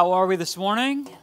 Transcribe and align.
How 0.00 0.12
are 0.12 0.26
we 0.26 0.36
this 0.36 0.56
morning? 0.56 1.06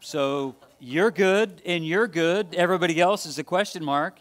So 0.00 0.56
you're 0.80 1.12
good 1.12 1.62
and 1.64 1.86
you're 1.86 2.08
good. 2.08 2.56
Everybody 2.56 3.00
else 3.00 3.24
is 3.24 3.38
a 3.38 3.44
question 3.44 3.84
mark. 3.84 4.18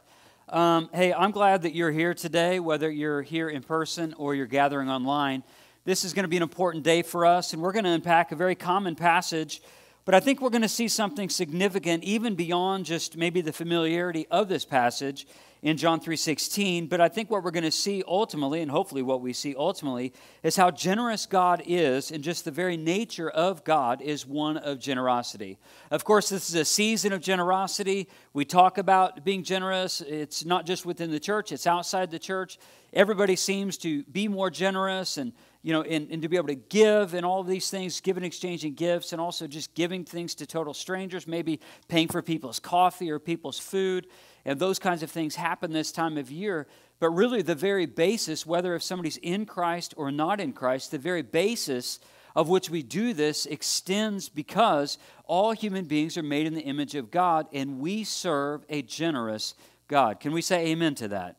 Um, 0.47 0.91
hey, 0.94 1.12
I'm 1.12 1.31
glad 1.31 1.63
that 1.63 1.73
you're 1.73 1.91
here 1.91 2.13
today, 2.13 2.60
whether 2.60 2.91
you're 2.91 3.23
here 3.23 3.49
in 3.49 3.63
person 3.63 4.13
or 4.15 4.36
you're 4.36 4.46
gathering 4.46 4.91
online. 4.91 5.41
This 5.86 6.04
is 6.04 6.13
going 6.13 6.26
to 6.26 6.29
be 6.29 6.38
an 6.38 6.44
important 6.44 6.84
day 6.84 7.02
for 7.02 7.26
us, 7.26 7.52
and 7.54 7.63
we're 7.63 7.71
going 7.71 7.85
to 7.85 7.89
unpack 7.89 8.31
a 8.31 8.35
very 8.35 8.53
common 8.53 8.93
passage 8.93 9.63
but 10.06 10.13
I 10.13 10.20
think 10.20 10.42
we're 10.42 10.49
going 10.49 10.63
to 10.63 10.70
see 10.70 10.88
something 10.88 11.29
significant 11.29 12.04
even 12.04 12.36
beyond 12.36 12.86
just 12.86 13.17
maybe 13.17 13.42
the 13.42 13.54
familiarity 13.54 14.28
of 14.29 14.49
this 14.49 14.65
passage 14.65 15.26
in 15.63 15.78
John 15.78 16.02
3:16, 16.02 16.90
but 16.90 16.99
I 16.99 17.08
think 17.08 17.31
what 17.31 17.41
we're 17.41 17.52
going 17.52 17.63
to 17.63 17.72
see 17.72 18.04
ultimately 18.05 18.62
and 18.62 18.70
hopefully 18.70 19.02
what 19.02 19.22
we 19.22 19.31
see 19.31 19.55
ultimately 19.58 20.12
is 20.44 20.58
how 20.58 20.70
generous 20.70 21.26
God 21.26 21.63
is 21.66 22.12
and 22.12 22.22
just 22.22 22.44
the 22.44 22.52
very 22.52 22.76
nature 22.76 23.30
of 23.30 23.63
God 23.63 24.02
is 24.02 24.27
one 24.27 24.58
of 24.58 24.77
generosity. 24.77 25.58
Of 25.90 26.04
course, 26.04 26.27
this 26.27 26.49
is 26.49 26.55
a 26.55 26.66
season 26.66 27.13
of 27.13 27.22
generosity. 27.22 28.10
We 28.34 28.44
talk 28.44 28.77
about 28.77 29.24
being 29.24 29.41
generous. 29.41 30.02
It's 30.02 30.44
not 30.44 30.66
just 30.66 30.85
within 30.85 31.12
the 31.12 31.20
church, 31.20 31.54
it's 31.54 31.66
outside 31.66 32.12
the 32.12 32.20
church. 32.20 32.60
Everybody 32.91 33.38
seems 33.38 33.77
to 33.80 34.04
be 34.04 34.27
more 34.27 34.49
generous 34.49 35.18
and 35.18 35.32
you 35.63 35.72
know, 35.72 35.81
and, 35.81 36.12
and 36.12 36.22
to 36.22 36.27
be 36.27 36.35
able 36.35 36.49
to 36.49 36.55
give 36.55 37.13
and 37.13 37.26
all 37.26 37.40
of 37.40 37.48
these 37.48 37.70
things, 37.70 38.02
giving, 38.02 38.23
exchanging 38.23 38.73
gifts, 38.73 39.13
and 39.13 39.21
also 39.21 39.48
just 39.48 39.73
giving 39.73 40.04
things 40.04 40.35
to 40.35 40.45
total 40.45 40.73
strangers, 40.73 41.26
maybe 41.26 41.59
paying 41.88 42.09
for 42.09 42.21
people's 42.21 42.59
coffee 42.59 43.09
or 43.09 43.17
people's 43.17 43.58
food, 43.58 44.07
and 44.44 44.59
those 44.59 44.77
kinds 44.77 45.02
of 45.02 45.09
things 45.09 45.35
happen 45.35 45.71
this 45.71 45.94
time 45.94 46.18
of 46.18 46.30
year. 46.30 46.68
But 46.99 47.12
really, 47.12 47.41
the 47.41 47.55
very 47.55 47.85
basis, 47.85 48.45
whether 48.45 48.76
if 48.76 48.84
somebody's 48.84 49.18
in 49.18 49.45
Christ 49.45 49.94
or 49.95 50.12
not 50.12 50.41
in 50.41 50.52
Christ, 50.52 50.91
the 50.91 50.98
very 50.98 51.21
basis 51.21 51.99
of 52.35 52.49
which 52.49 52.70
we 52.70 52.84
do 52.84 53.13
this 53.13 53.45
extends 53.45 54.27
because 54.27 54.98
all 55.26 55.52
human 55.52 55.85
beings 55.85 56.18
are 56.18 56.23
made 56.23 56.45
in 56.45 56.54
the 56.54 56.62
image 56.62 56.95
of 56.95 57.12
God 57.12 57.48
and 57.54 57.79
we 57.79 58.04
serve 58.04 58.66
a 58.70 58.82
generous 58.82 59.54
God. 59.88 60.20
Can 60.20 60.34
we 60.34 60.41
say 60.41 60.68
amen 60.68 60.95
to 60.95 61.07
that? 61.10 61.38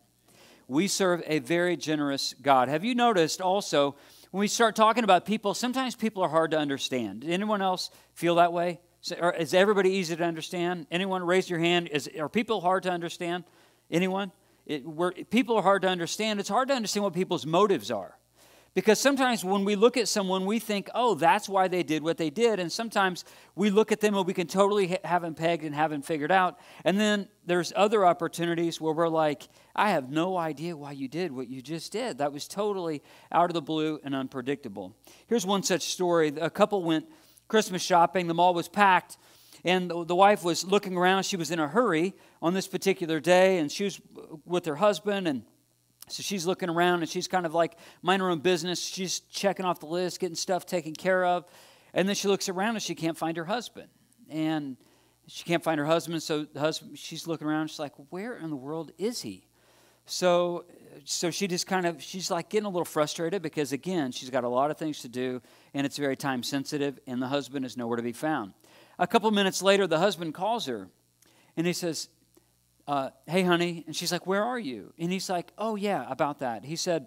We 0.69 0.89
serve 0.89 1.23
a 1.27 1.41
very 1.41 1.77
generous 1.77 2.35
God. 2.41 2.69
Have 2.69 2.85
you 2.85 2.95
noticed 2.95 3.41
also 3.41 3.97
when 4.35 4.41
we 4.41 4.49
start 4.49 4.75
talking 4.75 5.05
about 5.05 5.27
people, 5.27 5.55
sometimes 5.55 5.95
people 5.95 6.21
are 6.25 6.29
hard 6.29 6.51
to 6.51 6.59
understand. 6.59 7.25
Anyone 7.25 7.63
else 7.63 7.91
feel 8.15 8.35
that 8.35 8.53
way? 8.53 8.81
Is 9.39 9.55
everybody 9.55 9.91
easy 9.91 10.17
to 10.17 10.25
understand? 10.25 10.89
Anyone 10.91 11.23
raise 11.23 11.49
your 11.49 11.61
hand? 11.61 11.87
Is, 11.87 12.11
are 12.19 12.29
people 12.29 12.61
hard 12.61 12.83
to 12.83 12.91
understand? 12.91 13.45
Anyone? 13.93 14.33
It, 14.67 14.83
people 15.31 15.55
are 15.55 15.63
hard 15.63 15.83
to 15.83 15.89
understand. 15.89 16.41
It's 16.41 16.49
hard 16.49 16.67
to 16.67 16.75
understand 16.75 17.05
what 17.05 17.15
people's 17.15 17.47
motives 17.47 17.93
are. 17.93 18.19
Because 18.75 18.99
sometimes 18.99 19.45
when 19.45 19.65
we 19.65 19.77
look 19.77 19.97
at 19.97 20.09
someone, 20.09 20.47
we 20.47 20.59
think, 20.59 20.91
oh, 20.97 21.15
that's 21.15 21.49
why 21.49 21.69
they 21.69 21.85
did 21.85 22.03
what 22.03 22.17
they 22.17 22.29
did. 22.29 22.59
And 22.59 22.73
sometimes 22.73 23.25
we 23.55 23.71
look 23.71 23.93
at 23.93 24.01
them 24.01 24.17
and 24.17 24.27
we 24.27 24.35
can 24.35 24.49
totally 24.49 24.99
have 25.05 25.23
them 25.23 25.35
pegged 25.35 25.63
and 25.63 25.73
have 25.73 25.93
them 25.93 26.03
figured 26.03 26.33
out. 26.33 26.59
And 26.85 26.99
then 26.99 27.29
there's 27.47 27.73
other 27.77 28.05
opportunities 28.05 28.81
where 28.81 28.93
we're 28.93 29.09
like, 29.09 29.49
I 29.77 29.91
have 29.91 30.11
no 30.11 30.37
idea 30.37 30.77
why 30.77 30.91
you 30.91 31.07
did 31.07 31.31
what 31.31 31.47
you 31.49 31.63
just 31.63 31.93
did. 31.93 32.19
That 32.19 32.33
was 32.33 32.49
totally 32.49 33.01
out 33.31 33.49
of 33.49 33.55
the 33.55 33.63
blue 33.63 34.01
and 34.03 34.13
unpredictable. 34.13 34.97
Here's 35.29 35.47
one 35.47 35.63
such 35.63 35.83
story. 35.83 36.33
A 36.41 36.51
couple 36.51 36.83
went 36.83 37.07
Christmas 37.47 37.83
shopping, 37.83 38.27
the 38.27 38.35
mall 38.35 38.55
was 38.55 38.69
packed. 38.69 39.19
And 39.67 39.91
the 39.91 40.15
wife 40.15 40.45
was 40.45 40.63
looking 40.65 40.95
around. 40.95 41.23
She 41.23 41.39
was 41.39 41.51
in 41.51 41.59
a 41.59 41.67
hurry 41.67 42.13
on 42.43 42.53
this 42.53 42.69
particular 42.69 43.19
day, 43.19 43.57
and 43.59 43.73
she 43.73 43.85
was 43.85 43.99
with 44.45 44.67
her 44.67 44.77
husband. 44.77 45.27
And 45.27 45.45
so 46.09 46.23
she's 46.23 46.47
looking 46.47 46.69
around 46.69 47.01
and 47.01 47.09
she's 47.09 47.29
kind 47.29 47.47
of 47.47 47.55
like 47.55 47.77
minding 48.03 48.25
her 48.25 48.31
own 48.31 48.41
business. 48.41 48.81
She's 48.81 49.21
checking 49.21 49.65
off 49.65 49.81
the 49.81 49.87
list, 49.87 50.21
getting 50.21 50.37
stuff 50.37 50.67
taken 50.67 50.95
care 50.95 51.25
of. 51.25 51.47
And 51.95 52.09
then 52.09 52.15
she 52.15 52.29
looks 52.29 52.49
around 52.49 52.75
and 52.75 52.83
she 52.83 52.95
can't 52.95 53.17
find 53.17 53.37
her 53.37 53.45
husband. 53.45 53.89
And 54.29 54.77
she 55.27 55.45
can't 55.45 55.63
find 55.63 55.79
her 55.79 55.87
husband. 55.87 56.23
So 56.23 56.45
the 56.45 56.61
husband, 56.61 56.99
she's 56.99 57.27
looking 57.27 57.47
around. 57.47 57.69
She's 57.69 57.79
like, 57.79 57.93
where 58.11 58.37
in 58.37 58.51
the 58.51 58.57
world 58.57 58.93
is 58.99 59.23
he? 59.23 59.47
So, 60.07 60.67
so 61.05 61.31
she 61.31 61.47
just 61.47 61.67
kind 61.67 61.87
of, 61.87 62.03
she's 62.03 62.31
like 62.31 62.51
getting 62.51 62.67
a 62.67 62.71
little 62.71 62.85
frustrated 62.85 63.41
because, 63.41 63.73
again, 63.73 64.13
she's 64.13 64.29
got 64.29 64.45
a 64.45 64.49
lot 64.49 64.71
of 64.71 64.77
things 64.77 65.01
to 65.01 65.09
do 65.09 65.41
and 65.73 65.87
it's 65.87 65.97
very 65.97 66.17
time 66.17 66.43
sensitive, 66.43 66.99
and 67.07 67.23
the 67.23 67.29
husband 67.29 67.65
is 67.65 67.77
nowhere 67.77 67.97
to 67.97 68.03
be 68.03 68.13
found. 68.13 68.53
A 68.99 69.07
couple 69.07 69.31
minutes 69.31 69.63
later, 69.63 69.87
the 69.87 69.99
husband 69.99 70.35
calls 70.35 70.67
her 70.67 70.89
and 71.57 71.67
he 71.67 71.73
says, 71.73 72.09
uh, 72.87 73.11
Hey, 73.27 73.43
honey. 73.43 73.85
And 73.87 73.95
she's 73.95 74.13
like, 74.13 74.27
Where 74.27 74.43
are 74.43 74.59
you? 74.59 74.93
And 74.99 75.13
he's 75.13 75.29
like, 75.29 75.53
Oh, 75.59 75.77
yeah, 75.77 76.05
about 76.09 76.41
that. 76.41 76.65
He 76.65 76.77
said, 76.77 77.07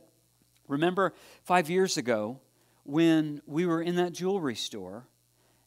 Remember 0.67 1.13
five 1.43 1.69
years 1.69 1.97
ago 1.97 2.39
when 2.83 3.41
we 3.45 3.65
were 3.65 3.81
in 3.81 3.95
that 3.95 4.13
jewelry 4.13 4.55
store 4.55 5.07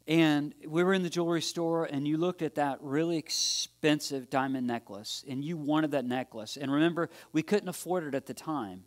and 0.06 0.54
we 0.66 0.82
were 0.82 0.92
in 0.92 1.02
the 1.02 1.10
jewelry 1.10 1.42
store 1.42 1.84
and 1.84 2.06
you 2.08 2.16
looked 2.16 2.42
at 2.42 2.56
that 2.56 2.78
really 2.80 3.16
expensive 3.16 4.28
diamond 4.30 4.66
necklace 4.66 5.24
and 5.28 5.44
you 5.44 5.56
wanted 5.56 5.92
that 5.92 6.04
necklace. 6.04 6.56
And 6.56 6.72
remember, 6.72 7.10
we 7.32 7.42
couldn't 7.42 7.68
afford 7.68 8.04
it 8.04 8.14
at 8.14 8.26
the 8.26 8.34
time. 8.34 8.84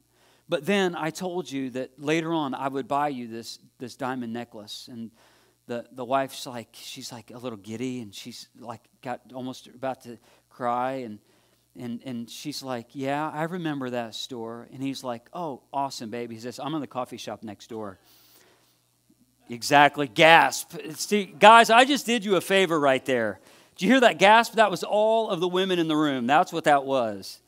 But 0.50 0.66
then 0.66 0.96
I 0.96 1.10
told 1.10 1.50
you 1.50 1.70
that 1.72 1.92
later 1.98 2.34
on 2.34 2.54
I 2.54 2.68
would 2.68 2.88
buy 2.88 3.08
you 3.08 3.28
this, 3.28 3.60
this 3.80 3.96
diamond 3.96 4.34
necklace. 4.34 4.90
And 4.92 5.12
the, 5.68 5.86
the 5.92 6.06
wife's 6.06 6.46
like, 6.46 6.70
she's 6.74 7.12
like 7.12 7.32
a 7.32 7.38
little 7.38 7.58
giddy 7.58 8.02
and 8.02 8.14
she's 8.14 8.50
like 8.60 8.82
got 9.02 9.22
almost 9.34 9.68
about 9.68 10.04
to 10.04 10.18
cry 10.50 10.94
and 11.06 11.20
and 11.76 12.02
and 12.06 12.30
she's 12.30 12.62
like 12.62 12.88
yeah 12.94 13.30
i 13.34 13.44
remember 13.44 13.90
that 13.90 14.14
store. 14.16 14.68
And 14.72 14.82
he's 14.84 15.04
like 15.04 15.28
oh 15.34 15.64
awesome 15.74 16.10
baby 16.10 16.36
he 16.36 16.42
says 16.42 16.60
i'm 16.60 16.74
in 16.76 16.82
the 16.82 16.88
coffee 16.88 17.18
shop 17.18 17.44
next 17.44 17.68
door. 17.68 17.98
Exactly. 19.50 20.08
Gasp. 20.08 20.74
See, 20.96 21.26
guys 21.26 21.70
i 21.70 21.86
just 21.86 22.06
did 22.06 22.24
you 22.24 22.36
a 22.36 22.42
favor 22.42 22.80
right 22.80 23.04
there. 23.06 23.40
Did 23.76 23.86
you 23.86 23.92
hear 23.92 24.02
that 24.02 24.20
gasp? 24.20 24.54
That 24.54 24.70
was 24.70 24.84
all 24.84 25.30
of 25.30 25.40
the 25.40 25.48
women 25.48 25.80
in 25.80 25.88
the 25.88 25.98
room. 25.98 26.28
That's 26.28 26.54
what 26.54 26.66
that 26.66 26.86
was 26.86 27.42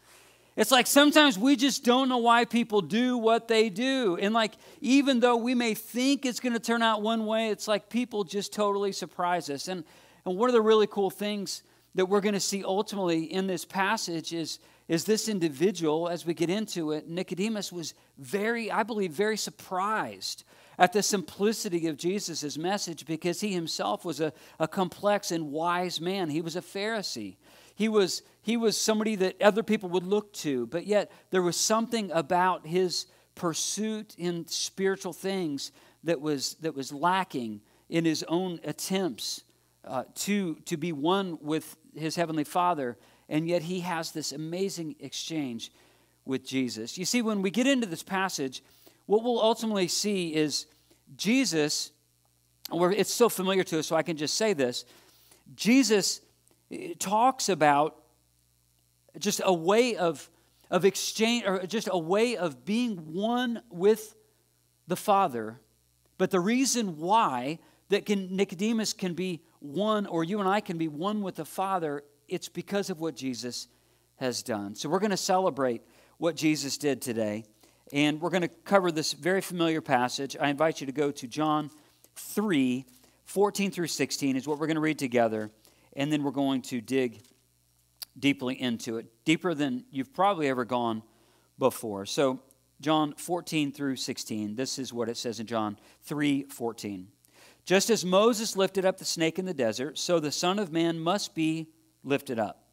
it's 0.55 0.71
like 0.71 0.87
sometimes 0.87 1.37
we 1.37 1.57
just 1.57 1.83
don't 1.83 2.07
know 2.07 2.17
why 2.17 2.45
people 2.45 2.81
do 2.81 3.17
what 3.17 3.47
they 3.47 3.69
do. 3.69 4.17
And 4.17 4.33
like, 4.33 4.53
even 4.79 5.19
though 5.19 5.35
we 5.35 5.53
may 5.53 5.73
think 5.73 6.25
it's 6.25 6.39
going 6.39 6.53
to 6.53 6.59
turn 6.59 6.81
out 6.81 7.01
one 7.01 7.25
way, 7.25 7.49
it's 7.49 7.67
like 7.67 7.89
people 7.89 8.23
just 8.23 8.53
totally 8.53 8.93
surprise 8.93 9.49
us. 9.49 9.67
And, 9.67 9.83
and 10.25 10.37
one 10.37 10.49
of 10.49 10.53
the 10.53 10.61
really 10.61 10.87
cool 10.87 11.09
things 11.09 11.61
that 11.95 12.05
we're 12.05 12.21
going 12.21 12.33
to 12.33 12.39
see 12.39 12.63
ultimately 12.63 13.23
in 13.23 13.47
this 13.47 13.65
passage 13.65 14.33
is, 14.33 14.59
is 14.87 15.03
this 15.03 15.27
individual, 15.27 16.07
as 16.07 16.25
we 16.25 16.33
get 16.33 16.49
into 16.49 16.91
it, 16.91 17.09
Nicodemus 17.09 17.71
was 17.71 17.93
very, 18.17 18.71
I 18.71 18.83
believe, 18.83 19.11
very 19.11 19.37
surprised 19.37 20.45
at 20.77 20.93
the 20.93 21.03
simplicity 21.03 21.87
of 21.87 21.97
Jesus' 21.97 22.57
message 22.57 23.05
because 23.05 23.41
he 23.41 23.53
himself 23.53 24.05
was 24.05 24.21
a, 24.21 24.31
a 24.59 24.67
complex 24.67 25.31
and 25.31 25.51
wise 25.51 25.99
man. 25.99 26.29
He 26.29 26.41
was 26.41 26.55
a 26.55 26.61
Pharisee. 26.61 27.35
He 27.75 27.89
was, 27.89 28.23
he 28.41 28.57
was 28.57 28.77
somebody 28.77 29.15
that 29.17 29.41
other 29.41 29.61
people 29.61 29.89
would 29.89 30.05
look 30.05 30.33
to, 30.33 30.65
but 30.67 30.87
yet 30.87 31.11
there 31.29 31.41
was 31.41 31.57
something 31.57 32.09
about 32.11 32.65
his 32.65 33.05
pursuit 33.35 34.15
in 34.17 34.47
spiritual 34.47 35.11
things 35.13 35.71
that 36.05 36.21
was, 36.21 36.55
that 36.61 36.73
was 36.73 36.93
lacking 36.93 37.61
in 37.89 38.05
his 38.05 38.23
own 38.29 38.59
attempts 38.63 39.43
uh, 39.83 40.05
to, 40.15 40.55
to 40.65 40.77
be 40.77 40.93
one 40.93 41.37
with 41.41 41.75
his 41.93 42.15
heavenly 42.15 42.45
Father, 42.45 42.97
and 43.27 43.47
yet 43.47 43.61
he 43.61 43.81
has 43.81 44.11
this 44.11 44.31
amazing 44.31 44.95
exchange 44.99 45.71
with 46.23 46.45
Jesus. 46.45 46.97
You 46.97 47.05
see, 47.05 47.21
when 47.21 47.41
we 47.41 47.51
get 47.51 47.67
into 47.67 47.85
this 47.85 48.03
passage, 48.03 48.63
what 49.05 49.23
we'll 49.23 49.41
ultimately 49.41 49.87
see 49.87 50.33
is 50.33 50.65
Jesus, 51.15 51.91
it's 52.71 53.13
so 53.13 53.29
familiar 53.29 53.63
to 53.65 53.79
us, 53.79 53.87
so 53.87 53.95
I 53.95 54.01
can 54.01 54.17
just 54.17 54.35
say 54.35 54.53
this. 54.53 54.85
Jesus 55.55 56.21
talks 56.99 57.49
about 57.49 57.95
just 59.19 59.41
a 59.43 59.53
way 59.53 59.95
of, 59.95 60.29
of 60.69 60.85
exchange, 60.85 61.45
or 61.45 61.65
just 61.65 61.89
a 61.91 61.97
way 61.97 62.35
of 62.37 62.65
being 62.65 63.13
one 63.13 63.61
with 63.69 64.15
the 64.87 64.95
Father. 64.95 65.59
But 66.17 66.31
the 66.31 66.39
reason 66.39 66.97
why 66.97 67.59
that 67.89 68.05
can, 68.05 68.35
Nicodemus 68.35 68.93
can 68.93 69.13
be 69.13 69.41
one, 69.59 70.05
or 70.05 70.23
you 70.23 70.39
and 70.39 70.49
I 70.49 70.59
can 70.59 70.77
be 70.77 70.87
one 70.87 71.21
with 71.21 71.35
the 71.35 71.45
Father, 71.45 72.03
it's 72.27 72.49
because 72.49 72.89
of 72.89 72.99
what 72.99 73.15
Jesus 73.15 73.67
has 74.17 74.43
done. 74.43 74.75
So 74.75 74.89
we're 74.89 74.99
going 74.99 75.11
to 75.11 75.17
celebrate 75.17 75.81
what 76.17 76.35
Jesus 76.35 76.77
did 76.77 77.01
today. 77.01 77.45
And 77.93 78.19
we're 78.19 78.31
going 78.31 78.41
to 78.41 78.47
cover 78.47 78.91
this 78.91 79.13
very 79.13 79.41
familiar 79.41 79.81
passage. 79.81 80.35
I 80.39 80.49
invite 80.49 80.81
you 80.81 80.87
to 80.87 80.93
go 80.93 81.11
to 81.11 81.27
John 81.27 81.69
3 82.15 82.85
14 83.25 83.71
through 83.71 83.87
16, 83.87 84.35
is 84.35 84.47
what 84.47 84.59
we're 84.59 84.67
going 84.67 84.75
to 84.75 84.81
read 84.81 84.99
together. 84.99 85.49
And 85.95 86.11
then 86.11 86.23
we're 86.23 86.31
going 86.31 86.61
to 86.63 86.81
dig 86.81 87.21
deeply 88.17 88.59
into 88.59 88.97
it, 88.97 89.07
deeper 89.25 89.53
than 89.53 89.85
you've 89.91 90.13
probably 90.13 90.47
ever 90.47 90.65
gone 90.65 91.03
before. 91.57 92.05
So, 92.05 92.39
John 92.81 93.13
14 93.13 93.71
through 93.71 93.95
16, 93.95 94.55
this 94.55 94.77
is 94.77 94.91
what 94.91 95.09
it 95.09 95.17
says 95.17 95.39
in 95.39 95.47
John 95.47 95.77
3 96.03 96.43
14. 96.43 97.07
Just 97.65 97.89
as 97.89 98.05
Moses 98.05 98.55
lifted 98.55 98.85
up 98.85 98.97
the 98.97 99.05
snake 99.05 99.39
in 99.39 99.45
the 99.45 99.53
desert, 99.53 99.97
so 99.97 100.19
the 100.19 100.31
Son 100.31 100.59
of 100.59 100.71
Man 100.71 100.99
must 100.99 101.33
be 101.33 101.67
lifted 102.03 102.37
up, 102.37 102.65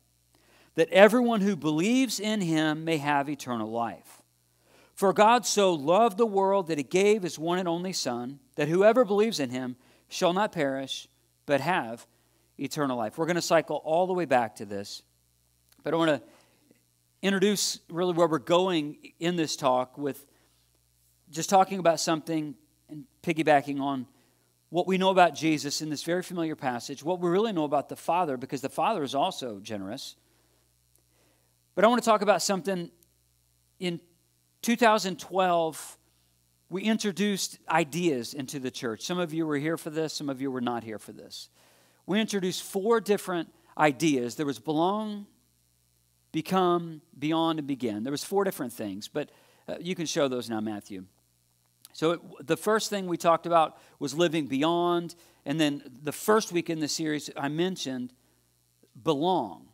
that 0.75 0.91
everyone 0.91 1.41
who 1.41 1.57
believes 1.57 2.21
in 2.21 2.41
him 2.41 2.85
may 2.85 2.99
have 2.99 3.29
eternal 3.29 3.71
life. 3.71 4.23
For 4.95 5.13
God 5.13 5.47
so 5.47 5.73
loved 5.73 6.19
the 6.19 6.27
world 6.27 6.67
that 6.67 6.79
he 6.79 6.85
gave 6.85 7.23
his 7.23 7.39
one 7.39 7.59
and 7.59 7.69
only 7.69 7.93
Son, 7.93 8.41
that 8.57 8.69
whoever 8.69 9.05
believes 9.05 9.41
in 9.41 9.51
him 9.51 9.77
shall 10.09 10.35
not 10.35 10.53
perish, 10.53 11.09
but 11.47 11.61
have 11.61 12.07
eternal 12.59 12.97
life. 12.97 13.19
We're 13.19 13.27
going 13.27 13.37
to 13.37 13.43
cycle 13.43 13.77
all 13.85 14.07
the 14.07 14.13
way 14.13 14.25
back 14.25 14.57
to 14.57 14.65
this, 14.65 15.03
but 15.83 15.95
I 15.95 15.97
want 15.97 16.11
to 16.11 16.23
introduce 17.23 17.79
really 17.89 18.13
where 18.13 18.27
we're 18.27 18.39
going 18.39 18.97
in 19.21 19.37
this 19.37 19.57
talk 19.57 19.97
with 19.97 20.27
just 21.31 21.49
talking 21.49 21.79
about 21.79 22.01
something 22.01 22.55
and 22.89 23.05
piggybacking 23.23 23.81
on 23.81 24.07
what 24.71 24.87
we 24.87 24.99
know 24.99 25.11
about 25.11 25.35
Jesus 25.35 25.83
in 25.83 25.91
this 25.91 26.03
very 26.03 26.23
familiar 26.23 26.57
passage, 26.57 27.05
what 27.05 27.21
we 27.21 27.29
really 27.29 27.53
know 27.53 27.65
about 27.65 27.89
the 27.89 27.97
Father, 27.97 28.37
because 28.37 28.61
the 28.61 28.69
Father 28.69 29.03
is 29.03 29.15
also 29.15 29.61
generous. 29.61 30.17
But 31.75 31.85
I 31.85 31.89
want 31.89 32.03
to 32.03 32.09
talk 32.09 32.23
about 32.23 32.43
something 32.43 32.91
in 33.79 34.01
2012. 34.63 35.99
We 36.71 36.83
introduced 36.83 37.59
ideas 37.69 38.33
into 38.33 38.59
the 38.59 38.71
church. 38.71 39.03
Some 39.03 39.19
of 39.19 39.35
you 39.35 39.47
were 39.47 39.59
here 39.59 39.77
for 39.77 39.91
this, 39.91 40.15
some 40.15 40.31
of 40.31 40.41
you 40.41 40.51
were 40.51 40.63
not 40.63 40.85
here 40.85 40.99
for 40.99 41.13
this. 41.13 41.51
We 42.07 42.21
introduced 42.21 42.63
four 42.63 43.01
different 43.01 43.53
ideas. 43.77 44.35
There 44.37 44.47
was 44.47 44.59
belong, 44.59 45.27
become, 46.33 47.01
beyond, 47.19 47.59
and 47.59 47.69
begin. 47.69 48.03
There 48.03 48.11
was 48.11 48.25
four 48.25 48.45
different 48.45 48.73
things, 48.73 49.09
but 49.09 49.31
uh, 49.69 49.77
you 49.81 49.95
can 49.95 50.07
show 50.07 50.29
those 50.29 50.51
now, 50.51 50.61
Matthew. 50.61 51.05
So 51.93 52.13
it, 52.13 52.47
the 52.47 52.57
first 52.57 52.91
thing 52.91 53.07
we 53.07 53.17
talked 53.17 53.47
about 53.47 53.79
was 53.99 54.15
living 54.15 54.47
beyond, 54.47 55.15
and 55.45 55.61
then 55.61 55.83
the 56.03 56.13
first 56.13 56.53
week 56.53 56.71
in 56.71 56.81
the 56.81 56.89
series 56.89 57.31
I 57.37 57.49
mentioned 57.49 58.13
belong. 59.01 59.69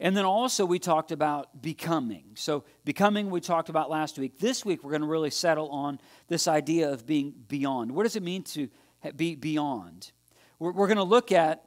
And 0.00 0.16
then 0.16 0.24
also 0.24 0.66
we 0.66 0.78
talked 0.78 1.12
about 1.12 1.62
becoming. 1.62 2.24
So 2.34 2.64
becoming 2.84 3.30
we 3.30 3.40
talked 3.40 3.68
about 3.68 3.90
last 3.90 4.18
week. 4.18 4.38
This 4.38 4.64
week 4.64 4.82
we're 4.82 4.90
going 4.90 5.02
to 5.02 5.08
really 5.08 5.30
settle 5.30 5.68
on 5.70 6.00
this 6.28 6.48
idea 6.48 6.90
of 6.90 7.06
being 7.06 7.32
beyond. 7.48 7.92
What 7.92 8.02
does 8.02 8.16
it 8.16 8.22
mean 8.22 8.42
to 8.42 8.68
be 9.16 9.34
beyond? 9.34 10.10
We're, 10.58 10.72
we're 10.72 10.86
going 10.86 10.96
to 10.96 11.02
look 11.02 11.32
at 11.32 11.64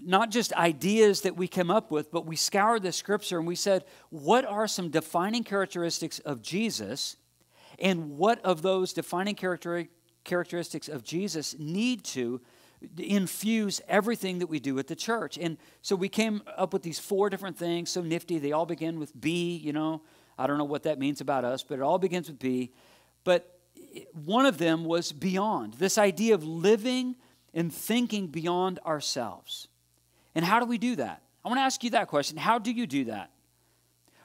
not 0.00 0.30
just 0.30 0.52
ideas 0.54 1.22
that 1.22 1.36
we 1.36 1.48
come 1.48 1.70
up 1.70 1.90
with, 1.90 2.10
but 2.10 2.26
we 2.26 2.36
scoured 2.36 2.82
the 2.82 2.92
scripture 2.92 3.38
and 3.38 3.46
we 3.46 3.56
said, 3.56 3.84
what 4.10 4.44
are 4.44 4.66
some 4.66 4.90
defining 4.90 5.44
characteristics 5.44 6.18
of 6.20 6.42
Jesus? 6.42 7.16
And 7.78 8.16
what 8.16 8.44
of 8.44 8.62
those 8.62 8.92
defining 8.92 9.34
character, 9.34 9.86
characteristics 10.24 10.88
of 10.88 11.02
Jesus 11.02 11.56
need 11.58 12.04
to 12.04 12.40
infuse 12.98 13.80
everything 13.88 14.38
that 14.40 14.48
we 14.48 14.60
do 14.60 14.78
at 14.78 14.86
the 14.86 14.96
church? 14.96 15.38
And 15.38 15.56
so 15.82 15.96
we 15.96 16.08
came 16.08 16.42
up 16.56 16.72
with 16.72 16.82
these 16.82 16.98
four 16.98 17.30
different 17.30 17.56
things, 17.56 17.90
so 17.90 18.02
nifty. 18.02 18.38
They 18.38 18.52
all 18.52 18.66
begin 18.66 18.98
with 18.98 19.18
B, 19.18 19.56
you 19.56 19.72
know. 19.72 20.02
I 20.38 20.46
don't 20.46 20.58
know 20.58 20.64
what 20.64 20.84
that 20.84 20.98
means 20.98 21.20
about 21.20 21.44
us, 21.44 21.62
but 21.62 21.78
it 21.78 21.82
all 21.82 21.98
begins 21.98 22.28
with 22.28 22.38
B. 22.38 22.72
But 23.24 23.58
eh, 23.94 24.00
one 24.12 24.46
of 24.46 24.58
them 24.58 24.84
was 24.84 25.12
beyond 25.12 25.74
this 25.74 25.98
idea 25.98 26.34
of 26.34 26.44
living 26.44 27.16
and 27.54 27.72
thinking 27.72 28.26
beyond 28.26 28.78
ourselves. 28.86 29.68
And 30.34 30.44
how 30.44 30.60
do 30.60 30.66
we 30.66 30.78
do 30.78 30.96
that? 30.96 31.22
I 31.44 31.48
want 31.48 31.58
to 31.58 31.62
ask 31.62 31.82
you 31.84 31.90
that 31.90 32.08
question. 32.08 32.36
How 32.36 32.58
do 32.58 32.70
you 32.70 32.86
do 32.86 33.04
that? 33.06 33.30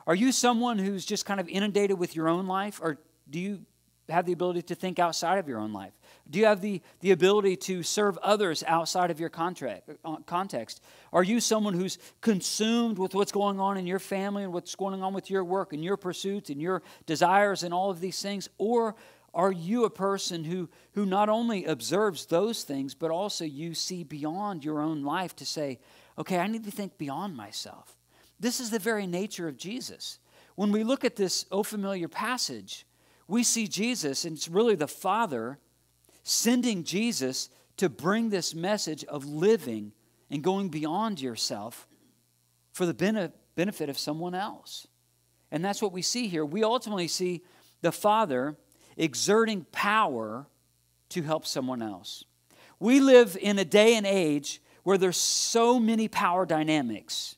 Are 0.06 0.16
you 0.16 0.32
someone 0.32 0.80
who's 0.80 1.06
just 1.06 1.26
kind 1.26 1.40
of 1.40 1.50
inundated 1.50 2.00
with 2.00 2.16
your 2.16 2.30
own 2.30 2.48
life, 2.48 2.80
or 2.82 2.98
do 3.30 3.40
you 3.40 3.66
have 4.10 4.26
the 4.26 4.32
ability 4.32 4.62
to 4.62 4.76
think 4.76 5.00
outside 5.00 5.38
of 5.38 5.50
your 5.50 5.60
own 5.60 5.74
life? 5.74 5.92
Do 6.30 6.40
you 6.40 6.46
have 6.46 6.62
the, 6.62 6.82
the 7.02 7.12
ability 7.12 7.58
to 7.58 7.84
serve 7.84 8.18
others 8.20 8.64
outside 8.66 9.12
of 9.12 9.20
your 9.20 9.30
contract, 9.30 9.90
uh, 10.06 10.18
context? 10.26 10.82
Are 11.12 11.24
you 11.24 11.42
someone 11.42 11.74
who's 11.74 11.98
consumed 12.22 12.98
with 13.00 13.16
what's 13.16 13.32
going 13.32 13.60
on 13.60 13.78
in 13.78 13.86
your 13.86 14.00
family 14.00 14.44
and 14.44 14.54
what's 14.54 14.76
going 14.76 15.04
on 15.04 15.14
with 15.14 15.30
your 15.30 15.44
work 15.44 15.74
and 15.74 15.84
your 15.84 15.98
pursuits 15.98 16.50
and 16.50 16.62
your 16.62 16.84
desires 17.06 17.64
and 17.64 17.74
all 17.74 17.90
of 17.90 18.00
these 18.00 18.22
things? 18.22 18.50
Or 18.58 18.96
are 19.38 19.52
you 19.52 19.86
a 19.86 19.90
person 19.92 20.44
who, 20.44 20.68
who 20.94 21.06
not 21.06 21.30
only 21.30 21.64
observes 21.66 22.26
those 22.26 22.64
things, 22.64 22.96
but 22.96 23.12
also 23.12 23.46
you 23.46 23.76
see 23.76 24.04
beyond 24.04 24.66
your 24.66 24.82
own 24.82 25.04
life 25.04 25.36
to 25.36 25.46
say, 25.46 25.80
okay, 26.18 26.40
I 26.40 26.48
need 26.48 26.64
to 26.64 26.72
think 26.72 26.98
beyond 26.98 27.38
myself? 27.38 27.96
This 28.40 28.60
is 28.60 28.72
the 28.72 28.80
very 28.80 29.06
nature 29.06 29.48
of 29.48 29.56
Jesus. 29.56 30.18
When 30.56 30.72
we 30.72 30.84
look 30.84 31.06
at 31.06 31.16
this 31.16 31.46
oh 31.52 31.62
familiar 31.62 32.08
passage, 32.08 32.88
we 33.28 33.44
see 33.44 33.68
Jesus, 33.68 34.26
and 34.26 34.36
it's 34.36 34.48
really 34.48 34.74
the 34.74 34.88
Father 34.88 35.60
sending 36.24 36.84
Jesus 36.84 37.50
to 37.78 37.90
bring 37.90 38.32
this 38.32 38.56
message 38.56 39.04
of 39.06 39.24
living 39.24 39.92
and 40.32 40.44
going 40.44 40.70
beyond 40.70 41.22
yourself 41.22 41.88
for 42.74 42.88
the 42.88 43.32
benefit 43.56 43.90
of 43.90 44.00
someone 44.00 44.34
else. 44.34 44.88
And 45.52 45.64
that's 45.64 45.82
what 45.82 45.94
we 45.94 46.02
see 46.02 46.28
here. 46.28 46.44
We 46.44 46.64
ultimately 46.64 47.08
see 47.08 47.44
the 47.82 47.92
Father 47.92 48.58
exerting 48.98 49.66
power 49.72 50.48
to 51.10 51.22
help 51.22 51.46
someone 51.46 51.82
else. 51.82 52.26
We 52.80 53.00
live 53.00 53.38
in 53.40 53.58
a 53.60 53.66
day 53.66 53.96
and 53.96 54.06
age 54.06 54.62
where 54.84 54.98
there's 54.98 55.18
so 55.18 55.80
many 55.80 56.08
power 56.08 56.46
dynamics. 56.46 57.36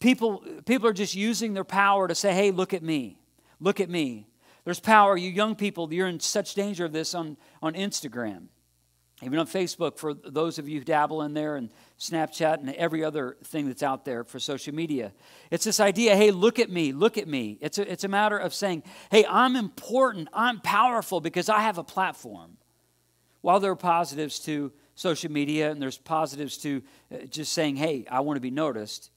People, 0.00 0.44
people 0.66 0.88
are 0.88 0.94
just 0.94 1.14
using 1.14 1.54
their 1.54 1.64
power 1.64 2.08
to 2.08 2.14
say, 2.14 2.32
hey, 2.34 2.50
look 2.50 2.74
at 2.74 2.82
me. 2.82 3.18
Look 3.60 3.80
at 3.80 3.88
me. 3.88 4.26
There's 4.64 4.80
power. 4.80 5.16
You 5.16 5.30
young 5.30 5.54
people, 5.54 5.92
you're 5.92 6.08
in 6.08 6.20
such 6.20 6.54
danger 6.54 6.84
of 6.84 6.92
this 6.92 7.14
on, 7.14 7.36
on 7.62 7.74
Instagram, 7.74 8.48
even 9.22 9.38
on 9.38 9.46
Facebook, 9.46 9.98
for 9.98 10.14
those 10.14 10.58
of 10.58 10.68
you 10.68 10.80
who 10.80 10.84
dabble 10.84 11.22
in 11.22 11.34
there, 11.34 11.56
and 11.56 11.70
Snapchat, 11.98 12.58
and 12.58 12.74
every 12.74 13.04
other 13.04 13.36
thing 13.44 13.66
that's 13.66 13.82
out 13.82 14.04
there 14.04 14.24
for 14.24 14.38
social 14.38 14.74
media. 14.74 15.12
It's 15.50 15.64
this 15.64 15.78
idea 15.80 16.16
hey, 16.16 16.30
look 16.30 16.58
at 16.58 16.70
me, 16.70 16.92
look 16.92 17.16
at 17.16 17.28
me. 17.28 17.58
It's 17.60 17.78
a, 17.78 17.90
it's 17.90 18.04
a 18.04 18.08
matter 18.08 18.36
of 18.36 18.52
saying, 18.52 18.82
hey, 19.10 19.24
I'm 19.28 19.56
important, 19.56 20.28
I'm 20.32 20.60
powerful 20.60 21.20
because 21.20 21.48
I 21.48 21.60
have 21.60 21.78
a 21.78 21.84
platform. 21.84 22.56
While 23.42 23.60
there 23.60 23.70
are 23.70 23.76
positives 23.76 24.38
to 24.40 24.72
social 24.94 25.30
media 25.30 25.70
and 25.70 25.80
there's 25.80 25.98
positives 25.98 26.56
to 26.58 26.82
uh, 27.12 27.26
just 27.26 27.52
saying, 27.52 27.76
hey, 27.76 28.06
I 28.10 28.20
want 28.20 28.36
to 28.36 28.40
be 28.40 28.50
noticed, 28.50 29.10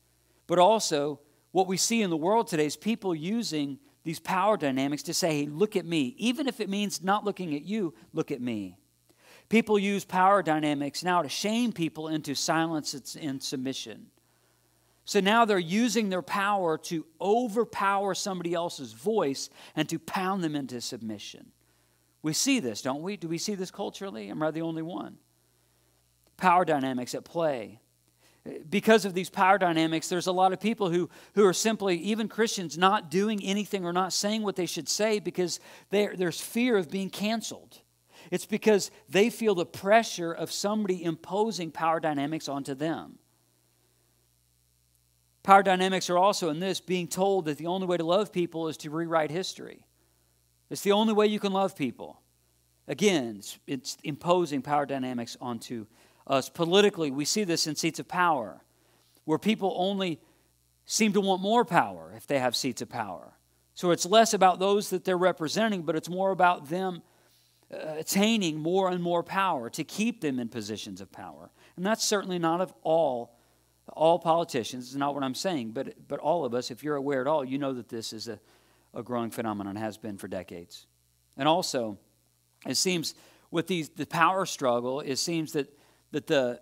but 0.45 0.59
also 0.59 1.19
what 1.51 1.67
we 1.67 1.77
see 1.77 2.01
in 2.01 2.09
the 2.09 2.17
world 2.17 2.47
today 2.47 2.65
is 2.65 2.75
people 2.77 3.15
using 3.15 3.79
these 4.03 4.19
power 4.19 4.55
dynamics 4.55 5.03
to 5.03 5.13
say, 5.13 5.39
hey, 5.39 5.45
look 5.47 5.75
at 5.75 5.85
me. 5.85 6.15
Even 6.17 6.47
if 6.47 6.59
it 6.59 6.69
means 6.69 7.03
not 7.03 7.25
looking 7.25 7.55
at 7.55 7.63
you, 7.63 7.93
look 8.13 8.31
at 8.31 8.39
me. 8.39 8.77
People 9.49 9.79
use 9.79 10.03
power 10.03 10.43
dynamics 10.43 11.03
now 11.03 11.21
to 11.21 11.29
shame 11.29 11.71
people 11.71 12.09
into 12.09 12.35
silence 12.35 13.15
and 13.15 13.41
submission. 13.41 14.07
So 15.05 15.21
now 15.21 15.45
they're 15.45 15.57
using 15.57 16.09
their 16.09 16.21
power 16.21 16.77
to 16.79 17.05
overpower 17.21 18.13
somebody 18.13 18.53
else's 18.53 18.91
voice 18.91 19.49
and 19.75 19.87
to 19.87 19.99
pound 19.99 20.43
them 20.43 20.55
into 20.55 20.81
submission. 20.81 21.51
We 22.21 22.33
see 22.33 22.59
this, 22.59 22.81
don't 22.81 23.01
we? 23.01 23.15
Do 23.15 23.29
we 23.29 23.37
see 23.37 23.55
this 23.55 23.71
culturally? 23.71 24.29
Am 24.29 24.43
I 24.43 24.51
the 24.51 24.61
only 24.61 24.81
one? 24.81 25.17
Power 26.35 26.65
dynamics 26.65 27.15
at 27.15 27.23
play 27.23 27.79
because 28.69 29.05
of 29.05 29.13
these 29.13 29.29
power 29.29 29.57
dynamics, 29.57 30.09
there's 30.09 30.27
a 30.27 30.31
lot 30.31 30.53
of 30.53 30.59
people 30.59 30.89
who, 30.89 31.09
who 31.33 31.45
are 31.45 31.53
simply, 31.53 31.97
even 31.97 32.27
Christians, 32.27 32.77
not 32.77 33.11
doing 33.11 33.43
anything 33.43 33.85
or 33.85 33.93
not 33.93 34.13
saying 34.13 34.43
what 34.43 34.55
they 34.55 34.65
should 34.65 34.89
say 34.89 35.19
because 35.19 35.59
there's 35.89 36.39
fear 36.39 36.77
of 36.77 36.89
being 36.89 37.09
canceled. 37.09 37.81
It's 38.31 38.45
because 38.45 38.91
they 39.09 39.29
feel 39.29 39.55
the 39.55 39.65
pressure 39.65 40.31
of 40.31 40.51
somebody 40.51 41.03
imposing 41.03 41.71
power 41.71 41.99
dynamics 41.99 42.47
onto 42.47 42.73
them. 42.73 43.19
Power 45.43 45.63
dynamics 45.63 46.09
are 46.09 46.17
also 46.17 46.49
in 46.49 46.59
this 46.59 46.81
being 46.81 47.07
told 47.07 47.45
that 47.45 47.57
the 47.57 47.67
only 47.67 47.87
way 47.87 47.97
to 47.97 48.03
love 48.03 48.33
people 48.33 48.67
is 48.67 48.75
to 48.77 48.89
rewrite 48.89 49.31
history. 49.31 49.85
It's 50.69 50.81
the 50.81 50.91
only 50.91 51.13
way 51.13 51.27
you 51.27 51.39
can 51.39 51.53
love 51.53 51.75
people. 51.75 52.21
Again, 52.87 53.37
it's, 53.37 53.57
it's 53.65 53.97
imposing 54.03 54.61
power 54.61 54.85
dynamics 54.85 55.37
onto 55.39 55.85
us. 56.25 56.49
Politically, 56.49 57.11
we 57.11 57.25
see 57.25 57.45
this 57.45 57.67
in 57.67 57.75
seats 57.75 57.99
of 57.99 58.07
power, 58.07 58.61
where 59.23 59.37
people 59.37 59.73
only 59.77 60.19
seem 60.85 61.13
to 61.13 61.21
want 61.21 61.41
more 61.41 61.65
power 61.65 62.13
if 62.15 62.27
they 62.27 62.39
have 62.39 62.55
seats 62.55 62.81
of 62.81 62.89
power. 62.89 63.33
So 63.73 63.91
it's 63.91 64.05
less 64.05 64.33
about 64.33 64.59
those 64.59 64.89
that 64.89 65.05
they're 65.05 65.17
representing, 65.17 65.83
but 65.83 65.95
it's 65.95 66.09
more 66.09 66.31
about 66.31 66.69
them 66.69 67.03
Uh, 67.69 67.95
attaining 67.97 68.57
more 68.57 68.89
and 68.89 69.03
more 69.03 69.21
power 69.21 69.69
to 69.69 69.83
keep 69.83 70.21
them 70.21 70.39
in 70.39 70.47
positions 70.47 71.01
of 71.01 71.11
power. 71.11 71.49
And 71.75 71.85
that's 71.85 72.01
certainly 72.01 72.39
not 72.39 72.61
of 72.61 72.73
all 72.81 73.35
all 73.91 74.19
politicians. 74.19 74.87
It's 74.87 74.95
not 74.95 75.13
what 75.13 75.21
I'm 75.21 75.35
saying, 75.35 75.71
but 75.71 76.07
but 76.07 76.19
all 76.19 76.45
of 76.45 76.53
us, 76.53 76.71
if 76.71 76.81
you're 76.81 76.95
aware 76.95 77.19
at 77.19 77.27
all, 77.27 77.43
you 77.43 77.57
know 77.57 77.73
that 77.73 77.89
this 77.89 78.13
is 78.13 78.29
a, 78.29 78.39
a 78.93 79.03
growing 79.03 79.31
phenomenon, 79.31 79.75
has 79.75 79.97
been 79.97 80.17
for 80.17 80.29
decades. 80.29 80.87
And 81.35 81.45
also, 81.45 81.97
it 82.65 82.75
seems 82.75 83.15
with 83.51 83.67
these 83.67 83.89
the 83.89 84.05
power 84.05 84.45
struggle, 84.45 85.01
it 85.01 85.17
seems 85.17 85.51
that 85.51 85.67
that 86.11 86.27
the 86.27 86.61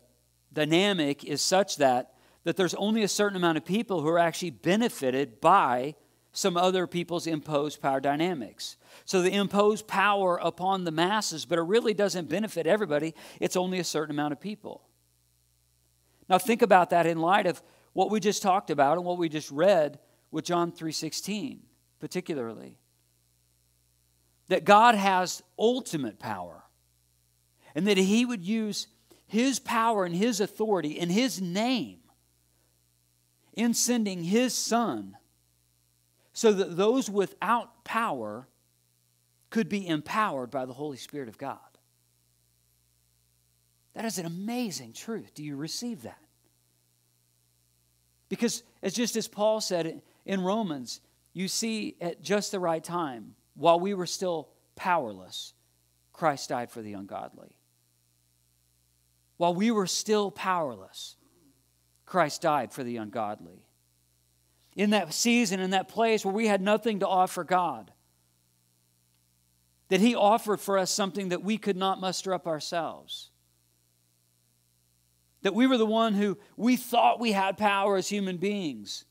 dynamic 0.53 1.23
is 1.23 1.39
such 1.39 1.77
that 1.77 2.15
that 2.45 2.55
there's 2.55 2.73
only 2.73 3.03
a 3.03 3.07
certain 3.07 3.35
amount 3.35 3.59
of 3.59 3.65
people 3.65 4.01
who 4.01 4.07
are 4.07 4.17
actually 4.17 4.49
benefited 4.49 5.39
by 5.39 5.93
some 6.35 6.57
other 6.57 6.85
people's 6.85 7.27
imposed 7.27 7.81
power 7.81 8.01
dynamics. 8.01 8.75
So 9.05 9.21
they 9.21 9.31
impose 9.31 9.81
power 9.81 10.37
upon 10.37 10.83
the 10.83 10.91
masses, 10.91 11.45
but 11.45 11.57
it 11.57 11.61
really 11.61 11.93
doesn't 11.93 12.27
benefit 12.27 12.67
everybody. 12.67 13.15
It's 13.39 13.55
only 13.55 13.79
a 13.79 13.85
certain 13.85 14.13
amount 14.13 14.33
of 14.33 14.41
people. 14.41 14.83
Now 16.27 16.37
think 16.37 16.61
about 16.61 16.89
that 16.89 17.05
in 17.05 17.19
light 17.19 17.45
of 17.45 17.63
what 17.93 18.11
we 18.11 18.19
just 18.19 18.41
talked 18.41 18.69
about 18.69 18.97
and 18.97 19.05
what 19.05 19.17
we 19.17 19.29
just 19.29 19.49
read 19.49 19.99
with 20.29 20.43
John 20.43 20.71
3:16 20.73 21.61
particularly. 21.99 22.77
that 24.47 24.63
God 24.63 24.93
has 24.93 25.41
ultimate 25.57 26.19
power 26.19 26.65
and 27.73 27.87
that 27.87 27.97
He 27.97 28.25
would 28.25 28.43
use 28.43 28.87
His 29.25 29.59
power 29.59 30.05
and 30.05 30.15
His 30.15 30.39
authority 30.39 30.99
and 30.99 31.11
His 31.11 31.41
name 31.41 31.99
in 33.53 33.73
sending 33.73 34.23
His 34.23 34.53
Son 34.53 35.17
so 36.35 36.51
that 36.51 36.75
those 36.75 37.09
without 37.09 37.85
power 37.85 38.45
could 39.49 39.69
be 39.69 39.87
empowered 39.87 40.51
by 40.51 40.65
the 40.65 40.73
Holy 40.73 40.97
Spirit 40.97 41.29
of 41.29 41.37
God. 41.37 41.57
That 43.93 44.03
is 44.03 44.17
an 44.19 44.25
amazing 44.25 44.91
truth. 44.91 45.33
Do 45.33 45.43
you 45.43 45.55
receive 45.55 46.01
that? 46.01 46.19
Because, 48.27 48.63
as 48.83 48.93
just 48.93 49.15
as 49.15 49.29
Paul 49.29 49.61
said 49.61 50.01
in 50.25 50.41
Romans, 50.41 50.99
you 51.31 51.47
see 51.47 51.95
at 52.01 52.21
just 52.21 52.51
the 52.51 52.59
right 52.59 52.83
time, 52.83 53.35
while 53.55 53.79
we 53.79 53.93
were 53.93 54.05
still 54.05 54.49
powerless, 54.75 55.53
Christ 56.11 56.49
died 56.49 56.69
for 56.69 56.81
the 56.81 56.93
ungodly. 56.93 57.57
While 59.37 59.53
we 59.53 59.71
were 59.71 59.87
still 59.87 60.31
powerless, 60.31 61.15
Christ 62.05 62.41
died 62.41 62.73
for 62.73 62.83
the 62.83 62.97
ungodly. 62.97 63.64
In 64.75 64.89
that 64.89 65.13
season, 65.13 65.59
in 65.59 65.69
that 65.71 65.87
place 65.87 66.25
where 66.25 66.33
we 66.33 66.47
had 66.47 66.61
nothing 66.61 66.99
to 66.99 67.07
offer 67.07 67.43
God, 67.43 67.91
that 69.89 70.01
He 70.01 70.15
offered 70.15 70.59
for 70.59 70.77
us 70.77 70.91
something 70.91 71.29
that 71.29 71.43
we 71.43 71.57
could 71.57 71.77
not 71.77 72.01
muster 72.01 72.33
up 72.33 72.47
ourselves. 72.47 73.29
That 75.43 75.53
we 75.53 75.67
were 75.67 75.77
the 75.77 75.85
one 75.85 76.13
who 76.13 76.37
we 76.57 76.75
thought 76.75 77.19
we 77.19 77.31
had 77.31 77.57
power 77.57 77.95
as 77.95 78.09
human 78.09 78.37
beings, 78.37 79.05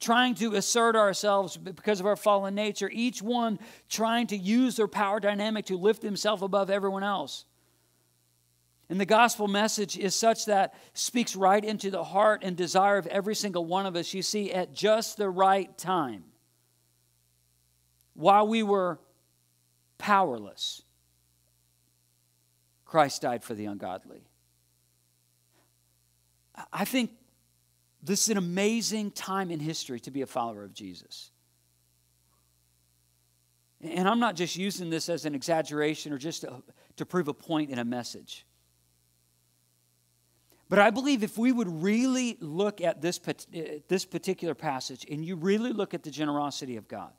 trying 0.00 0.34
to 0.36 0.54
assert 0.54 0.96
ourselves 0.96 1.56
because 1.56 2.00
of 2.00 2.06
our 2.06 2.16
fallen 2.16 2.54
nature, 2.54 2.90
each 2.92 3.22
one 3.22 3.58
trying 3.88 4.26
to 4.28 4.36
use 4.36 4.76
their 4.76 4.88
power 4.88 5.20
dynamic 5.20 5.66
to 5.66 5.76
lift 5.76 6.02
himself 6.02 6.42
above 6.42 6.70
everyone 6.70 7.04
else. 7.04 7.44
And 8.88 9.00
the 9.00 9.06
gospel 9.06 9.48
message 9.48 9.98
is 9.98 10.14
such 10.14 10.46
that 10.46 10.74
speaks 10.92 11.34
right 11.34 11.64
into 11.64 11.90
the 11.90 12.04
heart 12.04 12.42
and 12.44 12.56
desire 12.56 12.98
of 12.98 13.06
every 13.08 13.34
single 13.34 13.64
one 13.64 13.84
of 13.84 13.96
us. 13.96 14.14
You 14.14 14.22
see, 14.22 14.52
at 14.52 14.74
just 14.74 15.16
the 15.16 15.28
right 15.28 15.76
time, 15.76 16.24
while 18.14 18.46
we 18.46 18.62
were 18.62 19.00
powerless, 19.98 20.82
Christ 22.84 23.22
died 23.22 23.42
for 23.42 23.54
the 23.54 23.66
ungodly. 23.66 24.22
I 26.72 26.84
think 26.84 27.10
this 28.02 28.22
is 28.22 28.28
an 28.28 28.38
amazing 28.38 29.10
time 29.10 29.50
in 29.50 29.58
history 29.58 29.98
to 30.00 30.12
be 30.12 30.22
a 30.22 30.26
follower 30.26 30.62
of 30.62 30.72
Jesus. 30.72 31.32
And 33.82 34.08
I'm 34.08 34.20
not 34.20 34.36
just 34.36 34.56
using 34.56 34.90
this 34.90 35.08
as 35.08 35.26
an 35.26 35.34
exaggeration 35.34 36.12
or 36.12 36.18
just 36.18 36.42
to, 36.42 36.62
to 36.96 37.04
prove 37.04 37.28
a 37.28 37.34
point 37.34 37.70
in 37.70 37.78
a 37.78 37.84
message. 37.84 38.46
But 40.68 40.78
I 40.80 40.90
believe 40.90 41.22
if 41.22 41.38
we 41.38 41.52
would 41.52 41.82
really 41.82 42.36
look 42.40 42.80
at 42.80 43.00
this, 43.00 43.20
uh, 43.26 43.32
this 43.88 44.04
particular 44.04 44.54
passage 44.54 45.06
and 45.10 45.24
you 45.24 45.36
really 45.36 45.72
look 45.72 45.94
at 45.94 46.02
the 46.02 46.10
generosity 46.10 46.76
of 46.76 46.88
God, 46.88 47.12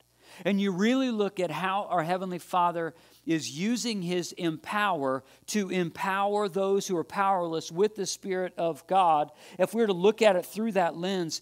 and 0.46 0.60
you 0.60 0.72
really 0.72 1.12
look 1.12 1.40
at 1.40 1.52
how 1.52 1.88
our 1.90 2.04
Heavenly 2.04 2.40
Father 2.40 2.94
is 3.26 3.50
using 3.50 4.02
His 4.02 4.32
empower 4.34 5.24
to 5.48 5.70
empower 5.70 6.48
those 6.50 6.88
who 6.88 6.98
are 6.98 7.04
powerless 7.04 7.72
with 7.72 7.96
the 7.96 8.06
Spirit 8.06 8.54
of 8.58 8.86
God, 8.88 9.32
if 9.58 9.74
we 9.74 9.82
were 9.82 9.88
to 9.88 9.94
look 9.94 10.22
at 10.22 10.36
it 10.36 10.46
through 10.46 10.74
that 10.74 10.96
lens, 10.96 11.42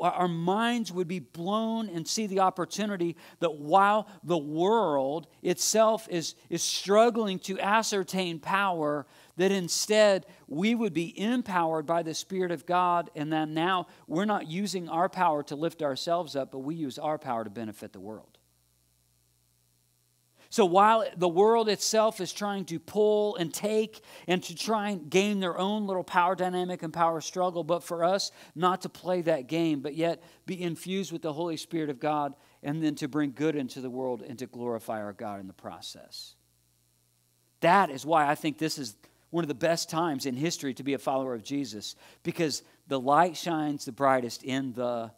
our 0.00 0.28
minds 0.28 0.92
would 0.92 1.08
be 1.08 1.18
blown 1.18 1.88
and 1.88 2.06
see 2.06 2.26
the 2.26 2.40
opportunity 2.40 3.16
that 3.40 3.54
while 3.54 4.08
the 4.24 4.38
world 4.38 5.26
itself 5.42 6.08
is, 6.10 6.34
is 6.48 6.62
struggling 6.62 7.38
to 7.40 7.60
ascertain 7.60 8.40
power, 8.40 9.06
that 9.38 9.50
instead 9.50 10.26
we 10.46 10.74
would 10.74 10.92
be 10.92 11.18
empowered 11.18 11.86
by 11.86 12.02
the 12.02 12.14
Spirit 12.14 12.52
of 12.52 12.66
God, 12.66 13.10
and 13.16 13.32
that 13.32 13.48
now 13.48 13.86
we're 14.06 14.26
not 14.26 14.46
using 14.46 14.88
our 14.88 15.08
power 15.08 15.42
to 15.44 15.56
lift 15.56 15.82
ourselves 15.82 16.36
up, 16.36 16.52
but 16.52 16.58
we 16.58 16.74
use 16.74 16.98
our 16.98 17.18
power 17.18 17.42
to 17.42 17.50
benefit 17.50 17.92
the 17.92 18.00
world. 18.00 18.38
So 20.50 20.64
while 20.64 21.04
the 21.14 21.28
world 21.28 21.68
itself 21.68 22.20
is 22.20 22.32
trying 22.32 22.64
to 22.66 22.78
pull 22.78 23.36
and 23.36 23.52
take 23.52 24.00
and 24.26 24.42
to 24.44 24.56
try 24.56 24.90
and 24.90 25.10
gain 25.10 25.40
their 25.40 25.58
own 25.58 25.86
little 25.86 26.04
power 26.04 26.34
dynamic 26.34 26.82
and 26.82 26.92
power 26.92 27.20
struggle, 27.20 27.64
but 27.64 27.84
for 27.84 28.02
us 28.02 28.32
not 28.54 28.80
to 28.82 28.88
play 28.88 29.20
that 29.22 29.46
game, 29.46 29.80
but 29.80 29.94
yet 29.94 30.22
be 30.46 30.60
infused 30.62 31.12
with 31.12 31.20
the 31.20 31.34
Holy 31.34 31.58
Spirit 31.58 31.90
of 31.90 32.00
God 32.00 32.34
and 32.62 32.82
then 32.82 32.94
to 32.94 33.08
bring 33.08 33.32
good 33.32 33.56
into 33.56 33.82
the 33.82 33.90
world 33.90 34.22
and 34.22 34.38
to 34.38 34.46
glorify 34.46 35.02
our 35.02 35.12
God 35.12 35.38
in 35.38 35.48
the 35.48 35.52
process. 35.52 36.34
That 37.60 37.90
is 37.90 38.06
why 38.06 38.26
I 38.26 38.34
think 38.34 38.56
this 38.56 38.78
is 38.78 38.96
one 39.30 39.44
of 39.44 39.48
the 39.48 39.54
best 39.54 39.90
times 39.90 40.26
in 40.26 40.34
history 40.34 40.74
to 40.74 40.82
be 40.82 40.94
a 40.94 40.98
follower 40.98 41.34
of 41.34 41.42
Jesus 41.42 41.94
because 42.22 42.62
the 42.86 42.98
light 42.98 43.36
shines 43.36 43.84
the 43.84 43.92
brightest 43.92 44.42
in 44.42 44.72
the 44.72 45.10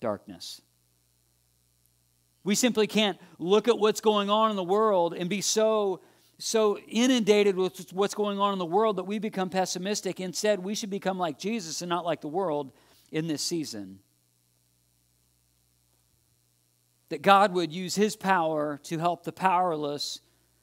darkness. 0.00 0.60
We 2.44 2.54
simply 2.54 2.86
can't 2.86 3.18
look 3.38 3.68
at 3.68 3.78
what's 3.78 4.00
going 4.00 4.30
on 4.30 4.50
in 4.50 4.56
the 4.56 4.64
world 4.64 5.14
and 5.14 5.28
be 5.28 5.40
so 5.40 6.00
so 6.38 6.78
inundated 6.86 7.56
with 7.56 7.92
what's 7.92 8.14
going 8.14 8.38
on 8.38 8.52
in 8.52 8.58
the 8.58 8.66
world 8.66 8.96
that 8.96 9.04
we 9.04 9.18
become 9.18 9.48
pessimistic. 9.48 10.20
Instead, 10.20 10.58
we 10.58 10.74
should 10.74 10.90
become 10.90 11.18
like 11.18 11.38
Jesus 11.38 11.80
and 11.80 11.88
not 11.88 12.04
like 12.04 12.20
the 12.20 12.28
world 12.28 12.72
in 13.10 13.26
this 13.26 13.40
season. 13.40 14.00
That 17.08 17.22
God 17.22 17.54
would 17.54 17.72
use 17.72 17.94
his 17.94 18.16
power 18.16 18.78
to 18.84 18.98
help 18.98 19.24
the 19.24 19.32
powerless 19.32 20.20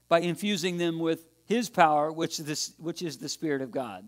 by 0.10 0.20
infusing 0.20 0.78
them 0.78 1.00
with 1.00 1.26
his 1.46 1.70
power, 1.70 2.12
which 2.12 2.40
is, 2.40 2.74
which 2.78 3.02
is 3.02 3.18
the 3.18 3.30
Spirit 3.30 3.62
of 3.62 3.72
God. 3.72 4.06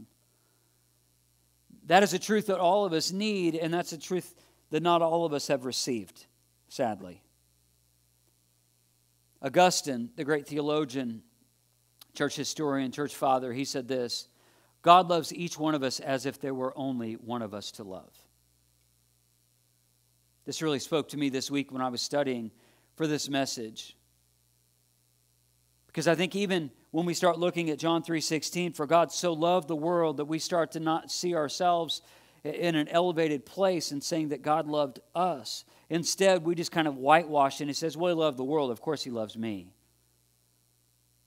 That 1.87 2.03
is 2.03 2.13
a 2.13 2.19
truth 2.19 2.47
that 2.47 2.59
all 2.59 2.85
of 2.85 2.93
us 2.93 3.11
need, 3.11 3.55
and 3.55 3.73
that's 3.73 3.91
a 3.91 3.97
truth 3.97 4.33
that 4.71 4.81
not 4.81 5.01
all 5.01 5.25
of 5.25 5.33
us 5.33 5.47
have 5.47 5.65
received, 5.65 6.25
sadly. 6.67 7.21
Augustine, 9.41 10.09
the 10.15 10.23
great 10.23 10.47
theologian, 10.47 11.21
church 12.15 12.35
historian, 12.35 12.91
church 12.91 13.15
father, 13.15 13.53
he 13.53 13.65
said 13.65 13.87
this 13.87 14.27
God 14.81 15.07
loves 15.09 15.33
each 15.33 15.59
one 15.59 15.75
of 15.75 15.83
us 15.83 15.99
as 15.99 16.25
if 16.25 16.39
there 16.39 16.53
were 16.53 16.73
only 16.75 17.13
one 17.13 17.41
of 17.41 17.53
us 17.53 17.71
to 17.71 17.83
love. 17.83 18.11
This 20.45 20.61
really 20.61 20.79
spoke 20.79 21.09
to 21.09 21.17
me 21.17 21.29
this 21.29 21.49
week 21.49 21.71
when 21.71 21.81
I 21.81 21.89
was 21.89 22.01
studying 22.01 22.51
for 22.95 23.07
this 23.07 23.29
message. 23.29 23.95
Because 25.87 26.07
I 26.07 26.15
think 26.15 26.35
even 26.35 26.69
when 26.95 27.05
we 27.05 27.13
start 27.13 27.37
looking 27.37 27.69
at 27.69 27.77
John 27.77 28.03
3:16, 28.03 28.71
for 28.71 28.87
God 28.87 29.11
so 29.11 29.33
loved 29.33 29.67
the 29.67 29.75
world 29.75 30.15
that 30.15 30.25
we 30.25 30.39
start 30.39 30.71
to 30.71 30.79
not 30.79 31.11
see 31.11 31.35
ourselves 31.35 32.01
in 32.45 32.73
an 32.75 32.87
elevated 32.87 33.45
place 33.45 33.91
and 33.91 34.01
saying 34.01 34.29
that 34.29 34.41
God 34.41 34.65
loved 34.65 35.01
us. 35.13 35.65
Instead, 35.89 36.45
we 36.45 36.55
just 36.55 36.71
kind 36.71 36.87
of 36.87 36.95
whitewash 36.95 37.59
and 37.59 37.69
he 37.69 37.73
says, 37.73 37.97
Well, 37.97 38.15
he 38.15 38.17
loved 38.17 38.37
the 38.37 38.45
world. 38.45 38.71
Of 38.71 38.79
course, 38.79 39.03
he 39.03 39.09
loves 39.09 39.37
me. 39.37 39.73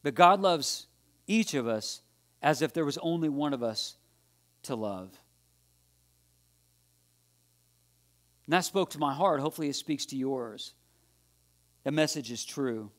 But 0.02 0.14
God 0.14 0.40
loves 0.40 0.87
each 1.26 1.52
of 1.52 1.66
us 1.66 2.00
as 2.40 2.62
if 2.62 2.72
there 2.72 2.87
was 2.87 2.96
only 3.02 3.28
one 3.28 3.52
of 3.52 3.62
us 3.62 3.98
to 4.62 4.75
love. 4.75 5.20
And 8.46 8.54
that 8.54 8.64
spoke 8.64 8.88
to 8.92 8.98
my 8.98 9.12
heart. 9.12 9.40
Hopefully, 9.40 9.68
it 9.68 9.76
speaks 9.76 10.06
to 10.06 10.16
yours. 10.16 10.72
The 11.84 11.92
message 11.92 12.30
is 12.30 12.42
true. 12.42 12.90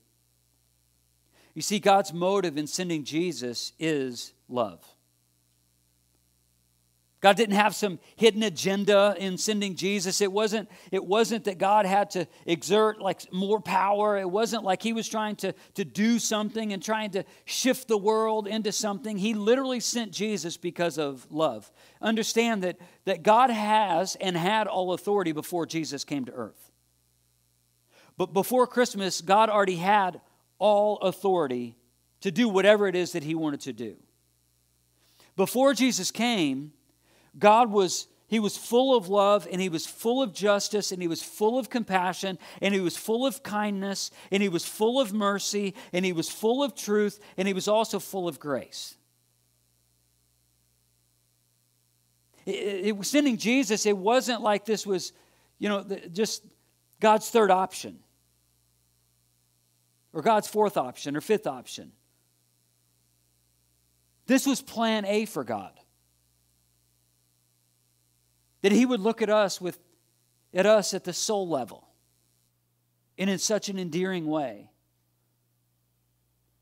You 1.59 1.63
see, 1.63 1.79
God's 1.79 2.13
motive 2.13 2.57
in 2.57 2.67
sending 2.67 3.03
Jesus 3.03 3.73
is 3.77 4.31
love. 4.47 4.81
God 7.19 7.35
didn't 7.35 7.57
have 7.57 7.75
some 7.75 7.99
hidden 8.15 8.43
agenda 8.43 9.13
in 9.19 9.37
sending 9.37 9.75
Jesus. 9.75 10.21
It 10.21 10.31
wasn't, 10.31 10.69
it 10.89 11.03
wasn't 11.03 11.43
that 11.43 11.57
God 11.57 11.85
had 11.85 12.11
to 12.11 12.27
exert 12.45 13.01
like 13.01 13.33
more 13.33 13.59
power. 13.59 14.17
It 14.17 14.31
wasn't 14.31 14.63
like 14.63 14.81
he 14.81 14.93
was 14.93 15.09
trying 15.09 15.35
to, 15.35 15.53
to 15.73 15.83
do 15.83 16.17
something 16.17 16.71
and 16.71 16.81
trying 16.81 17.11
to 17.11 17.25
shift 17.43 17.89
the 17.89 17.97
world 17.97 18.47
into 18.47 18.71
something. 18.71 19.17
He 19.17 19.33
literally 19.33 19.81
sent 19.81 20.13
Jesus 20.13 20.55
because 20.55 20.97
of 20.97 21.27
love. 21.29 21.69
Understand 22.01 22.63
that, 22.63 22.77
that 23.03 23.21
God 23.21 23.49
has 23.49 24.15
and 24.15 24.37
had 24.37 24.67
all 24.67 24.93
authority 24.93 25.33
before 25.33 25.65
Jesus 25.65 26.05
came 26.05 26.23
to 26.23 26.31
earth. 26.31 26.71
But 28.15 28.31
before 28.31 28.65
Christmas, 28.65 29.19
God 29.19 29.49
already 29.49 29.75
had 29.75 30.21
all 30.59 30.97
authority 30.97 31.75
to 32.21 32.31
do 32.31 32.47
whatever 32.47 32.87
it 32.87 32.95
is 32.95 33.13
that 33.13 33.23
he 33.23 33.33
wanted 33.33 33.61
to 33.61 33.73
do. 33.73 33.95
Before 35.35 35.73
Jesus 35.73 36.11
came, 36.11 36.73
God 37.37 37.71
was 37.71 38.07
he 38.29 38.39
was 38.39 38.55
full 38.55 38.95
of 38.95 39.09
love 39.09 39.47
and 39.51 39.59
he 39.59 39.69
was 39.69 39.87
full 39.87 40.21
of 40.21 40.33
justice 40.33 40.91
and 40.91 41.01
he 41.01 41.07
was 41.07 41.23
full 41.23 41.57
of 41.57 41.71
compassion 41.71 42.37
and 42.61 42.75
he 42.75 42.79
was 42.79 42.95
full 42.95 43.25
of 43.25 43.41
kindness 43.41 44.11
and 44.29 44.43
he 44.43 44.49
was 44.49 44.63
full 44.63 45.01
of 45.01 45.11
mercy 45.11 45.73
and 45.91 46.05
he 46.05 46.13
was 46.13 46.29
full 46.29 46.63
of 46.63 46.75
truth 46.75 47.19
and 47.37 47.47
he 47.47 47.55
was 47.55 47.67
also 47.67 47.97
full 47.97 48.27
of 48.27 48.39
grace. 48.39 48.95
It, 52.45 52.95
it 52.95 53.05
sending 53.05 53.37
Jesus, 53.37 53.87
it 53.87 53.97
wasn't 53.97 54.41
like 54.41 54.63
this 54.63 54.85
was, 54.85 55.11
you 55.57 55.67
know, 55.67 55.83
just 56.13 56.43
God's 56.99 57.31
third 57.31 57.49
option. 57.49 57.97
Or 60.13 60.21
God's 60.21 60.47
fourth 60.47 60.77
option 60.77 61.15
or 61.15 61.21
fifth 61.21 61.47
option. 61.47 61.91
This 64.25 64.45
was 64.45 64.61
plan 64.61 65.05
A 65.05 65.25
for 65.25 65.43
God. 65.43 65.79
That 68.61 68.71
he 68.71 68.85
would 68.85 68.99
look 68.99 69.21
at 69.21 69.29
us 69.29 69.59
with 69.61 69.79
at 70.53 70.65
us 70.65 70.93
at 70.93 71.03
the 71.03 71.13
soul 71.13 71.47
level 71.47 71.87
and 73.17 73.29
in 73.29 73.37
such 73.37 73.69
an 73.69 73.77
endearing 73.77 74.25
way 74.25 74.71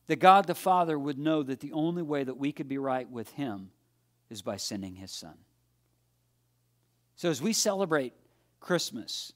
that 0.07 0.17
God 0.17 0.47
the 0.47 0.55
Father 0.55 0.97
would 0.97 1.17
know 1.17 1.43
that 1.43 1.59
the 1.59 1.73
only 1.73 2.01
way 2.01 2.23
that 2.23 2.37
we 2.37 2.51
could 2.51 2.67
be 2.67 2.77
right 2.77 3.09
with 3.09 3.29
him 3.33 3.71
is 4.29 4.41
by 4.41 4.57
sending 4.57 4.95
his 4.95 5.11
son. 5.11 5.35
So 7.15 7.29
as 7.29 7.41
we 7.41 7.53
celebrate 7.53 8.13
Christmas, 8.59 9.33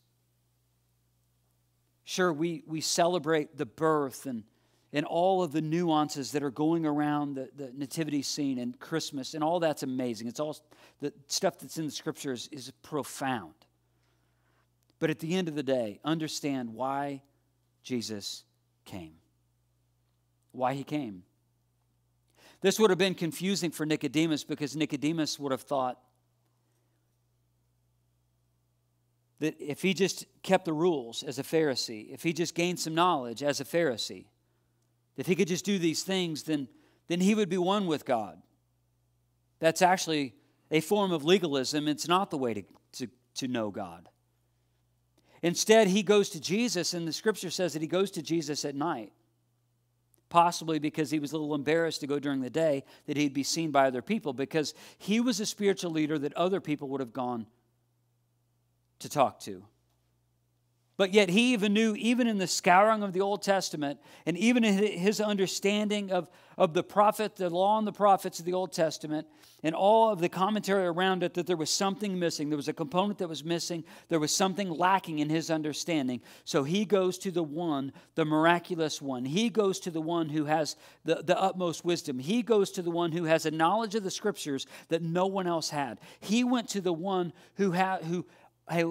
sure, 2.12 2.34
we, 2.34 2.64
we 2.68 2.82
celebrate 2.82 3.58
the 3.58 3.66
birth 3.66 4.26
and, 4.26 4.44
and 4.92 5.06
all 5.06 5.42
of 5.42 5.54
the 5.54 5.62
nuances 5.62 6.34
that 6.34 6.44
are 6.44 6.52
going 6.52 6.86
around 6.86 7.36
the, 7.36 7.50
the 7.56 7.72
nativity 7.74 8.22
scene 8.22 8.60
and 8.60 8.78
Christmas, 8.80 9.34
and 9.34 9.44
all 9.44 9.62
that's 9.62 9.84
amazing. 9.84 10.28
It's 10.28 10.40
all 10.40 10.58
the 11.00 11.14
stuff 11.28 11.58
that's 11.60 11.78
in 11.78 11.86
the 11.86 11.92
scriptures 11.92 12.50
is 12.52 12.72
profound. 12.84 13.54
But 15.00 15.10
at 15.10 15.20
the 15.20 15.36
end 15.36 15.48
of 15.48 15.56
the 15.56 15.64
day, 15.64 16.00
understand 16.04 16.74
why 16.74 17.24
Jesus 17.82 18.44
came. 18.84 19.14
Why 20.52 20.74
he 20.74 20.84
came. 20.84 21.24
This 22.60 22.78
would 22.78 22.90
have 22.90 23.00
been 23.00 23.16
confusing 23.16 23.72
for 23.72 23.86
Nicodemus 23.86 24.44
because 24.44 24.76
Nicodemus 24.76 25.40
would 25.40 25.52
have 25.52 25.62
thought, 25.62 25.98
that 29.42 29.60
if 29.60 29.82
he 29.82 29.96
just 29.96 30.26
kept 30.44 30.66
the 30.66 30.74
rules 30.74 31.24
as 31.24 31.40
a 31.40 31.44
Pharisee, 31.44 32.14
if 32.14 32.22
he 32.22 32.32
just 32.32 32.54
gained 32.54 32.80
some 32.80 32.94
knowledge 32.94 33.42
as 33.42 33.60
a 33.60 33.66
Pharisee, 33.66 34.26
if 35.18 35.26
he 35.26 35.36
could 35.36 35.48
just 35.48 35.66
do 35.66 35.80
these 35.80 36.04
things, 36.04 36.44
then, 36.44 36.68
then 37.08 37.20
he 37.20 37.34
would 37.34 37.50
be 37.50 37.58
one 37.58 37.88
with 37.88 38.06
God. 38.06 38.40
That's 39.60 39.82
actually 39.82 40.36
a 40.70 40.80
form 40.80 41.12
of 41.12 41.26
legalism. 41.26 41.88
It's 41.88 42.08
not 42.08 42.30
the 42.30 42.38
way 42.38 42.54
to, 42.54 42.64
to, 42.94 43.08
to 43.36 43.48
know 43.48 43.72
God. 43.72 44.10
Instead, 45.42 45.88
he 45.88 46.04
goes 46.04 46.30
to 46.30 46.40
Jesus, 46.40 46.94
and 46.94 47.08
the 47.08 47.14
scripture 47.14 47.50
says 47.50 47.74
that 47.74 47.82
he 47.82 47.88
goes 47.88 48.12
to 48.12 48.22
Jesus 48.22 48.64
at 48.64 48.76
night. 48.76 49.12
Possibly 50.30 50.78
because 50.78 51.10
he 51.10 51.20
was 51.20 51.32
a 51.32 51.38
little 51.38 51.56
embarrassed 51.56 52.02
to 52.02 52.08
go 52.08 52.20
during 52.20 52.42
the 52.42 52.50
day, 52.52 52.84
that 53.08 53.18
he'd 53.18 53.34
be 53.34 53.44
seen 53.44 53.72
by 53.72 53.88
other 53.88 54.04
people, 54.04 54.34
because 54.34 54.76
he 55.00 55.20
was 55.20 55.40
a 55.40 55.48
spiritual 55.48 55.90
leader 55.90 56.20
that 56.20 56.34
other 56.36 56.62
people 56.62 56.90
would 56.90 57.02
have 57.02 57.12
gone 57.12 57.48
to 59.02 59.10
talk 59.10 59.40
to. 59.42 59.64
But 60.98 61.14
yet, 61.16 61.30
he 61.30 61.54
even 61.54 61.74
knew, 61.74 61.96
even 61.96 62.28
in 62.28 62.38
the 62.38 62.46
scouring 62.46 63.02
of 63.02 63.12
the 63.12 63.22
Old 63.22 63.42
Testament, 63.42 64.00
and 64.26 64.38
even 64.38 64.64
in 64.64 64.78
his 64.78 65.20
understanding 65.20 66.12
of, 66.12 66.30
of 66.60 66.76
the 66.76 66.84
prophet, 66.84 67.38
the 67.38 67.50
law 67.50 67.80
and 67.80 67.88
the 67.88 67.92
prophets 67.92 68.38
of 68.40 68.46
the 68.46 68.54
Old 68.54 68.72
Testament, 68.72 69.26
and 69.64 69.74
all 69.74 70.12
of 70.12 70.20
the 70.20 70.30
commentary 70.30 70.86
around 70.86 71.24
it, 71.24 71.34
that 71.36 71.48
there 71.48 71.58
was 71.58 71.72
something 71.72 72.20
missing. 72.20 72.50
There 72.50 72.58
was 72.58 72.68
a 72.68 72.74
component 72.74 73.20
that 73.20 73.30
was 73.30 73.44
missing. 73.44 73.84
There 74.10 74.20
was 74.20 74.36
something 74.36 74.70
lacking 74.70 75.20
in 75.20 75.30
his 75.30 75.50
understanding. 75.50 76.22
So 76.46 76.64
he 76.64 76.86
goes 76.86 77.18
to 77.20 77.32
the 77.32 77.44
one, 77.44 77.94
the 78.16 78.26
miraculous 78.26 79.02
one. 79.02 79.26
He 79.26 79.50
goes 79.50 79.80
to 79.82 79.92
the 79.92 80.02
one 80.02 80.30
who 80.30 80.46
has 80.46 80.76
the, 81.04 81.24
the 81.24 81.40
utmost 81.40 81.84
wisdom. 81.86 82.20
He 82.20 82.42
goes 82.44 82.72
to 82.72 82.82
the 82.82 82.92
one 82.92 83.12
who 83.12 83.24
has 83.24 83.46
a 83.48 83.52
knowledge 83.52 83.96
of 83.96 84.04
the 84.04 84.12
scriptures 84.12 84.68
that 84.90 85.02
no 85.02 85.26
one 85.26 85.48
else 85.48 85.70
had. 85.70 86.00
He 86.20 86.44
went 86.44 86.70
to 86.70 86.82
the 86.82 86.94
one 86.94 87.34
who, 87.56 87.72
had, 87.72 88.04
who 88.04 88.26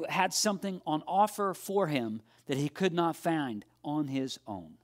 had 0.08 0.32
something 0.34 0.80
on 0.86 1.02
offer 1.06 1.54
for 1.54 1.86
him 1.86 2.22
that 2.46 2.58
he 2.58 2.68
could 2.68 2.92
not 2.92 3.16
find 3.16 3.64
on 3.84 4.08
his 4.08 4.38
own. 4.46 4.74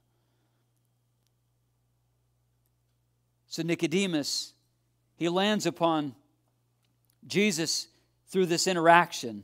So 3.47 3.63
Nicodemus, 3.63 4.53
he 5.15 5.29
lands 5.29 5.65
upon 5.65 6.15
Jesus 7.25 7.87
through 8.27 8.45
this 8.47 8.67
interaction. 8.67 9.43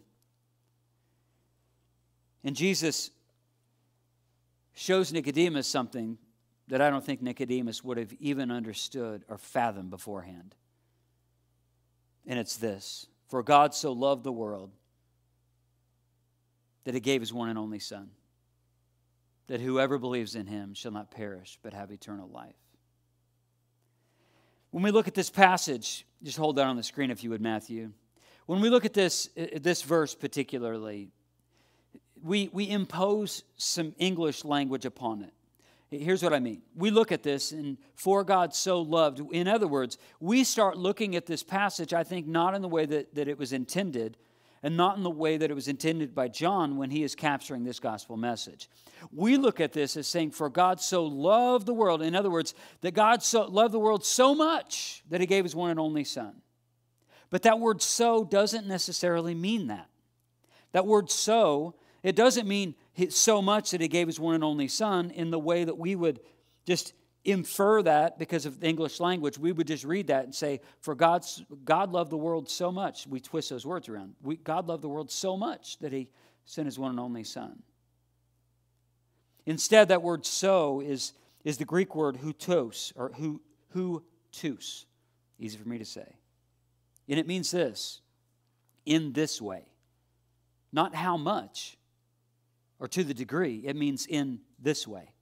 And 2.43 2.55
Jesus 2.55 3.11
shows 4.73 5.13
Nicodemus 5.13 5.67
something 5.67 6.17
that 6.67 6.81
I 6.81 6.89
don't 6.89 7.05
think 7.05 7.21
Nicodemus 7.21 7.83
would 7.83 7.97
have 7.97 8.13
even 8.19 8.51
understood 8.51 9.23
or 9.29 9.37
fathomed 9.37 9.89
beforehand. 9.89 10.55
And 12.25 12.39
it's 12.39 12.57
this 12.57 13.07
For 13.27 13.43
God 13.43 13.73
so 13.73 13.91
loved 13.91 14.23
the 14.23 14.31
world 14.31 14.71
that 16.83 16.93
he 16.93 16.99
gave 16.99 17.21
his 17.21 17.33
one 17.33 17.49
and 17.49 17.57
only 17.57 17.79
Son, 17.79 18.09
that 19.47 19.61
whoever 19.61 19.97
believes 19.97 20.35
in 20.35 20.47
him 20.47 20.73
shall 20.73 20.91
not 20.91 21.11
perish 21.11 21.59
but 21.61 21.73
have 21.73 21.91
eternal 21.91 22.29
life. 22.29 22.55
When 24.71 24.83
we 24.83 24.91
look 24.91 25.07
at 25.07 25.13
this 25.13 25.29
passage, 25.29 26.05
just 26.23 26.37
hold 26.37 26.55
that 26.55 26.65
on 26.65 26.77
the 26.77 26.83
screen 26.83 27.11
if 27.11 27.23
you 27.23 27.29
would, 27.29 27.41
Matthew. 27.41 27.91
When 28.47 28.59
we 28.59 28.69
look 28.69 28.85
at 28.85 28.93
this, 28.93 29.29
this 29.35 29.83
verse 29.83 30.15
particularly, 30.15 31.11
we, 32.21 32.49
we 32.51 32.69
impose 32.69 33.43
some 33.57 33.93
English 33.97 34.43
language 34.43 34.85
upon 34.85 35.21
it. 35.23 35.33
Here's 35.91 36.23
what 36.23 36.33
I 36.33 36.39
mean. 36.39 36.63
We 36.75 36.89
look 36.89 37.11
at 37.11 37.21
this, 37.21 37.51
and 37.51 37.77
for 37.93 38.23
God 38.23 38.55
so 38.55 38.81
loved. 38.81 39.21
In 39.31 39.47
other 39.47 39.67
words, 39.67 39.99
we 40.19 40.43
start 40.43 40.75
looking 40.75 41.15
at 41.15 41.27
this 41.27 41.43
passage, 41.43 41.93
I 41.93 42.03
think, 42.03 42.25
not 42.25 42.55
in 42.55 42.63
the 42.63 42.67
way 42.67 42.85
that, 42.87 43.13
that 43.13 43.27
it 43.27 43.37
was 43.37 43.53
intended, 43.53 44.17
and 44.63 44.77
not 44.77 44.95
in 44.95 45.03
the 45.03 45.09
way 45.09 45.35
that 45.35 45.51
it 45.51 45.53
was 45.53 45.67
intended 45.67 46.15
by 46.15 46.29
John 46.29 46.77
when 46.77 46.89
he 46.89 47.03
is 47.03 47.15
capturing 47.15 47.65
this 47.65 47.81
gospel 47.81 48.15
message. 48.15 48.69
We 49.11 49.35
look 49.35 49.59
at 49.59 49.73
this 49.73 49.97
as 49.97 50.07
saying, 50.07 50.31
For 50.31 50.49
God 50.49 50.79
so 50.79 51.05
loved 51.05 51.65
the 51.65 51.73
world. 51.73 52.01
In 52.01 52.15
other 52.15 52.31
words, 52.31 52.55
that 52.81 52.93
God 52.93 53.21
so 53.21 53.43
loved 53.45 53.73
the 53.73 53.79
world 53.79 54.05
so 54.05 54.33
much 54.33 55.03
that 55.09 55.19
he 55.19 55.27
gave 55.27 55.43
his 55.43 55.53
one 55.55 55.69
and 55.69 55.79
only 55.79 56.05
Son. 56.05 56.41
But 57.29 57.41
that 57.41 57.59
word 57.59 57.81
so 57.81 58.23
doesn't 58.23 58.65
necessarily 58.65 59.35
mean 59.35 59.67
that. 59.67 59.89
That 60.71 60.87
word 60.87 61.11
so, 61.11 61.75
it 62.01 62.15
doesn't 62.15 62.47
mean 62.47 62.75
so 63.09 63.41
much 63.41 63.71
that 63.71 63.81
he 63.81 63.87
gave 63.87 64.07
his 64.07 64.19
one 64.19 64.35
and 64.35 64.43
only 64.43 64.69
Son 64.69 65.11
in 65.11 65.29
the 65.29 65.39
way 65.39 65.65
that 65.65 65.77
we 65.77 65.95
would 65.95 66.21
just 66.65 66.93
infer 67.25 67.81
that 67.83 68.19
because 68.19 68.45
of 68.45 68.59
the 68.59 68.67
English 68.67 68.99
language, 68.99 69.37
we 69.37 69.51
would 69.51 69.67
just 69.67 69.83
read 69.83 70.07
that 70.07 70.25
and 70.25 70.35
say, 70.35 70.61
For 70.79 70.95
God's, 70.95 71.43
God 71.63 71.91
loved 71.91 72.11
the 72.11 72.17
world 72.17 72.49
so 72.49 72.71
much. 72.71 73.07
We 73.07 73.19
twist 73.19 73.49
those 73.49 73.65
words 73.65 73.89
around. 73.89 74.15
We, 74.21 74.37
God 74.37 74.67
loved 74.67 74.83
the 74.83 74.89
world 74.89 75.11
so 75.11 75.37
much 75.37 75.77
that 75.79 75.93
he 75.93 76.09
sent 76.45 76.65
his 76.65 76.77
one 76.77 76.91
and 76.91 76.99
only 76.99 77.23
Son. 77.23 77.63
Instead, 79.45 79.89
that 79.89 80.01
word 80.01 80.25
so 80.25 80.81
is, 80.81 81.13
is 81.43 81.57
the 81.57 81.65
Greek 81.65 81.95
word 81.95 82.17
hutos, 82.17 82.93
or 82.95 83.11
hu. 83.13 83.41
Easy 85.39 85.57
for 85.57 85.67
me 85.67 85.77
to 85.77 85.85
say. 85.85 86.15
And 87.09 87.19
it 87.19 87.27
means 87.27 87.51
this 87.51 88.01
in 88.85 89.13
this 89.13 89.41
way. 89.41 89.65
Not 90.71 90.95
how 90.95 91.17
much 91.17 91.77
or 92.79 92.87
to 92.89 93.03
the 93.03 93.13
degree, 93.13 93.63
it 93.65 93.77
means 93.77 94.05
in 94.05 94.41
this 94.59 94.85
way. 94.85 95.12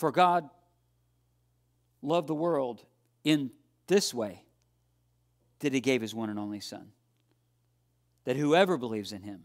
For 0.00 0.10
God 0.10 0.48
loved 2.00 2.26
the 2.26 2.34
world 2.34 2.82
in 3.22 3.50
this 3.86 4.14
way 4.14 4.44
that 5.58 5.74
he 5.74 5.82
gave 5.82 6.00
his 6.00 6.14
one 6.14 6.30
and 6.30 6.38
only 6.38 6.60
Son, 6.60 6.92
that 8.24 8.34
whoever 8.34 8.78
believes 8.78 9.12
in 9.12 9.20
him 9.20 9.42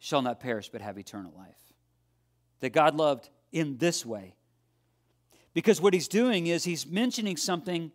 shall 0.00 0.22
not 0.22 0.40
perish 0.40 0.70
but 0.70 0.80
have 0.80 0.98
eternal 0.98 1.32
life. 1.36 1.54
That 2.58 2.70
God 2.70 2.96
loved 2.96 3.30
in 3.52 3.78
this 3.78 4.04
way. 4.04 4.34
Because 5.54 5.80
what 5.80 5.94
he's 5.94 6.08
doing 6.08 6.48
is 6.48 6.64
he's 6.64 6.84
mentioning 6.84 7.36
something 7.36 7.92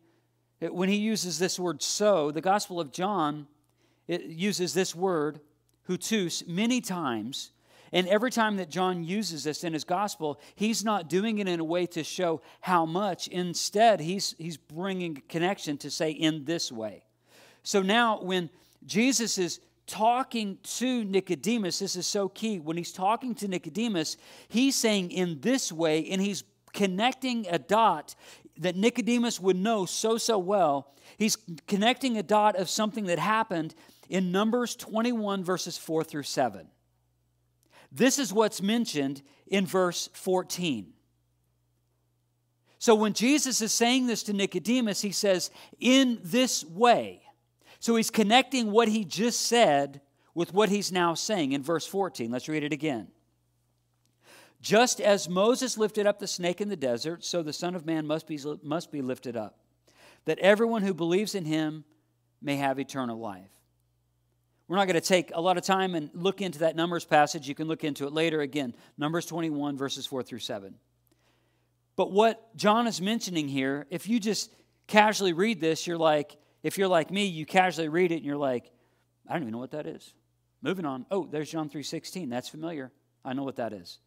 when 0.62 0.88
he 0.88 0.96
uses 0.96 1.40
this 1.40 1.60
word 1.60 1.82
so, 1.82 2.32
the 2.32 2.40
Gospel 2.40 2.80
of 2.80 2.94
John 2.94 3.48
it 4.08 4.24
uses 4.24 4.74
this 4.74 4.96
word, 4.96 5.42
hutus, 5.90 6.48
many 6.48 6.80
times 6.80 7.52
and 7.91 8.08
every 8.08 8.32
time 8.32 8.58
that 8.58 8.69
John 8.69 9.04
uses 9.04 9.43
this 9.43 9.63
in 9.63 9.73
his 9.73 9.84
gospel, 9.84 10.39
he's 10.56 10.84
not 10.84 11.10
doing 11.10 11.39
it 11.39 11.47
in 11.47 11.60
a 11.60 11.63
way 11.63 11.86
to 11.88 12.04
show 12.04 12.41
how 12.62 12.86
much. 12.86 13.28
Instead, 13.28 14.00
he's, 14.00 14.36
he's 14.38 14.58
bringing 14.58 15.21
connection 15.30 15.78
to 15.80 15.89
say, 15.89 16.12
in 16.12 16.45
this 16.45 16.71
way. 16.71 17.04
So 17.63 17.82
now, 17.82 18.21
when 18.21 18.50
Jesus 18.86 19.38
is 19.38 19.60
talking 19.88 20.58
to 20.63 21.04
Nicodemus, 21.06 21.80
this 21.80 21.95
is 21.95 22.06
so 22.06 22.28
key. 22.30 22.60
When 22.60 22.78
he's 22.78 22.91
talking 22.91 23.34
to 23.36 23.47
Nicodemus, 23.47 24.17
he's 24.50 24.76
saying, 24.76 25.12
in 25.12 25.39
this 25.41 25.71
way, 25.71 26.10
and 26.10 26.21
he's 26.21 26.43
connecting 26.73 27.47
a 27.50 27.58
dot 27.58 28.15
that 28.58 28.76
Nicodemus 28.76 29.39
would 29.39 29.56
know 29.56 29.86
so, 29.86 30.17
so 30.17 30.38
well. 30.38 30.93
He's 31.17 31.38
connecting 31.67 32.17
a 32.17 32.23
dot 32.23 32.56
of 32.56 32.69
something 32.69 33.06
that 33.06 33.19
happened 33.19 33.76
in 34.10 34.32
Numbers 34.32 34.76
21, 34.76 35.43
verses 35.43 35.78
4 35.78 36.04
through 36.04 36.23
7. 36.23 36.67
This 37.91 38.19
is 38.19 38.34
what's 38.34 38.62
mentioned 38.62 39.21
in 39.47 39.65
verse 39.65 40.10
14. 40.13 40.93
So 42.80 42.95
when 42.95 43.13
Jesus 43.13 43.62
is 43.62 43.73
saying 43.73 44.08
this 44.08 44.23
to 44.23 44.34
Nicodemus, 44.34 45.02
he 45.02 45.12
says, 45.12 45.50
in 45.80 46.19
this 46.23 46.63
way. 46.63 47.21
So 47.80 47.95
he's 47.95 48.12
connecting 48.12 48.71
what 48.71 48.88
he 48.88 49.04
just 49.04 49.41
said 49.41 50.02
with 50.36 50.54
what 50.54 50.69
he's 50.69 50.91
now 50.91 51.13
saying 51.15 51.54
in 51.54 51.63
verse 51.63 51.88
14. 51.88 52.30
Let's 52.30 52.47
read 52.47 52.63
it 52.63 52.73
again. 52.73 53.08
Just 54.62 55.00
as 55.00 55.30
Moses 55.30 55.78
lifted 55.78 56.06
up 56.06 56.19
the 56.19 56.28
snake 56.28 56.62
in 56.62 56.69
the 56.69 56.76
desert, 56.76 57.23
so 57.23 57.41
the 57.41 57.54
Son 57.54 57.76
of 57.76 57.86
Man 57.86 58.06
must 58.06 58.28
be, 58.28 58.39
must 58.63 58.91
be 58.91 59.02
lifted 59.02 59.36
up, 59.36 59.60
that 60.26 60.39
everyone 60.39 60.82
who 60.82 60.93
believes 60.93 61.36
in 61.36 61.45
him 61.45 61.86
may 62.41 62.56
have 62.58 62.80
eternal 62.80 63.19
life. 63.19 63.50
We're 64.68 64.76
not 64.76 64.88
going 64.88 65.00
to 65.00 65.08
take 65.08 65.32
a 65.34 65.40
lot 65.40 65.58
of 65.58 65.64
time 65.64 65.96
and 65.96 66.10
look 66.14 66.42
into 66.42 66.60
that 66.60 66.76
Numbers 66.76 67.06
passage. 67.06 67.48
You 67.48 67.56
can 67.56 67.68
look 67.68 67.84
into 67.84 68.06
it 68.06 68.14
later 68.14 68.42
again, 68.42 68.76
Numbers 68.98 69.26
21, 69.26 69.78
verses 69.78 70.06
4 70.06 70.24
through 70.24 70.40
7. 70.40 70.76
But 71.96 72.12
what 72.12 72.56
John 72.56 72.86
is 72.86 73.02
mentioning 73.02 73.48
here, 73.48 73.88
if 73.90 74.10
you 74.10 74.20
just 74.20 74.54
casually 74.88 75.34
read 75.34 75.62
this, 75.62 75.88
you're 75.88 75.98
like, 75.98 76.38
if 76.64 76.78
you're 76.78 76.88
like 76.88 77.12
me, 77.12 77.26
you 77.26 77.46
casually 77.46 77.88
read 77.88 78.12
it 78.12 78.18
and 78.18 78.26
you're 78.26 78.38
like, 78.38 78.72
I 79.28 79.34
don't 79.34 79.44
even 79.44 79.54
know 79.54 79.60
what 79.60 79.72
that 79.72 79.88
is. 79.88 80.14
Moving 80.62 80.86
on. 80.86 81.06
Oh, 81.12 81.28
there's 81.30 81.52
John 81.52 81.70
3:16. 81.70 82.30
That's 82.30 82.50
familiar. 82.50 82.92
I 83.24 83.34
know 83.34 83.44
what 83.44 83.58
that 83.58 83.74
is. 83.74 84.00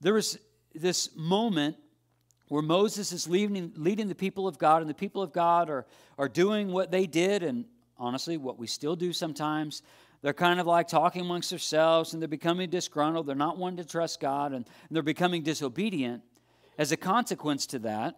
There 0.00 0.14
was 0.14 0.38
this 0.74 1.10
moment 1.16 1.76
where 2.48 2.62
Moses 2.62 3.12
is 3.12 3.28
leading, 3.28 3.72
leading 3.76 4.08
the 4.08 4.14
people 4.14 4.48
of 4.48 4.58
God, 4.58 4.80
and 4.80 4.90
the 4.90 4.94
people 4.94 5.22
of 5.22 5.32
God 5.32 5.70
are, 5.70 5.86
are 6.18 6.28
doing 6.28 6.72
what 6.72 6.90
they 6.90 7.06
did, 7.06 7.42
and 7.42 7.64
honestly, 8.00 8.36
what 8.36 8.58
we 8.58 8.66
still 8.66 8.96
do 8.96 9.12
sometimes. 9.12 9.82
They're 10.22 10.32
kind 10.32 10.58
of 10.58 10.66
like 10.66 10.88
talking 10.88 11.22
amongst 11.22 11.50
themselves 11.50 12.12
and 12.12 12.20
they're 12.20 12.28
becoming 12.28 12.68
disgruntled. 12.68 13.26
They're 13.26 13.36
not 13.36 13.58
wanting 13.58 13.84
to 13.84 13.90
trust 13.90 14.20
God 14.20 14.52
and 14.52 14.66
they're 14.90 15.02
becoming 15.02 15.42
disobedient. 15.42 16.22
As 16.76 16.92
a 16.92 16.96
consequence 16.96 17.66
to 17.66 17.78
that, 17.80 18.16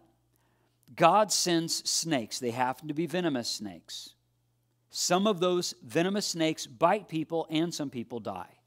God 0.95 1.31
sends 1.31 1.89
snakes. 1.89 2.39
They 2.39 2.51
happen 2.51 2.87
to 2.87 2.93
be 2.93 3.05
venomous 3.05 3.49
snakes. 3.49 4.15
Some 4.89 5.27
of 5.27 5.39
those 5.39 5.73
venomous 5.83 6.27
snakes 6.27 6.67
bite 6.67 7.07
people 7.07 7.47
and 7.49 7.73
some 7.73 7.89
people 7.89 8.19
die. 8.19 8.57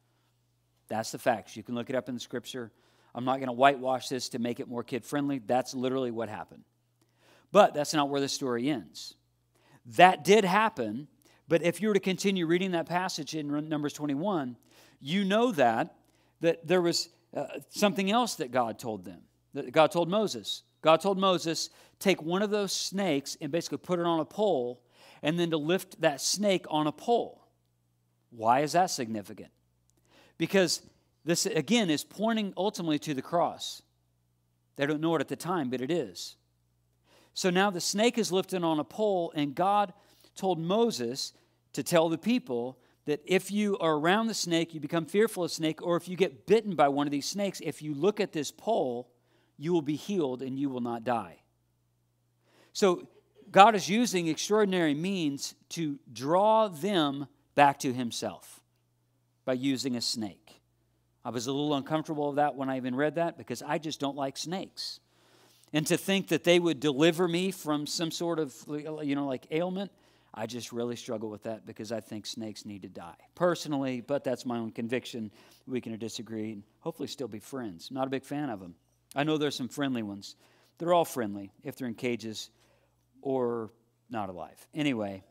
That's 0.89 1.13
the 1.13 1.19
facts. 1.19 1.57
You 1.57 1.63
can 1.63 1.75
look 1.75 1.91
it 1.91 1.97
up 1.97 2.09
in 2.09 2.15
the 2.15 2.21
scripture. 2.21 2.73
I'm 3.15 3.25
not 3.25 3.37
going 3.37 3.49
to 3.49 3.53
whitewash 3.53 4.09
this 4.09 4.29
to 4.31 4.39
make 4.39 4.61
it 4.61 4.69
more 4.69 4.83
kid 4.83 5.05
friendly. 5.05 5.39
That's 5.39 5.75
literally 5.75 6.11
what 6.11 6.29
happened. 6.29 6.65
But 7.53 7.75
that's 7.75 7.95
not 7.95 8.09
where 8.09 8.21
the 8.21 8.29
story 8.29 8.69
ends. 8.69 9.15
That 9.95 10.25
did 10.25 10.45
happen, 10.45 11.09
but 11.49 11.63
if 11.63 11.81
you 11.81 11.89
were 11.89 11.95
to 11.95 12.01
continue 12.01 12.47
reading 12.47 12.73
that 12.73 12.87
passage 12.87 13.35
in 13.35 13.69
Numbers 13.69 13.93
21, 13.93 14.57
you 15.01 15.25
know 15.25 15.53
that 15.53 15.95
that 16.41 16.67
there 16.67 16.83
was 16.83 17.09
uh, 17.35 17.47
something 17.71 18.11
else 18.11 18.35
that 18.37 18.51
God 18.51 18.79
told 18.79 19.05
them. 19.05 19.21
That 19.55 19.73
God 19.73 19.91
told 19.91 20.09
Moses. 20.09 20.63
God 20.83 21.01
told 21.01 21.19
Moses, 21.19 21.71
take 21.99 22.23
one 22.23 22.43
of 22.43 22.51
those 22.51 22.73
snakes 22.73 23.37
and 23.41 23.51
basically 23.51 23.79
put 23.79 23.99
it 23.99 24.07
on 24.07 24.21
a 24.21 24.25
pole 24.25 24.83
and 25.23 25.39
then 25.39 25.51
to 25.51 25.57
lift 25.57 26.01
that 26.01 26.21
snake 26.21 26.67
on 26.69 26.87
a 26.87 26.93
pole. 26.93 27.47
Why 28.31 28.61
is 28.61 28.73
that 28.73 28.91
significant? 28.91 29.51
Because 30.39 30.83
this 31.25 31.47
again 31.47 31.91
is 31.91 32.05
pointing 32.05 32.53
ultimately 32.57 32.99
to 33.01 33.15
the 33.15 33.23
cross. 33.23 33.83
They 34.77 34.87
don't 34.87 35.01
know 35.01 35.15
it 35.17 35.21
at 35.21 35.29
the 35.29 35.37
time, 35.37 35.71
but 35.71 35.81
it 35.81 35.91
is. 35.91 36.37
So 37.37 37.51
now 37.51 37.69
the 37.69 37.83
snake 37.83 38.17
is 38.17 38.33
lifted 38.33 38.65
on 38.65 38.81
a 38.81 38.85
pole, 38.85 39.31
and 39.37 39.55
God 39.55 39.93
told 40.37 40.59
Moses 40.59 41.35
to 41.75 41.83
tell 41.83 42.09
the 42.09 42.17
people 42.17 42.79
that 43.05 43.21
if 43.27 43.53
you 43.53 43.77
are 43.77 43.99
around 43.99 44.29
the 44.29 44.35
snake, 44.35 44.73
you 44.73 44.81
become 44.81 45.05
fearful 45.05 45.45
of 45.45 45.53
snake, 45.53 45.83
or 45.83 45.99
if 45.99 46.09
you 46.09 46.17
get 46.17 46.47
bitten 46.47 46.75
by 46.75 46.89
one 46.89 47.07
of 47.07 47.11
these 47.11 47.27
snakes, 47.27 47.61
if 47.63 47.83
you 47.83 47.93
look 47.93 48.21
at 48.21 48.33
this 48.33 48.51
pole, 48.51 49.11
you 49.59 49.75
will 49.75 49.83
be 49.83 49.97
healed 49.97 50.41
and 50.41 50.59
you 50.59 50.71
will 50.71 50.81
not 50.81 51.05
die. 51.05 51.43
So 52.73 53.07
God 53.51 53.75
is 53.75 53.87
using 53.87 54.29
extraordinary 54.29 54.95
means 54.95 55.55
to 55.71 55.99
draw 56.11 56.69
them 56.69 57.27
back 57.55 57.79
to 57.81 57.93
Himself 57.93 58.63
by 59.45 59.53
using 59.53 59.95
a 59.95 60.01
snake. 60.01 60.63
I 61.23 61.29
was 61.29 61.47
a 61.47 61.53
little 61.53 61.75
uncomfortable 61.75 62.29
with 62.29 62.37
that 62.37 62.55
when 62.55 62.71
I 62.71 62.79
even 62.79 62.95
read 62.95 63.17
that 63.17 63.37
because 63.37 63.61
I 63.61 63.77
just 63.77 64.01
don't 64.01 64.17
like 64.17 64.39
snakes 64.39 65.01
and 65.73 65.87
to 65.87 65.97
think 65.97 66.29
that 66.29 66.45
they 66.45 66.59
would 66.59 66.81
deliver 66.81 67.27
me 67.27 67.51
from 67.51 67.87
some 67.87 68.11
sort 68.11 68.39
of 68.39 68.55
you 68.69 69.15
know 69.15 69.27
like 69.27 69.47
ailment 69.51 69.91
i 70.35 70.47
just 70.47 70.73
really 70.73 70.97
struggle 70.97 71.29
with 71.31 71.43
that 71.43 71.67
because 71.67 71.93
i 71.93 72.01
think 72.01 72.27
snakes 72.27 72.65
need 72.65 72.83
to 72.83 72.89
die. 72.89 73.17
Personally 73.35 74.01
but 74.01 74.25
that's 74.25 74.47
my 74.47 74.59
own 74.59 74.71
conviction 74.71 75.31
we 75.67 75.81
can 75.81 75.97
disagree 75.99 76.53
and 76.53 76.63
hopefully 76.81 77.09
still 77.09 77.29
be 77.29 77.39
friends. 77.39 77.91
Not 77.91 78.07
a 78.07 78.11
big 78.11 78.25
fan 78.25 78.51
of 78.51 78.61
them 78.61 78.75
i 79.15 79.25
know 79.25 79.37
there's 79.39 79.57
some 79.57 79.69
friendly 79.69 80.03
ones. 80.03 80.37
They're 80.79 80.93
all 80.93 81.07
friendly 81.07 81.53
if 81.65 81.77
they're 81.77 81.89
in 81.89 81.95
cages 81.95 82.51
or 83.23 83.71
not 84.11 84.29
alive. 84.29 84.67
Anyway 84.75 85.23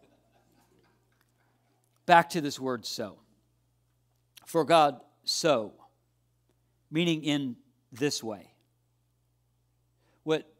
back 2.06 2.30
to 2.30 2.42
this 2.42 2.60
word 2.60 2.86
so 2.86 3.18
for 4.46 4.64
god 4.64 5.00
so 5.24 5.74
meaning 6.92 7.24
in 7.24 7.56
this 7.92 8.24
way 8.24 8.55
what 10.26 10.52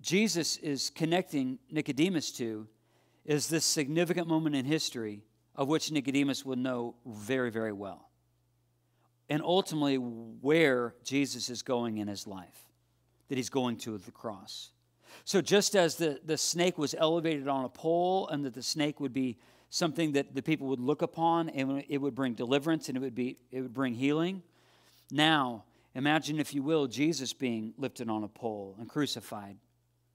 Jesus 0.00 0.58
is 0.58 0.90
connecting 0.90 1.58
Nicodemus 1.70 2.30
to 2.32 2.68
is 3.24 3.48
this 3.48 3.64
significant 3.64 4.28
moment 4.28 4.54
in 4.54 4.64
history 4.64 5.24
of 5.56 5.68
which 5.68 5.90
Nicodemus 5.90 6.44
would 6.44 6.58
know 6.58 6.94
very, 7.04 7.50
very 7.50 7.72
well. 7.72 8.08
And 9.28 9.42
ultimately, 9.42 9.96
where 9.96 10.94
Jesus 11.04 11.50
is 11.50 11.62
going 11.62 11.98
in 11.98 12.08
his 12.08 12.26
life, 12.26 12.68
that 13.28 13.36
he's 13.36 13.50
going 13.50 13.76
to 13.78 13.96
the 13.98 14.10
cross. 14.10 14.70
So, 15.24 15.40
just 15.40 15.76
as 15.76 15.96
the, 15.96 16.20
the 16.24 16.36
snake 16.36 16.78
was 16.78 16.94
elevated 16.98 17.46
on 17.46 17.64
a 17.64 17.68
pole, 17.68 18.28
and 18.28 18.44
that 18.44 18.54
the 18.54 18.62
snake 18.62 19.00
would 19.00 19.12
be 19.12 19.38
something 19.70 20.12
that 20.12 20.34
the 20.34 20.42
people 20.42 20.66
would 20.66 20.80
look 20.80 21.02
upon, 21.02 21.48
and 21.50 21.84
it 21.88 21.98
would 21.98 22.14
bring 22.14 22.34
deliverance 22.34 22.88
and 22.88 22.96
it 22.96 23.00
would, 23.00 23.14
be, 23.14 23.36
it 23.52 23.60
would 23.60 23.74
bring 23.74 23.94
healing, 23.94 24.42
now 25.10 25.64
Imagine, 25.94 26.38
if 26.38 26.54
you 26.54 26.62
will, 26.62 26.86
Jesus 26.86 27.32
being 27.32 27.74
lifted 27.76 28.08
on 28.08 28.22
a 28.22 28.28
pole 28.28 28.76
and 28.78 28.88
crucified, 28.88 29.56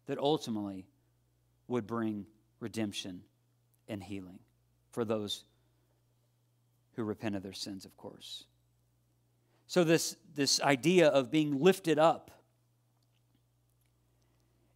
that 0.08 0.18
ultimately 0.18 0.86
would 1.68 1.86
bring 1.86 2.26
redemption 2.60 3.22
and 3.88 4.02
healing 4.02 4.40
for 4.92 5.04
those 5.04 5.44
who 6.94 7.04
repent 7.04 7.36
of 7.36 7.44
their 7.44 7.54
sins, 7.54 7.86
of 7.86 7.96
course. 7.98 8.46
So, 9.68 9.84
this, 9.84 10.16
this 10.34 10.62
idea 10.62 11.08
of 11.08 11.32
being 11.32 11.60
lifted 11.60 12.00
up 12.00 12.32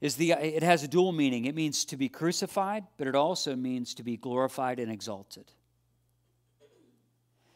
is 0.01 0.15
the 0.15 0.31
it 0.31 0.63
has 0.63 0.83
a 0.83 0.87
dual 0.87 1.11
meaning. 1.11 1.45
It 1.45 1.55
means 1.55 1.85
to 1.85 1.97
be 1.97 2.09
crucified, 2.09 2.85
but 2.97 3.07
it 3.07 3.15
also 3.15 3.55
means 3.55 3.93
to 3.95 4.03
be 4.03 4.17
glorified 4.17 4.79
and 4.79 4.91
exalted. 4.91 5.51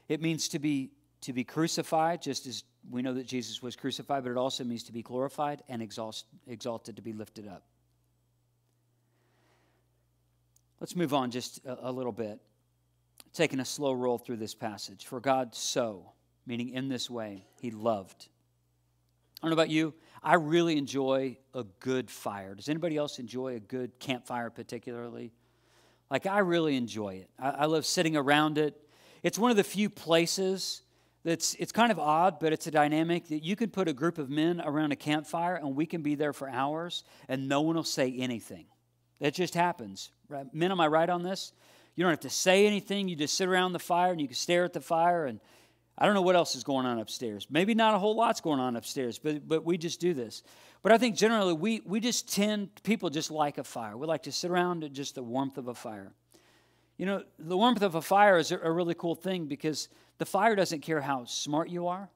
It 0.10 0.22
means 0.22 0.50
to 0.50 0.60
be 0.60 0.92
to 1.24 1.34
be 1.34 1.44
crucified, 1.44 2.22
just 2.22 2.48
as 2.48 2.64
we 2.90 3.02
know 3.02 3.14
that 3.14 3.26
Jesus 3.26 3.62
was 3.62 3.76
crucified, 3.76 4.24
but 4.24 4.32
it 4.32 4.38
also 4.38 4.64
means 4.64 4.84
to 4.84 4.92
be 4.92 5.02
glorified 5.02 5.64
and 5.70 5.82
exalted, 5.82 6.96
to 6.96 7.02
be 7.02 7.14
lifted 7.14 7.48
up. 7.48 7.64
Let's 10.80 10.96
move 10.96 11.14
on 11.14 11.32
just 11.32 11.66
a, 11.66 11.90
a 11.90 11.92
little 11.92 12.12
bit, 12.12 12.40
taking 13.34 13.62
a 13.62 13.66
slow 13.66 13.94
roll 13.94 14.18
through 14.18 14.38
this 14.38 14.54
passage. 14.54 15.06
For 15.06 15.22
God 15.22 15.56
so, 15.56 16.12
meaning 16.46 16.70
in 16.70 16.90
this 16.90 17.10
way, 17.10 17.46
He 17.62 17.72
loved. 17.72 18.28
I 19.42 19.48
don't 19.48 19.52
know 19.52 19.62
about 19.62 19.70
you, 19.70 19.94
I 20.22 20.36
really 20.36 20.78
enjoy 20.78 21.38
a 21.54 21.64
good 21.80 22.10
fire. 22.10 22.56
Does 22.56 22.70
anybody 22.70 22.98
else 22.98 23.20
enjoy 23.20 23.56
a 23.56 23.60
good 23.60 23.98
campfire, 24.00 24.50
particularly? 24.50 25.32
Like, 26.10 26.26
I 26.26 26.40
really 26.40 26.76
enjoy 26.76 27.16
it. 27.16 27.30
I, 27.40 27.50
I 27.50 27.66
love 27.66 27.86
sitting 27.86 28.16
around 28.16 28.58
it. 28.58 28.76
It's 29.22 29.40
one 29.40 29.52
of 29.52 29.58
the 29.58 29.64
few 29.64 29.90
places 29.90 30.83
that's 31.24 31.56
it's 31.56 31.72
kind 31.72 31.92
of 31.92 32.00
odd, 32.00 32.40
but 32.40 32.52
it's 32.52 32.68
a 32.68 32.72
dynamic 32.72 33.28
that 33.30 33.44
you 33.44 33.56
can 33.56 33.70
put 33.70 33.88
a 33.88 33.94
group 33.94 34.18
of 34.18 34.30
men 34.30 34.62
around 34.64 34.92
a 34.92 34.96
campfire 34.96 35.56
and 35.56 35.76
we 35.76 35.86
can 35.86 36.02
be 36.02 36.16
there 36.16 36.34
for 36.34 36.50
hours 36.50 37.04
and 37.30 37.48
no 37.48 37.62
one 37.62 37.76
will 37.76 37.84
say 37.84 38.14
anything. 38.18 38.66
That 39.20 39.34
just 39.34 39.54
happens. 39.54 40.12
Right? 40.28 40.46
Men, 40.54 40.72
am 40.72 40.82
I 40.82 40.88
right 40.88 41.10
on 41.10 41.24
this? 41.24 41.54
You 41.96 42.04
don't 42.04 42.12
have 42.12 42.20
to 42.22 42.30
say 42.30 42.66
anything. 42.66 43.08
You 43.08 43.16
just 43.16 43.36
sit 43.36 43.48
around 43.48 43.74
the 43.74 43.80
fire 43.80 44.12
and 44.12 44.20
you 44.20 44.28
can 44.28 44.36
stare 44.36 44.66
at 44.66 44.74
the 44.74 44.82
fire. 44.82 45.26
And 45.26 45.40
I 45.98 46.06
don't 46.06 46.16
know 46.16 46.24
what 46.24 46.36
else 46.36 46.56
is 46.56 46.64
going 46.64 46.86
on 46.86 47.00
upstairs. 47.00 47.48
Maybe 47.50 47.76
not 47.76 47.94
a 47.94 48.00
whole 48.00 48.16
lot's 48.16 48.42
going 48.42 48.60
on 48.60 48.76
upstairs, 48.76 49.20
but, 49.20 49.48
but 49.48 49.64
we 49.64 49.78
just 49.78 50.02
do 50.02 50.14
this. 50.14 50.44
But 50.82 50.92
I 50.92 50.98
think 50.98 51.16
generally 51.16 51.54
we, 51.54 51.82
we 51.86 52.00
just 52.00 52.34
tend, 52.34 52.70
people 52.84 53.10
just 53.10 53.32
like 53.32 53.58
a 53.58 53.64
fire. 53.64 53.96
We 53.96 54.08
like 54.08 54.24
to 54.24 54.32
sit 54.32 54.52
around 54.52 54.90
just 54.94 55.16
the 55.16 55.24
warmth 55.24 55.58
of 55.58 55.68
a 55.68 55.76
fire. 55.76 56.12
You 56.98 57.06
know, 57.06 57.24
the 57.40 57.58
warmth 57.58 57.82
of 57.82 57.96
a 57.96 58.02
fire 58.02 58.38
is 58.38 58.52
a, 58.52 58.72
really 58.72 58.94
cool 58.94 59.16
thing 59.16 59.46
because 59.46 59.90
the 60.20 60.26
fire 60.26 60.56
doesn't 60.56 60.82
care 60.82 61.02
how 61.02 61.26
smart 61.26 61.70
you 61.70 61.88
are. 61.88 62.10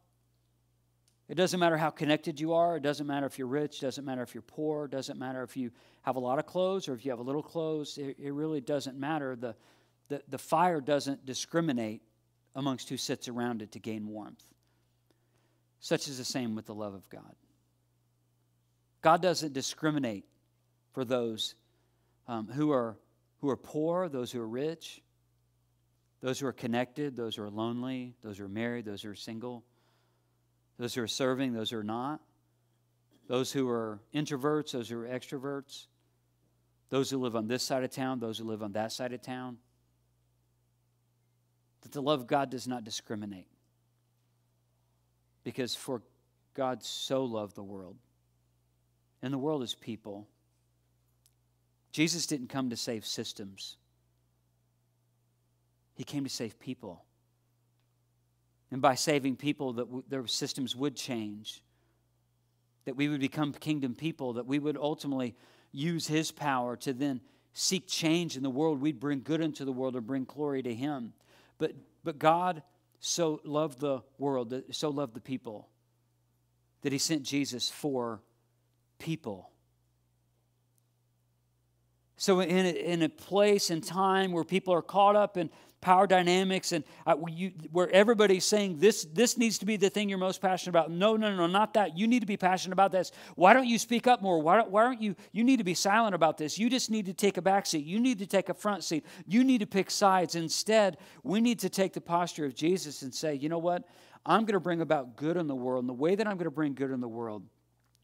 It 1.28 1.36
doesn't 1.36 1.60
matter 1.60 1.76
how 1.76 1.90
connected 1.90 2.40
you 2.40 2.54
are. 2.54 2.78
It 2.78 2.84
doesn't 2.84 3.06
matter 3.06 3.26
if 3.26 3.38
you're 3.38 3.48
rich. 3.48 3.80
It 3.80 3.86
doesn't 3.86 4.06
matter 4.06 4.22
if 4.22 4.34
you're 4.34 4.44
poor. 4.44 4.86
It 4.86 4.92
doesn't 4.92 5.20
matter 5.20 5.44
if 5.44 5.58
you 5.58 5.72
have 6.04 6.16
a 6.16 6.20
lot 6.20 6.40
of 6.40 6.46
clothes 6.46 6.88
or 6.88 6.94
if 6.94 7.04
you 7.04 7.12
have 7.12 7.20
a 7.20 7.24
little 7.24 7.44
clothes. 7.44 7.98
It, 7.98 8.18
it 8.18 8.32
really 8.32 8.62
doesn't 8.62 8.98
matter. 8.98 9.36
The, 9.36 9.56
the, 10.08 10.22
the 10.30 10.38
fire 10.38 10.80
doesn't 10.80 11.26
discriminate 11.26 12.02
amongst 12.56 12.88
who 12.90 12.98
sits 12.98 13.28
around 13.28 13.62
it 13.62 13.74
to 13.74 13.80
gain 13.80 14.08
warmth. 14.08 14.44
Such 15.80 16.08
is 16.08 16.18
the 16.18 16.26
same 16.26 16.56
with 16.56 16.66
the 16.66 16.74
love 16.74 16.94
of 16.94 17.10
God. 17.10 17.36
God 19.02 19.22
doesn't 19.22 19.54
discriminate 19.54 20.26
for 20.94 21.06
those 21.06 21.56
um, 22.28 22.48
who, 22.48 22.72
are, 22.72 22.98
who 23.40 23.50
are 23.50 23.58
poor, 23.58 24.10
those 24.10 24.32
who 24.32 24.42
are 24.42 24.48
rich, 24.48 25.02
those 26.22 26.40
who 26.40 26.48
are 26.48 26.54
connected, 26.54 27.16
those 27.16 27.36
who 27.36 27.44
are 27.44 27.50
lonely, 27.50 28.16
those 28.24 28.38
who 28.38 28.46
are 28.46 28.50
married, 28.50 28.86
those 28.86 29.02
who 29.04 29.10
are 29.10 29.16
single. 29.16 29.64
those 30.78 30.94
who 30.94 31.02
are 31.02 31.08
serving, 31.08 31.54
those 31.54 31.72
who 31.72 31.78
are 31.78 31.84
not, 31.84 32.22
those 33.28 33.52
who 33.52 33.68
are 33.68 34.00
introverts, 34.14 34.72
those 34.72 34.90
who 34.90 35.00
are 35.00 35.08
extroverts, 35.08 35.88
those 36.90 37.10
who 37.10 37.18
live 37.18 37.36
on 37.36 37.48
this 37.48 37.64
side 37.64 37.84
of 37.84 37.90
town, 37.92 38.20
those 38.20 38.38
who 38.38 38.46
live 38.46 38.64
on 38.64 38.72
that 38.74 38.92
side 38.92 39.12
of 39.12 39.22
town. 39.22 39.58
That 41.82 41.92
the 41.92 42.02
love 42.02 42.22
of 42.22 42.28
God 42.28 42.50
does 42.50 42.68
not 42.68 42.84
discriminate. 42.84 43.48
Because 45.44 45.76
for 45.76 46.02
God 46.54 46.84
so 46.84 47.24
loved 47.26 47.56
the 47.56 47.64
world, 47.64 47.98
and 49.22 49.34
the 49.34 49.38
world 49.38 49.64
is 49.64 49.74
people. 49.74 50.28
Jesus 51.98 52.28
didn't 52.28 52.50
come 52.50 52.70
to 52.70 52.76
save 52.76 53.08
systems, 53.08 53.76
He 55.96 56.04
came 56.04 56.24
to 56.26 56.30
save 56.30 56.60
people. 56.60 57.04
And 58.70 58.84
by 58.84 58.94
saving 58.94 59.38
people, 59.38 59.74
that 59.74 59.86
w- 59.86 60.04
their 60.08 60.28
systems 60.28 60.76
would 60.76 60.96
change, 60.96 61.64
that 62.86 62.96
we 62.96 63.08
would 63.08 63.20
become 63.20 63.52
kingdom 63.52 63.96
people, 63.96 64.34
that 64.34 64.46
we 64.46 64.60
would 64.60 64.78
ultimately 64.78 65.36
use 65.72 66.06
His 66.06 66.32
power 66.32 66.76
to 66.76 66.94
then 66.94 67.20
seek 67.54 67.88
change 67.88 68.38
in 68.38 68.44
the 68.44 68.50
world. 68.52 68.80
We'd 68.80 69.00
bring 69.00 69.22
good 69.24 69.42
into 69.42 69.66
the 69.66 69.72
world 69.72 69.96
or 69.96 70.02
bring 70.02 70.26
glory 70.26 70.62
to 70.62 70.76
Him. 70.76 71.14
But, 71.58 71.72
but 72.04 72.20
God 72.20 72.62
so 73.00 73.42
loved 73.44 73.80
the 73.80 74.04
world, 74.20 74.54
so 74.70 74.90
loved 74.90 75.16
the 75.16 75.20
people, 75.20 75.68
that 76.84 76.92
He 76.92 77.00
sent 77.00 77.24
Jesus 77.24 77.72
for 77.72 78.22
people. 79.00 79.50
So, 82.18 82.40
in 82.40 82.66
a, 82.66 82.70
in 82.70 83.04
a 83.04 83.10
place 83.10 83.70
and 83.70 83.84
time 83.84 84.32
where 84.32 84.44
people 84.44 84.74
are 84.74 84.82
caught 84.82 85.16
up 85.16 85.38
in 85.38 85.52
power 85.82 86.08
dynamics 86.08 86.72
and 86.72 86.84
uh, 87.06 87.16
you, 87.28 87.52
where 87.72 87.90
everybody's 87.92 88.44
saying 88.44 88.80
this, 88.80 89.06
this 89.14 89.38
needs 89.38 89.60
to 89.60 89.66
be 89.66 89.78
the 89.78 89.90
thing 89.90 90.10
you're 90.10 90.18
most 90.18 90.42
passionate 90.42 90.72
about. 90.72 90.90
No, 90.90 91.16
no, 91.16 91.36
no, 91.36 91.46
not 91.46 91.76
that. 91.76 91.96
You 91.96 92.08
need 92.08 92.22
to 92.22 92.26
be 92.26 92.36
passionate 92.36 92.74
about 92.74 92.92
this. 92.92 93.12
Why 93.36 93.54
don't 93.54 93.68
you 93.68 93.78
speak 93.78 94.08
up 94.08 94.24
more? 94.24 94.42
Why 94.42 94.58
don't, 94.58 94.72
why 94.72 94.84
don't 94.84 95.00
you? 95.00 95.16
You 95.32 95.44
need 95.44 95.58
to 95.58 95.64
be 95.64 95.76
silent 95.76 96.16
about 96.16 96.38
this. 96.38 96.58
You 96.58 96.70
just 96.70 96.90
need 96.90 97.06
to 97.06 97.14
take 97.14 97.38
a 97.38 97.42
back 97.42 97.68
seat. 97.68 97.86
You 97.86 98.00
need 98.00 98.18
to 98.20 98.26
take 98.26 98.50
a 98.50 98.54
front 98.56 98.84
seat. 98.84 99.06
You 99.28 99.44
need 99.44 99.60
to 99.60 99.68
pick 99.68 99.92
sides. 99.92 100.34
Instead, 100.34 100.98
we 101.24 101.40
need 101.40 101.60
to 101.60 101.70
take 101.70 101.94
the 101.94 102.02
posture 102.02 102.46
of 102.46 102.56
Jesus 102.56 103.04
and 103.04 103.14
say, 103.14 103.36
you 103.36 103.48
know 103.48 103.60
what? 103.60 103.84
I'm 104.26 104.42
going 104.42 104.54
to 104.54 104.60
bring 104.60 104.82
about 104.82 105.16
good 105.16 105.38
in 105.38 105.48
the 105.48 105.56
world. 105.56 105.84
And 105.84 105.90
the 105.90 105.94
way 105.94 106.16
that 106.16 106.28
I'm 106.28 106.36
going 106.36 106.46
to 106.46 106.52
bring 106.52 106.74
good 106.74 106.92
in 106.92 107.00
the 107.00 107.08
world 107.08 107.44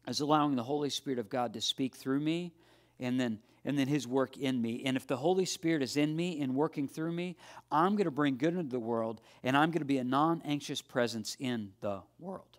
is 0.06 0.20
allowing 0.20 0.54
the 0.54 0.62
Holy 0.62 0.90
Spirit 0.90 1.18
of 1.18 1.28
God 1.28 1.52
to 1.54 1.60
speak 1.60 1.96
through 1.96 2.20
me 2.20 2.52
and 3.00 3.18
then 3.18 3.40
and 3.64 3.78
then 3.78 3.88
his 3.88 4.06
work 4.06 4.36
in 4.36 4.60
me. 4.60 4.82
And 4.84 4.96
if 4.96 5.06
the 5.06 5.16
Holy 5.16 5.46
Spirit 5.46 5.82
is 5.82 5.96
in 5.96 6.14
me 6.14 6.40
and 6.40 6.54
working 6.54 6.86
through 6.86 7.12
me, 7.12 7.36
I'm 7.72 7.96
going 7.96 8.04
to 8.04 8.10
bring 8.10 8.36
good 8.36 8.54
into 8.54 8.70
the 8.70 8.78
world 8.78 9.20
and 9.42 9.56
I'm 9.56 9.70
going 9.70 9.80
to 9.80 9.86
be 9.86 9.98
a 9.98 10.04
non-anxious 10.04 10.82
presence 10.82 11.36
in 11.38 11.72
the 11.80 12.02
world. 12.18 12.58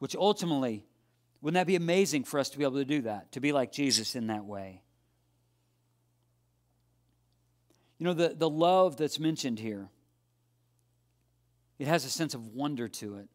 Which 0.00 0.16
ultimately, 0.16 0.84
wouldn't 1.40 1.54
that 1.60 1.66
be 1.66 1.76
amazing 1.76 2.24
for 2.24 2.40
us 2.40 2.50
to 2.50 2.58
be 2.58 2.64
able 2.64 2.76
to 2.76 2.84
do 2.84 3.02
that, 3.02 3.32
to 3.32 3.40
be 3.40 3.52
like 3.52 3.72
Jesus 3.72 4.14
in 4.14 4.26
that 4.28 4.44
way? 4.44 4.82
You 7.98 8.06
know, 8.06 8.14
the, 8.14 8.34
the 8.36 8.48
love 8.48 8.96
that's 8.96 9.18
mentioned 9.18 9.58
here, 9.58 9.88
it 11.78 11.86
has 11.86 12.04
a 12.04 12.10
sense 12.10 12.34
of 12.34 12.54
wonder 12.54 12.88
to 12.88 13.16
it. 13.16 13.28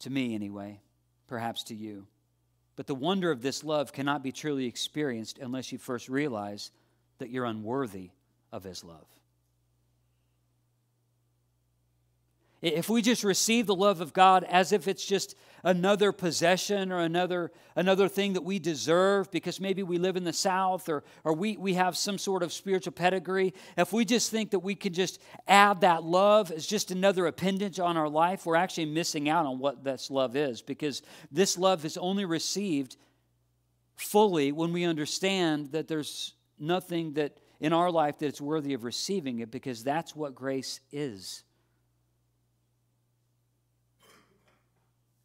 To 0.00 0.10
me, 0.10 0.34
anyway, 0.34 0.80
perhaps 1.28 1.64
to 1.64 1.74
you. 1.74 2.06
But 2.76 2.86
the 2.86 2.94
wonder 2.94 3.30
of 3.30 3.42
this 3.42 3.62
love 3.62 3.92
cannot 3.92 4.22
be 4.22 4.32
truly 4.32 4.66
experienced 4.66 5.38
unless 5.38 5.70
you 5.70 5.78
first 5.78 6.08
realize 6.08 6.70
that 7.18 7.30
you're 7.30 7.44
unworthy 7.44 8.10
of 8.52 8.64
His 8.64 8.82
love. 8.82 9.06
If 12.64 12.88
we 12.88 13.02
just 13.02 13.24
receive 13.24 13.66
the 13.66 13.74
love 13.74 14.00
of 14.00 14.14
God 14.14 14.42
as 14.44 14.72
if 14.72 14.88
it's 14.88 15.04
just 15.04 15.36
another 15.62 16.12
possession 16.12 16.90
or 16.90 17.00
another, 17.00 17.52
another 17.76 18.08
thing 18.08 18.32
that 18.32 18.40
we 18.42 18.58
deserve 18.58 19.30
because 19.30 19.60
maybe 19.60 19.82
we 19.82 19.98
live 19.98 20.16
in 20.16 20.24
the 20.24 20.32
South 20.32 20.88
or, 20.88 21.04
or 21.24 21.34
we, 21.34 21.58
we 21.58 21.74
have 21.74 21.94
some 21.94 22.16
sort 22.16 22.42
of 22.42 22.54
spiritual 22.54 22.94
pedigree, 22.94 23.52
if 23.76 23.92
we 23.92 24.06
just 24.06 24.30
think 24.30 24.50
that 24.52 24.60
we 24.60 24.74
can 24.74 24.94
just 24.94 25.20
add 25.46 25.82
that 25.82 26.04
love 26.04 26.50
as 26.50 26.66
just 26.66 26.90
another 26.90 27.26
appendage 27.26 27.78
on 27.78 27.98
our 27.98 28.08
life, 28.08 28.46
we're 28.46 28.56
actually 28.56 28.86
missing 28.86 29.28
out 29.28 29.44
on 29.44 29.58
what 29.58 29.84
this 29.84 30.10
love 30.10 30.34
is 30.34 30.62
because 30.62 31.02
this 31.30 31.58
love 31.58 31.84
is 31.84 31.98
only 31.98 32.24
received 32.24 32.96
fully 33.96 34.52
when 34.52 34.72
we 34.72 34.84
understand 34.84 35.72
that 35.72 35.86
there's 35.86 36.32
nothing 36.58 37.12
that 37.12 37.36
in 37.60 37.74
our 37.74 37.90
life 37.90 38.18
that's 38.18 38.40
worthy 38.40 38.72
of 38.72 38.84
receiving 38.84 39.40
it 39.40 39.50
because 39.50 39.84
that's 39.84 40.16
what 40.16 40.34
grace 40.34 40.80
is. 40.92 41.42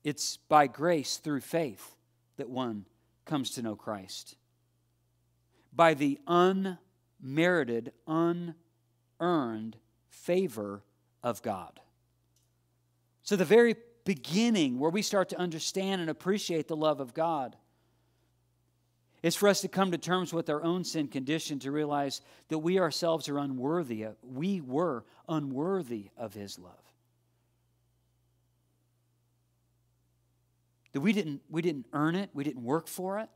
It's 0.03 0.37
by 0.37 0.67
grace 0.67 1.17
through 1.17 1.41
faith 1.41 1.95
that 2.37 2.49
one 2.49 2.85
comes 3.25 3.51
to 3.51 3.61
know 3.61 3.75
Christ. 3.75 4.35
By 5.73 5.93
the 5.93 6.19
unmerited, 6.27 7.91
unearned 8.07 9.77
favor 10.09 10.83
of 11.23 11.41
God. 11.41 11.79
So, 13.23 13.35
the 13.35 13.45
very 13.45 13.75
beginning 14.05 14.79
where 14.79 14.89
we 14.89 15.01
start 15.01 15.29
to 15.29 15.39
understand 15.39 16.01
and 16.01 16.09
appreciate 16.09 16.67
the 16.67 16.75
love 16.75 16.99
of 16.99 17.13
God 17.13 17.55
is 19.21 19.35
for 19.35 19.49
us 19.49 19.61
to 19.61 19.67
come 19.67 19.91
to 19.91 19.97
terms 19.97 20.33
with 20.33 20.49
our 20.49 20.63
own 20.63 20.83
sin 20.83 21.07
condition 21.07 21.59
to 21.59 21.71
realize 21.71 22.21
that 22.47 22.59
we 22.59 22.79
ourselves 22.79 23.27
are 23.27 23.37
unworthy. 23.37 24.03
Of, 24.03 24.15
we 24.23 24.61
were 24.61 25.03
unworthy 25.27 26.09
of 26.17 26.33
His 26.33 26.57
love. 26.57 26.88
That 30.93 31.01
we 31.01 31.13
didn't, 31.13 31.41
we 31.49 31.61
didn't 31.61 31.85
earn 31.93 32.15
it, 32.15 32.29
we 32.33 32.43
didn't 32.43 32.63
work 32.63 32.87
for 32.87 33.19
it. 33.19 33.29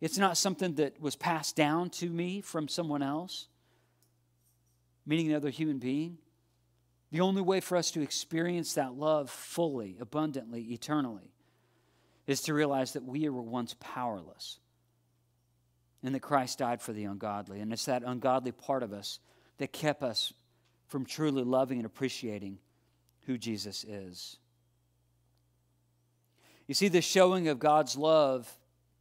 It's 0.00 0.18
not 0.18 0.36
something 0.36 0.74
that 0.74 1.00
was 1.00 1.16
passed 1.16 1.56
down 1.56 1.90
to 1.90 2.08
me 2.08 2.40
from 2.40 2.68
someone 2.68 3.02
else, 3.02 3.48
meaning 5.06 5.28
another 5.30 5.50
human 5.50 5.78
being. 5.78 6.18
The 7.12 7.20
only 7.20 7.40
way 7.40 7.60
for 7.60 7.76
us 7.76 7.90
to 7.92 8.02
experience 8.02 8.74
that 8.74 8.94
love 8.94 9.30
fully, 9.30 9.96
abundantly, 10.00 10.62
eternally, 10.72 11.32
is 12.26 12.42
to 12.42 12.54
realize 12.54 12.92
that 12.92 13.04
we 13.04 13.28
were 13.28 13.42
once 13.42 13.74
powerless 13.78 14.58
and 16.02 16.14
that 16.14 16.20
Christ 16.20 16.58
died 16.58 16.82
for 16.82 16.92
the 16.92 17.04
ungodly. 17.04 17.60
And 17.60 17.72
it's 17.72 17.86
that 17.86 18.02
ungodly 18.04 18.52
part 18.52 18.82
of 18.82 18.92
us 18.92 19.18
that 19.58 19.72
kept 19.72 20.02
us 20.02 20.32
from 20.88 21.06
truly 21.06 21.42
loving 21.42 21.78
and 21.78 21.86
appreciating 21.86 22.58
who 23.22 23.38
Jesus 23.38 23.84
is. 23.84 24.38
You 26.66 26.74
see, 26.74 26.88
the 26.88 27.00
showing 27.00 27.48
of 27.48 27.58
God's 27.58 27.96
love 27.96 28.52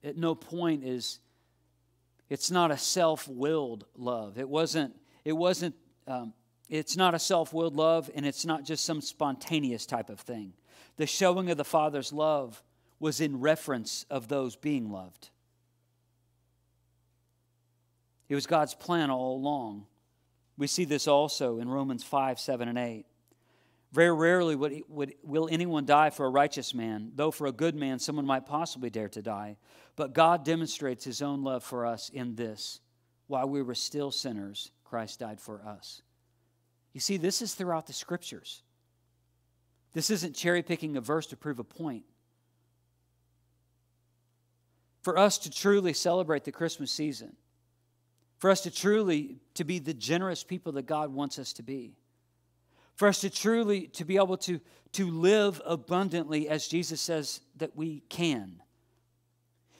at 0.03 0.17
no 0.17 0.35
point 0.35 0.83
is, 0.83 1.19
it's 2.29 2.51
not 2.51 2.71
a 2.71 2.77
self 2.77 3.27
willed 3.27 3.85
love. 3.95 4.37
It 4.37 4.47
wasn't, 4.47 4.95
it 5.23 5.33
wasn't, 5.33 5.75
um, 6.07 6.33
it's 6.69 6.95
not 6.95 7.13
a 7.13 7.19
self 7.19 7.53
willed 7.53 7.75
love, 7.75 8.09
and 8.15 8.25
it's 8.25 8.45
not 8.45 8.63
just 8.63 8.85
some 8.85 9.01
spontaneous 9.01 9.85
type 9.85 10.09
of 10.09 10.19
thing. 10.19 10.53
The 10.97 11.07
showing 11.07 11.49
of 11.49 11.57
the 11.57 11.65
Father's 11.65 12.13
love 12.13 12.61
was 12.99 13.19
in 13.19 13.39
reference 13.39 14.05
of 14.09 14.27
those 14.27 14.55
being 14.55 14.91
loved. 14.91 15.29
It 18.29 18.35
was 18.35 18.47
God's 18.47 18.73
plan 18.73 19.11
all 19.11 19.35
along. 19.35 19.85
We 20.57 20.67
see 20.67 20.85
this 20.85 21.07
also 21.07 21.59
in 21.59 21.67
Romans 21.67 22.03
5, 22.03 22.39
7, 22.39 22.67
and 22.67 22.77
8. 22.77 23.05
Very 23.95 24.13
rarely 24.13 24.57
would, 24.57 24.81
would, 24.89 25.13
will 25.23 25.47
anyone 25.49 25.85
die 25.85 26.09
for 26.09 26.25
a 26.25 26.29
righteous 26.29 26.73
man, 26.73 27.13
though 27.15 27.31
for 27.31 27.47
a 27.47 27.53
good 27.53 27.75
man 27.75 27.97
someone 27.97 28.25
might 28.25 28.45
possibly 28.45 28.89
dare 28.89 29.07
to 29.07 29.21
die. 29.21 29.55
But 29.95 30.13
God 30.13 30.43
demonstrates 30.43 31.05
his 31.05 31.21
own 31.21 31.45
love 31.45 31.63
for 31.63 31.85
us 31.85 32.09
in 32.09 32.35
this 32.35 32.81
while 33.27 33.47
we 33.47 33.61
were 33.61 33.73
still 33.73 34.11
sinners, 34.11 34.71
Christ 34.83 35.19
died 35.19 35.39
for 35.39 35.61
us. 35.65 36.01
You 36.91 36.99
see, 36.99 37.15
this 37.15 37.41
is 37.41 37.53
throughout 37.53 37.87
the 37.87 37.93
scriptures. 37.93 38.63
This 39.93 40.09
isn't 40.09 40.35
cherry 40.35 40.61
picking 40.61 40.97
a 40.97 41.01
verse 41.01 41.27
to 41.27 41.37
prove 41.37 41.59
a 41.59 41.63
point. 41.63 42.03
For 45.03 45.17
us 45.17 45.37
to 45.37 45.49
truly 45.49 45.93
celebrate 45.93 46.43
the 46.43 46.51
Christmas 46.51 46.91
season, 46.91 47.37
for 48.39 48.49
us 48.49 48.59
to 48.63 48.71
truly 48.71 49.37
to 49.53 49.63
be 49.63 49.79
the 49.79 49.93
generous 49.93 50.43
people 50.43 50.73
that 50.73 50.85
God 50.85 51.13
wants 51.13 51.39
us 51.39 51.53
to 51.53 51.63
be 51.63 51.95
for 52.95 53.07
us 53.07 53.21
to 53.21 53.29
truly 53.29 53.87
to 53.87 54.05
be 54.05 54.15
able 54.15 54.37
to, 54.37 54.59
to 54.93 55.09
live 55.09 55.61
abundantly 55.65 56.49
as 56.49 56.67
jesus 56.67 57.01
says 57.01 57.41
that 57.57 57.75
we 57.75 58.01
can. 58.09 58.61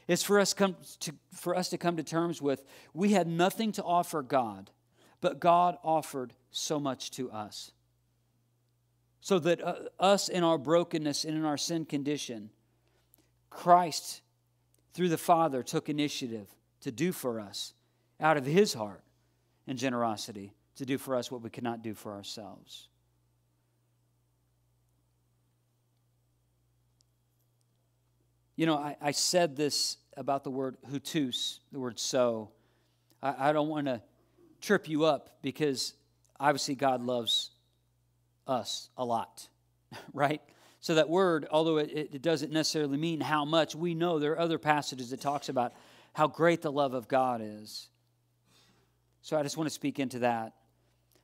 It's 0.08 0.22
for 0.22 0.40
us, 0.40 0.54
come 0.54 0.76
to, 1.00 1.16
for 1.34 1.56
us 1.56 1.70
to 1.70 1.80
come 1.80 1.98
to 1.98 2.04
terms 2.04 2.42
with 2.42 2.64
we 2.94 3.10
had 3.10 3.28
nothing 3.28 3.72
to 3.74 3.84
offer 3.84 4.22
god 4.22 4.72
but 5.22 5.40
god 5.40 5.78
offered 5.84 6.34
so 6.52 6.80
much 6.80 7.10
to 7.12 7.32
us. 7.32 7.72
So 9.22 9.40
that 9.40 9.64
uh, 9.64 9.76
us 10.00 10.30
in 10.30 10.44
our 10.44 10.60
brokenness 10.60 11.26
and 11.26 11.36
in 11.36 11.46
our 11.46 11.58
sin 11.58 11.86
condition 11.86 12.52
christ 13.50 14.22
through 14.94 15.10
the 15.10 15.18
father 15.18 15.64
took 15.64 15.88
initiative 15.88 16.48
to 16.82 16.92
do 16.92 17.12
for 17.14 17.40
us 17.40 17.74
out 18.20 18.36
of 18.36 18.46
his 18.46 18.74
heart 18.74 19.04
and 19.66 19.80
generosity 19.80 20.54
to 20.76 20.86
do 20.86 20.98
for 20.98 21.16
us 21.16 21.32
what 21.32 21.42
we 21.42 21.50
could 21.50 21.64
not 21.64 21.82
do 21.82 21.94
for 21.94 22.14
ourselves 22.14 22.90
You 28.56 28.66
know, 28.66 28.78
I, 28.78 28.96
I 29.02 29.12
said 29.12 29.56
this 29.56 29.98
about 30.16 30.44
the 30.44 30.52
word 30.52 30.78
houtos, 30.90 31.60
the 31.72 31.80
word 31.80 32.00
so. 32.00 32.52
I, 33.22 33.50
I 33.50 33.54
don't 33.54 33.68
want 33.68 33.88
to 33.88 34.02
trip 34.62 34.88
you 34.88 35.06
up 35.06 35.38
because 35.42 35.94
obviously 36.40 36.76
God 36.76 37.02
loves 37.02 37.52
us 38.48 38.90
a 38.98 39.04
lot, 39.04 39.48
right? 40.14 40.42
So 40.80 40.96
that 40.96 41.10
word, 41.10 41.48
although 41.52 41.78
it, 41.78 41.92
it 41.92 42.22
doesn't 42.22 42.52
necessarily 42.52 42.98
mean 42.98 43.20
how 43.20 43.44
much, 43.44 43.76
we 43.76 43.94
know 43.94 44.20
there 44.20 44.34
are 44.34 44.40
other 44.40 44.60
passages 44.60 45.10
that 45.10 45.20
talks 45.20 45.50
about 45.50 45.74
how 46.14 46.28
great 46.28 46.62
the 46.62 46.72
love 46.72 46.94
of 46.94 47.08
God 47.08 47.42
is. 47.44 47.90
So 49.22 49.38
I 49.38 49.44
just 49.44 49.58
want 49.58 49.68
to 49.68 49.74
speak 49.74 50.00
into 50.00 50.20
that. 50.20 50.54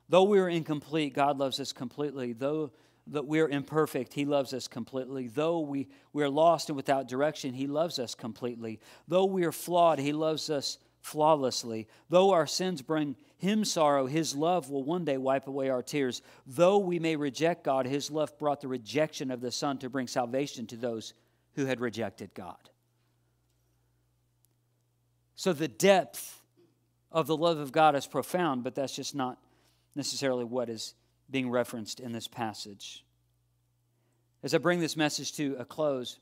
Though 0.10 0.24
we 0.24 0.40
are 0.40 0.50
incomplete, 0.50 1.14
God 1.14 1.38
loves 1.38 1.60
us 1.60 1.72
completely. 1.72 2.34
Though 2.34 2.72
that 3.08 3.26
we're 3.26 3.50
imperfect, 3.50 4.14
He 4.14 4.26
loves 4.26 4.54
us 4.54 4.68
completely. 4.68 5.28
Though 5.28 5.60
we, 5.60 5.88
we're 6.14 6.30
lost 6.30 6.70
and 6.70 6.76
without 6.76 7.08
direction, 7.08 7.54
He 7.54 7.68
loves 7.68 8.00
us 8.00 8.16
completely. 8.16 8.80
Though 9.08 9.26
we 9.26 9.44
are 9.46 9.52
flawed, 9.52 10.00
He 10.00 10.14
loves 10.14 10.50
us 10.50 10.78
flawlessly. 11.02 11.88
Though 12.10 12.32
our 12.32 12.48
sins 12.48 12.82
bring 12.82 13.16
Him 13.38 13.66
sorrow, 13.66 14.06
His 14.06 14.36
love 14.36 14.70
will 14.70 14.84
one 14.84 15.04
day 15.04 15.18
wipe 15.18 15.48
away 15.48 15.70
our 15.70 15.82
tears. 15.82 16.22
Though 16.46 16.78
we 16.78 17.00
may 17.00 17.16
reject 17.16 17.64
God, 17.64 17.86
His 17.86 18.12
love 18.12 18.38
brought 18.38 18.62
the 18.62 18.68
rejection 18.68 19.32
of 19.32 19.42
the 19.42 19.52
Son 19.52 19.78
to 19.80 19.90
bring 19.90 20.08
salvation 20.08 20.68
to 20.68 20.78
those 20.78 21.14
who 21.56 21.66
had 21.66 21.82
rejected 21.82 22.34
God. 22.34 22.70
So 25.36 25.54
the 25.54 25.68
depth 25.68 26.42
of 27.12 27.28
the 27.28 27.36
love 27.36 27.58
of 27.58 27.72
God 27.72 27.96
is 27.96 28.06
profound, 28.06 28.64
but 28.64 28.76
that's 28.76 28.96
just 28.96 29.16
not 29.16 29.40
necessarily 29.96 30.46
what 30.46 30.70
is 30.70 30.94
being 31.32 31.50
referenced 31.50 32.00
in 32.00 32.12
this 32.12 32.28
passage. 32.28 33.06
As 34.44 34.54
I 34.54 34.58
bring 34.58 34.80
this 34.80 34.98
message 34.98 35.34
to 35.34 35.56
a 35.58 35.66
close, 35.66 36.20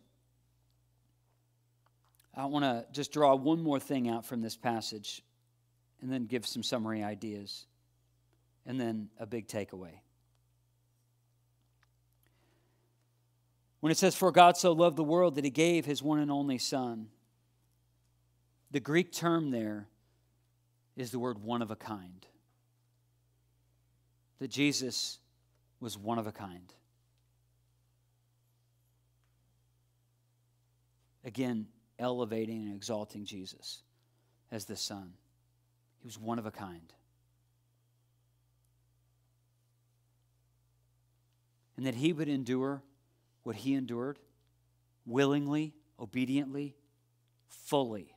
I 2.35 2.45
want 2.45 2.63
to 2.63 2.85
just 2.91 3.11
draw 3.11 3.35
one 3.35 3.61
more 3.61 3.79
thing 3.79 4.07
out 4.07 4.25
from 4.25 4.41
this 4.41 4.55
passage 4.55 5.23
and 6.01 6.11
then 6.11 6.25
give 6.25 6.45
some 6.45 6.63
summary 6.63 7.03
ideas 7.03 7.65
and 8.65 8.79
then 8.79 9.09
a 9.19 9.25
big 9.25 9.47
takeaway. 9.47 9.99
When 13.79 13.91
it 13.91 13.97
says, 13.97 14.15
For 14.15 14.31
God 14.31 14.57
so 14.57 14.73
loved 14.73 14.97
the 14.97 15.03
world 15.03 15.35
that 15.35 15.43
he 15.43 15.49
gave 15.49 15.85
his 15.85 16.03
one 16.03 16.19
and 16.19 16.29
only 16.29 16.57
Son, 16.57 17.07
the 18.71 18.79
Greek 18.79 19.11
term 19.11 19.51
there 19.51 19.87
is 20.95 21.11
the 21.11 21.19
word 21.19 21.39
one 21.39 21.61
of 21.61 21.71
a 21.71 21.75
kind 21.75 22.25
that 24.39 24.49
Jesus 24.49 25.19
was 25.79 25.97
one 25.97 26.17
of 26.17 26.27
a 26.27 26.31
kind. 26.31 26.73
Again, 31.23 31.67
elevating 31.99 32.63
and 32.63 32.75
exalting 32.75 33.25
Jesus 33.25 33.83
as 34.51 34.65
the 34.65 34.75
Son. 34.75 35.13
He 35.99 36.07
was 36.07 36.17
one 36.17 36.39
of 36.39 36.45
a 36.45 36.51
kind. 36.51 36.93
And 41.75 41.85
that 41.85 41.95
he 41.95 42.13
would 42.13 42.29
endure 42.29 42.81
what 43.43 43.57
he 43.57 43.73
endured 43.73 44.19
willingly, 45.05 45.73
obediently, 45.99 46.75
fully 47.47 48.15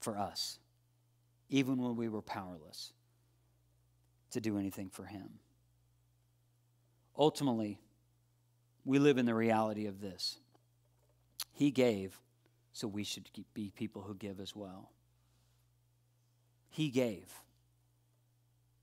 for 0.00 0.18
us, 0.18 0.58
even 1.48 1.78
when 1.78 1.96
we 1.96 2.08
were 2.08 2.22
powerless 2.22 2.92
to 4.34 4.40
do 4.40 4.58
anything 4.58 4.90
for 4.90 5.04
Him. 5.04 5.38
Ultimately, 7.16 7.80
we 8.84 8.98
live 8.98 9.18
in 9.18 9.26
the 9.26 9.34
reality 9.34 9.86
of 9.86 10.00
this 10.00 10.38
He 11.52 11.70
gave, 11.70 12.20
so 12.72 12.86
we 12.86 13.04
should 13.04 13.28
be 13.54 13.72
people 13.74 14.02
who 14.02 14.14
give 14.14 14.40
as 14.40 14.54
well. 14.54 14.90
He 16.68 16.90
gave. 16.90 17.32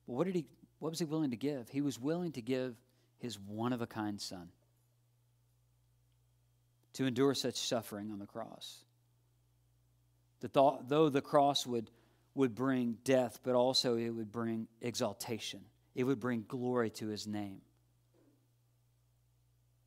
What 0.05 0.25
did 0.25 0.35
he 0.35 0.45
what 0.79 0.89
was 0.89 0.99
he 0.99 1.05
willing 1.05 1.29
to 1.31 1.37
give? 1.37 1.69
He 1.69 1.81
was 1.81 1.99
willing 1.99 2.31
to 2.31 2.41
give 2.41 2.75
his 3.19 3.37
one 3.39 3.71
of 3.71 3.81
a 3.81 3.87
kind 3.87 4.19
son 4.19 4.49
to 6.93 7.05
endure 7.05 7.35
such 7.35 7.55
suffering 7.55 8.11
on 8.11 8.19
the 8.19 8.25
cross. 8.25 8.83
That 10.39 10.53
though 10.53 11.09
the 11.09 11.21
cross 11.21 11.67
would 11.67 11.91
would 12.35 12.55
bring 12.55 12.97
death, 13.03 13.39
but 13.43 13.55
also 13.55 13.97
it 13.97 14.09
would 14.09 14.31
bring 14.31 14.67
exaltation. 14.81 15.61
It 15.95 16.05
would 16.05 16.19
bring 16.19 16.45
glory 16.47 16.89
to 16.91 17.07
his 17.07 17.27
name. 17.27 17.61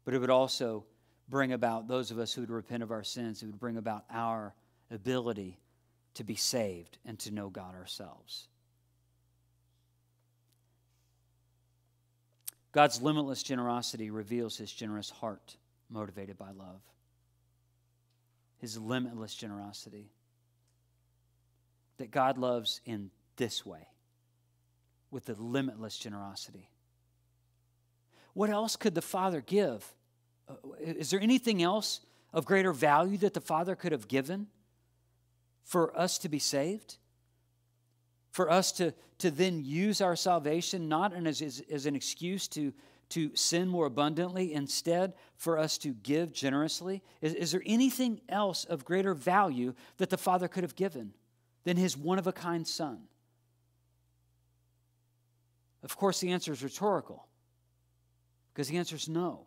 But 0.05 0.15
it 0.15 0.19
would 0.19 0.31
also 0.31 0.85
bring 1.29 1.53
about 1.53 1.89
those 1.89 2.11
of 2.11 2.19
us 2.19 2.35
who 2.35 2.43
would 2.43 2.51
repent 2.51 2.83
of 2.83 2.91
our 2.91 3.03
sins, 3.03 3.43
it 3.43 3.47
would 3.47 3.59
bring 3.59 3.79
about 3.79 4.05
our 4.11 4.55
ability 4.91 5.59
to 6.15 6.25
be 6.25 6.35
saved 6.35 6.99
and 7.07 7.19
to 7.21 7.31
know 7.31 7.49
God 7.49 7.75
ourselves. 7.75 8.49
God's 12.73 13.01
limitless 13.01 13.43
generosity 13.43 14.11
reveals 14.11 14.57
his 14.57 14.71
generous 14.73 15.09
heart 15.09 15.57
motivated 15.89 16.37
by 16.37 16.51
love. 16.51 16.81
His 18.59 18.77
limitless 18.77 19.35
generosity 19.35 20.11
that 21.99 22.11
God 22.11 22.39
loves 22.39 22.81
in 22.85 23.11
this 23.37 23.65
way 23.65 23.89
with 25.11 25.27
the 25.27 25.35
limitless 25.35 25.97
generosity. 25.97 26.69
What 28.33 28.51
else 28.51 28.77
could 28.77 28.95
the 28.95 29.03
Father 29.03 29.41
give? 29.41 29.95
Uh, 30.49 30.55
is 30.81 31.11
there 31.11 31.21
anything 31.21 31.63
else 31.63 32.01
of 32.33 32.45
greater 32.45 32.73
value 32.73 33.17
that 33.19 33.33
the 33.33 33.41
Father 33.41 33.77
could 33.77 33.93
have 33.93 34.09
given 34.09 34.49
for 35.63 35.97
us 35.99 36.19
to 36.19 36.29
be 36.29 36.41
saved? 36.41 36.97
For 38.33 38.51
us 38.51 38.73
to, 38.73 38.93
to 39.19 39.31
then 39.31 39.65
use 39.65 40.01
our 40.01 40.17
salvation 40.17 40.89
not 40.89 41.15
as, 41.15 41.41
as, 41.41 41.63
as 41.71 41.87
an 41.87 41.95
excuse 41.95 42.49
to, 42.49 42.73
to 43.11 43.31
sin 43.37 43.69
more 43.69 43.87
abundantly, 43.87 44.53
instead, 44.53 45.15
for 45.37 45.57
us 45.57 45.79
to 45.79 45.91
give 45.91 46.33
generously? 46.33 47.03
Is, 47.21 47.35
is 47.35 47.53
there 47.53 47.63
anything 47.65 48.21
else 48.29 48.65
of 48.65 48.85
greater 48.85 49.15
value 49.15 49.75
that 49.99 50.11
the 50.11 50.19
Father 50.19 50.49
could 50.49 50.65
have 50.65 50.75
given? 50.75 51.13
Than 51.65 51.77
his 51.77 51.97
one 51.97 52.19
of 52.19 52.27
a 52.27 52.33
kind 52.33 52.67
son? 52.67 53.01
Of 55.83 55.97
course, 55.97 56.21
the 56.21 56.31
answer 56.31 56.53
is 56.53 56.63
rhetorical 56.63 57.27
because 58.53 58.69
the 58.69 58.79
answer 58.79 58.97
is 58.97 59.09
no. 59.09 59.47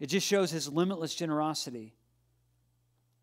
It 0.00 0.06
just 0.06 0.26
shows 0.26 0.50
his 0.50 0.68
limitless 0.68 1.14
generosity 1.14 1.94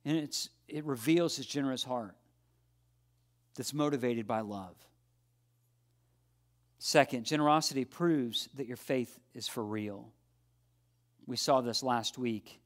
and 0.05 0.17
it's, 0.17 0.49
it 0.67 0.85
reveals 0.85 1.35
his 1.35 1.45
generous 1.45 1.83
heart 1.83 2.15
that's 3.55 3.73
motivated 3.73 4.25
by 4.25 4.39
love. 4.39 4.75
Second, 6.77 7.25
generosity 7.25 7.83
proves 7.83 8.47
that 8.55 8.67
your 8.67 8.77
faith 8.77 9.19
is 9.33 9.47
for 9.47 9.63
real. 9.63 10.07
We 11.27 11.35
saw 11.35 11.59
this 11.59 11.83
last 11.83 12.17
week 12.17 12.61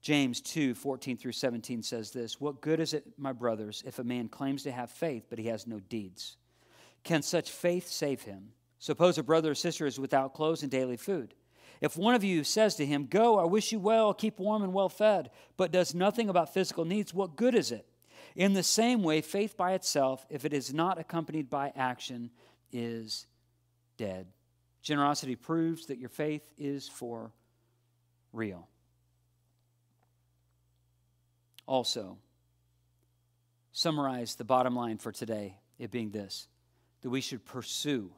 James 0.00 0.40
2 0.40 0.74
14 0.74 1.16
through 1.16 1.32
17 1.32 1.82
says 1.82 2.10
this 2.10 2.40
What 2.40 2.60
good 2.60 2.80
is 2.80 2.94
it, 2.94 3.04
my 3.18 3.32
brothers, 3.32 3.82
if 3.86 3.98
a 3.98 4.04
man 4.04 4.28
claims 4.28 4.62
to 4.62 4.72
have 4.72 4.90
faith, 4.90 5.26
but 5.28 5.38
he 5.38 5.48
has 5.48 5.66
no 5.66 5.80
deeds? 5.80 6.36
Can 7.04 7.22
such 7.22 7.50
faith 7.50 7.88
save 7.88 8.22
him? 8.22 8.52
Suppose 8.78 9.18
a 9.18 9.22
brother 9.22 9.50
or 9.50 9.54
sister 9.54 9.86
is 9.86 10.00
without 10.00 10.32
clothes 10.34 10.62
and 10.62 10.70
daily 10.70 10.96
food. 10.96 11.34
If 11.82 11.96
one 11.96 12.14
of 12.14 12.24
you 12.24 12.44
says 12.44 12.74
to 12.76 12.86
him, 12.86 13.06
Go, 13.06 13.38
I 13.38 13.44
wish 13.44 13.72
you 13.72 13.78
well, 13.78 14.14
keep 14.14 14.38
warm 14.38 14.62
and 14.62 14.72
well 14.72 14.88
fed, 14.88 15.30
but 15.56 15.72
does 15.72 15.94
nothing 15.94 16.28
about 16.28 16.52
physical 16.52 16.84
needs, 16.84 17.12
what 17.12 17.36
good 17.36 17.54
is 17.54 17.70
it? 17.70 17.86
In 18.36 18.52
the 18.52 18.62
same 18.62 19.02
way, 19.02 19.20
faith 19.20 19.56
by 19.56 19.72
itself, 19.72 20.26
if 20.30 20.44
it 20.44 20.52
is 20.52 20.72
not 20.72 20.98
accompanied 20.98 21.50
by 21.50 21.72
action, 21.74 22.30
is 22.72 23.26
dead. 23.96 24.26
Generosity 24.82 25.36
proves 25.36 25.86
that 25.86 25.98
your 25.98 26.08
faith 26.08 26.42
is 26.56 26.88
for 26.88 27.32
real 28.32 28.68
also 31.70 32.18
summarize 33.70 34.34
the 34.34 34.44
bottom 34.44 34.74
line 34.74 34.98
for 34.98 35.12
today, 35.12 35.56
it 35.78 35.92
being 35.92 36.10
this 36.10 36.48
that 37.02 37.10
we 37.10 37.20
should 37.20 37.46
pursue 37.46 38.10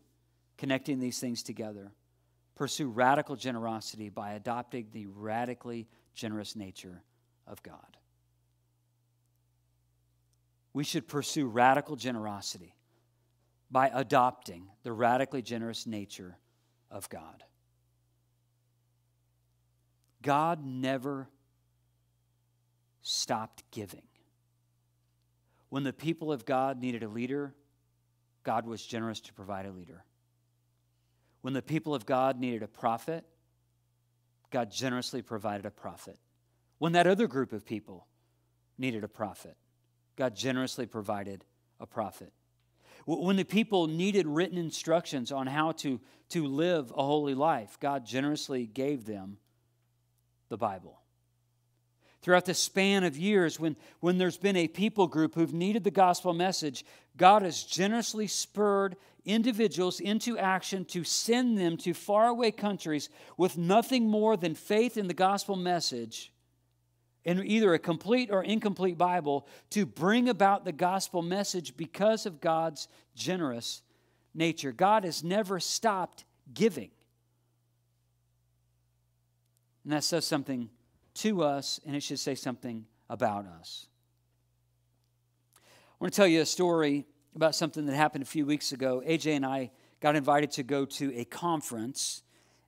connecting 0.56 0.98
these 0.98 1.20
things 1.20 1.42
together, 1.42 1.92
pursue 2.56 2.88
radical 2.88 3.36
generosity 3.36 4.08
by 4.08 4.32
adopting 4.32 4.86
the 4.92 5.06
radically 5.06 5.86
generous 6.14 6.56
nature 6.56 7.02
of 7.46 7.62
God. 7.62 7.98
We 10.72 10.82
should 10.82 11.06
pursue 11.06 11.46
radical 11.46 11.94
generosity 11.94 12.74
by 13.70 13.90
adopting 13.92 14.68
the 14.82 14.92
radically 14.92 15.42
generous 15.42 15.86
nature 15.86 16.38
of 16.90 17.08
God. 17.10 17.44
God 20.22 20.64
never 20.64 21.28
stopped 23.02 23.64
giving. 23.70 24.02
When 25.68 25.84
the 25.84 25.92
people 25.92 26.32
of 26.32 26.44
God 26.44 26.80
needed 26.80 27.02
a 27.02 27.08
leader, 27.08 27.54
God 28.42 28.66
was 28.66 28.84
generous 28.84 29.20
to 29.20 29.32
provide 29.32 29.66
a 29.66 29.72
leader. 29.72 30.04
When 31.40 31.54
the 31.54 31.62
people 31.62 31.94
of 31.94 32.06
God 32.06 32.38
needed 32.38 32.62
a 32.62 32.68
prophet, 32.68 33.24
God 34.50 34.70
generously 34.70 35.22
provided 35.22 35.66
a 35.66 35.70
prophet. 35.70 36.18
When 36.78 36.92
that 36.92 37.06
other 37.06 37.26
group 37.26 37.52
of 37.52 37.64
people 37.64 38.06
needed 38.78 39.02
a 39.04 39.08
prophet, 39.08 39.56
God 40.16 40.36
generously 40.36 40.86
provided 40.86 41.44
a 41.80 41.86
prophet. 41.86 42.32
When 43.04 43.36
the 43.36 43.44
people 43.44 43.88
needed 43.88 44.26
written 44.26 44.58
instructions 44.58 45.32
on 45.32 45.48
how 45.48 45.72
to, 45.72 46.00
to 46.28 46.46
live 46.46 46.92
a 46.96 47.02
holy 47.02 47.34
life, 47.34 47.78
God 47.80 48.06
generously 48.06 48.66
gave 48.66 49.04
them 49.06 49.38
the 50.48 50.56
Bible. 50.56 51.01
Throughout 52.22 52.44
the 52.44 52.54
span 52.54 53.02
of 53.02 53.16
years, 53.16 53.58
when, 53.58 53.76
when 53.98 54.16
there's 54.16 54.38
been 54.38 54.56
a 54.56 54.68
people 54.68 55.08
group 55.08 55.34
who've 55.34 55.52
needed 55.52 55.82
the 55.82 55.90
gospel 55.90 56.32
message, 56.32 56.84
God 57.16 57.42
has 57.42 57.64
generously 57.64 58.28
spurred 58.28 58.96
individuals 59.24 59.98
into 59.98 60.38
action 60.38 60.84
to 60.86 61.02
send 61.02 61.58
them 61.58 61.76
to 61.78 61.92
faraway 61.92 62.52
countries 62.52 63.08
with 63.36 63.58
nothing 63.58 64.08
more 64.08 64.36
than 64.36 64.54
faith 64.54 64.96
in 64.96 65.08
the 65.08 65.14
gospel 65.14 65.56
message 65.56 66.32
in 67.24 67.44
either 67.44 67.74
a 67.74 67.78
complete 67.78 68.30
or 68.30 68.42
incomplete 68.42 68.98
Bible 68.98 69.46
to 69.70 69.86
bring 69.86 70.28
about 70.28 70.64
the 70.64 70.72
gospel 70.72 71.22
message 71.22 71.76
because 71.76 72.26
of 72.26 72.40
God's 72.40 72.88
generous 73.14 73.82
nature. 74.34 74.72
God 74.72 75.04
has 75.04 75.22
never 75.22 75.60
stopped 75.60 76.24
giving. 76.52 76.90
And 79.84 79.92
that 79.92 80.04
says 80.04 80.24
something 80.24 80.68
to 81.14 81.42
us, 81.42 81.80
and 81.86 81.94
it 81.94 82.02
should 82.02 82.18
say 82.18 82.34
something 82.34 82.86
about 83.08 83.46
us. 83.46 83.86
I 85.56 85.60
want 86.00 86.12
to 86.12 86.16
tell 86.16 86.26
you 86.26 86.40
a 86.40 86.46
story 86.46 87.06
about 87.36 87.54
something 87.54 87.86
that 87.86 87.94
happened 87.94 88.22
a 88.22 88.26
few 88.26 88.44
weeks 88.44 88.72
ago. 88.72 89.02
AJ 89.06 89.36
and 89.36 89.46
I 89.46 89.70
got 90.00 90.16
invited 90.16 90.50
to 90.52 90.62
go 90.62 90.84
to 90.84 91.16
a 91.16 91.24
conference, 91.24 92.22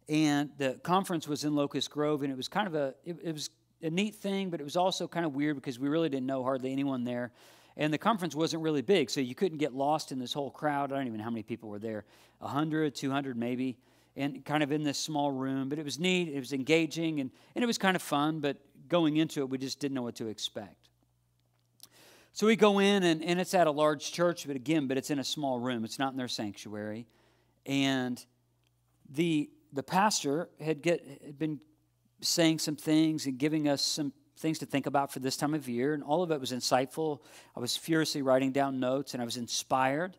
and 0.09 0.51
the 0.59 0.79
conference 0.83 1.27
was 1.27 1.45
in 1.45 1.55
Locust 1.55 1.91
Grove, 1.91 2.23
and 2.23 2.33
it 2.33 2.37
was 2.37 2.49
kind 2.49 2.67
of 2.67 2.75
a 2.75 2.95
it, 3.05 3.17
it 3.23 3.33
was 3.33 3.51
a 3.83 3.91
neat 3.91 4.15
thing, 4.15 4.51
but 4.51 4.61
it 4.61 4.65
was 4.65 4.77
also 4.77 5.07
kind 5.07 5.27
of 5.27 5.35
weird 5.35 5.57
because 5.57 5.79
we 5.79 5.89
really 5.89 6.09
didn't 6.09 6.27
know 6.27 6.43
hardly 6.43 6.73
anyone 6.73 7.05
there. 7.05 7.33
And 7.77 7.93
the 7.93 7.99
conference 7.99 8.35
wasn't 8.35 8.63
really 8.63 8.83
big, 8.83 9.11
so 9.11 9.21
you 9.21 9.35
couldn't 9.35 9.59
get 9.59 9.75
lost 9.75 10.13
in 10.13 10.19
this 10.19 10.33
whole 10.33 10.51
crowd. 10.51 10.93
I 10.93 10.97
don't 10.97 11.07
even 11.07 11.19
know 11.19 11.25
how 11.25 11.31
many 11.31 11.43
people 11.43 11.69
were 11.69 11.81
there 11.81 12.05
100, 12.39 12.95
200 12.95 13.37
maybe, 13.37 13.77
and 14.17 14.45
kind 14.45 14.63
of 14.63 14.73
in 14.73 14.83
this 14.83 14.99
small 14.99 15.33
room. 15.33 15.69
But 15.69 15.79
it 15.79 15.85
was 15.85 15.99
neat, 15.99 16.29
it 16.29 16.39
was 16.39 16.53
engaging, 16.53 17.21
and, 17.21 17.31
and 17.55 17.63
it 17.63 17.67
was 17.67 17.79
kind 17.79 17.97
of 17.97 18.03
fun, 18.03 18.41
but 18.41 18.57
going 18.89 19.17
into 19.17 19.41
it, 19.41 19.51
we 19.51 19.59
just 19.59 19.81
didn't 19.81 19.95
know 19.95 20.03
what 20.03 20.17
to 20.17 20.29
expect. 20.29 20.89
So 22.33 22.47
we 22.47 22.57
go 22.57 22.81
in, 22.81 23.03
and, 23.05 23.23
and 23.23 23.41
it's 23.41 23.55
at 23.55 23.67
a 23.67 23.71
large 23.71 24.13
church, 24.13 24.47
but 24.47 24.57
again, 24.57 24.89
but 24.89 24.97
it's 24.97 25.11
in 25.11 25.19
a 25.19 25.25
small 25.25 25.61
room. 25.61 25.85
It's 25.85 25.99
not 25.99 26.13
in 26.13 26.19
their 26.19 26.29
sanctuary. 26.29 27.07
And 27.65 28.25
the, 29.09 29.51
the 29.73 29.83
pastor 29.83 30.49
had, 30.61 30.83
get, 30.83 31.07
had 31.25 31.39
been 31.39 31.61
saying 32.21 32.59
some 32.59 32.77
things 32.77 33.27
and 33.27 33.39
giving 33.39 33.69
us 33.69 33.83
some 33.83 34.13
things 34.37 34.59
to 34.59 34.67
think 34.67 34.87
about 34.87 35.13
for 35.13 35.21
this 35.21 35.37
time 35.37 35.55
of 35.55 35.69
year. 35.69 35.95
And 35.95 36.03
all 36.03 36.23
of 36.23 36.31
it 36.31 36.41
was 36.41 36.53
insightful. 36.53 37.21
I 37.57 37.61
was 37.61 37.77
furiously 37.77 38.23
writing 38.23 38.53
down 38.53 38.81
notes 38.81 39.15
and 39.15 39.23
I 39.23 39.25
was 39.25 39.37
inspired. 39.37 40.17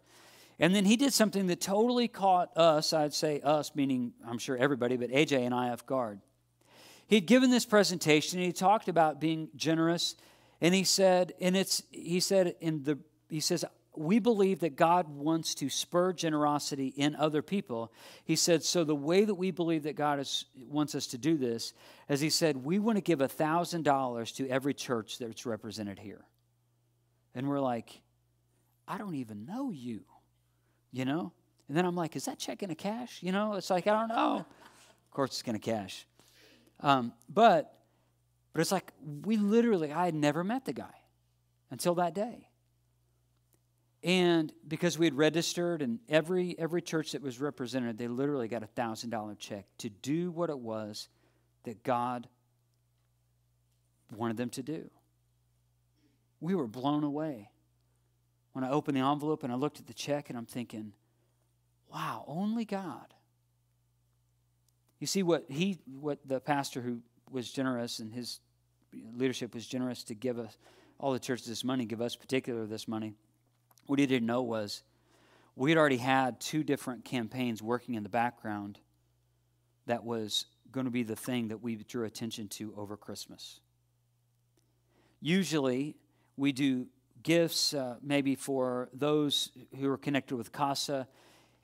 And 0.59 0.73
then 0.73 0.85
he 0.85 0.95
did 0.95 1.13
something 1.13 1.47
that 1.47 1.59
totally 1.59 2.07
caught 2.07 2.55
us, 2.55 2.93
I'd 2.93 3.13
say 3.13 3.41
us, 3.41 3.75
meaning 3.75 4.13
I'm 4.25 4.37
sure 4.37 4.55
everybody, 4.57 4.95
but 4.97 5.09
AJ 5.09 5.45
and 5.45 5.53
I 5.53 5.69
off 5.69 5.85
guard. 5.85 6.21
He'd 7.07 7.27
given 7.27 7.51
this 7.51 7.65
presentation 7.65 8.39
and 8.39 8.45
he 8.45 8.53
talked 8.53 8.87
about 8.87 9.19
being 9.19 9.49
generous. 9.55 10.15
And 10.61 10.73
he 10.73 10.83
said, 10.83 11.33
and 11.41 11.55
it's 11.55 11.83
he 11.91 12.19
said 12.19 12.55
in 12.61 12.83
the 12.83 12.97
he 13.29 13.41
says, 13.41 13.65
we 13.97 14.19
believe 14.19 14.59
that 14.59 14.75
God 14.75 15.07
wants 15.09 15.55
to 15.55 15.69
spur 15.69 16.13
generosity 16.13 16.87
in 16.87 17.15
other 17.15 17.41
people. 17.41 17.91
He 18.23 18.35
said, 18.35 18.63
so 18.63 18.83
the 18.83 18.95
way 18.95 19.25
that 19.25 19.35
we 19.35 19.51
believe 19.51 19.83
that 19.83 19.95
God 19.95 20.19
is, 20.19 20.45
wants 20.67 20.95
us 20.95 21.07
to 21.07 21.17
do 21.17 21.37
this, 21.37 21.73
as 22.09 22.21
he 22.21 22.29
said, 22.29 22.57
we 22.57 22.79
want 22.79 22.97
to 22.97 23.01
give 23.01 23.19
$1,000 23.19 24.35
to 24.35 24.49
every 24.49 24.73
church 24.73 25.17
that's 25.17 25.45
represented 25.45 25.99
here. 25.99 26.25
And 27.33 27.47
we're 27.47 27.59
like, 27.59 28.01
I 28.87 28.97
don't 28.97 29.15
even 29.15 29.45
know 29.45 29.71
you, 29.71 30.03
you 30.95 31.03
know? 31.05 31.31
And 31.67 31.75
then 31.75 31.85
I'm 31.85 31.95
like, 31.95 32.15
is 32.15 32.25
that 32.25 32.39
check 32.39 32.63
in 32.63 32.71
a 32.71 32.75
cash? 32.75 33.19
You 33.21 33.31
know, 33.31 33.55
it's 33.55 33.69
like, 33.69 33.85
I 33.87 33.91
don't 33.91 34.07
know. 34.07 34.37
Of 34.37 35.11
course, 35.11 35.31
it's 35.31 35.41
going 35.41 35.59
to 35.59 35.71
cash. 35.71 36.05
Um, 36.79 37.11
but, 37.27 37.79
but 38.53 38.61
it's 38.61 38.71
like, 38.71 38.91
we 39.23 39.37
literally, 39.37 39.91
I 39.91 40.05
had 40.05 40.15
never 40.15 40.43
met 40.43 40.65
the 40.65 40.73
guy 40.73 40.95
until 41.69 41.95
that 41.95 42.13
day. 42.13 42.47
And 44.03 44.53
because 44.67 44.99
we 44.99 45.07
had 45.07 45.15
registered, 45.15 45.81
and 45.81 45.97
every 46.07 46.55
every 46.59 46.83
church 46.83 47.13
that 47.13 47.23
was 47.23 47.41
represented, 47.41 47.97
they 47.97 48.07
literally 48.07 48.47
got 48.47 48.61
a 48.61 48.67
thousand 48.67 49.09
dollar 49.09 49.33
check 49.33 49.65
to 49.79 49.89
do 49.89 50.29
what 50.29 50.51
it 50.51 50.59
was 50.59 51.09
that 51.63 51.81
God 51.81 52.27
wanted 54.15 54.37
them 54.37 54.51
to 54.51 54.61
do. 54.61 54.91
We 56.39 56.53
were 56.53 56.67
blown 56.67 57.03
away. 57.03 57.49
When 58.55 58.63
I 58.63 58.69
opened 58.69 58.95
the 58.95 59.01
envelope 59.01 59.43
and 59.43 59.51
I 59.51 59.57
looked 59.57 59.79
at 59.79 59.87
the 59.87 59.93
check, 59.93 60.29
and 60.29 60.37
I'm 60.37 60.45
thinking, 60.45 60.93
wow, 61.91 62.23
only 62.25 62.63
God. 62.63 63.13
You 64.99 65.07
see 65.07 65.23
what 65.23 65.45
he 65.49 65.79
what 65.99 66.19
the 66.25 66.39
pastor 66.39 66.81
who 66.81 67.01
was 67.29 67.51
generous 67.51 67.99
and 67.99 68.13
his 68.13 68.39
leadership 69.13 69.53
was 69.53 69.67
generous 69.67 70.03
to 70.03 70.15
give 70.15 70.39
us 70.39 70.57
all 70.99 71.11
the 71.11 71.19
churches 71.19 71.47
this 71.47 71.65
money, 71.65 71.83
give 71.83 72.01
us 72.01 72.15
particular 72.15 72.65
this 72.65 72.87
money 72.87 73.13
what 73.87 73.99
he 73.99 74.05
didn't 74.05 74.27
know 74.27 74.41
was 74.41 74.83
we 75.55 75.71
had 75.71 75.77
already 75.77 75.97
had 75.97 76.39
two 76.39 76.63
different 76.63 77.05
campaigns 77.05 77.61
working 77.61 77.95
in 77.95 78.03
the 78.03 78.09
background 78.09 78.79
that 79.85 80.03
was 80.03 80.45
going 80.71 80.85
to 80.85 80.91
be 80.91 81.03
the 81.03 81.15
thing 81.15 81.49
that 81.49 81.61
we 81.61 81.75
drew 81.75 82.05
attention 82.05 82.47
to 82.47 82.73
over 82.75 82.97
Christmas. 82.97 83.59
Usually, 85.21 85.95
we 86.35 86.51
do 86.51 86.87
gifts 87.25 87.73
uh, 87.73 87.95
maybe 88.01 88.35
for 88.35 88.87
those 88.93 89.51
who 89.77 89.89
are 89.89 89.97
connected 89.97 90.37
with 90.37 90.53
CASA. 90.53 91.05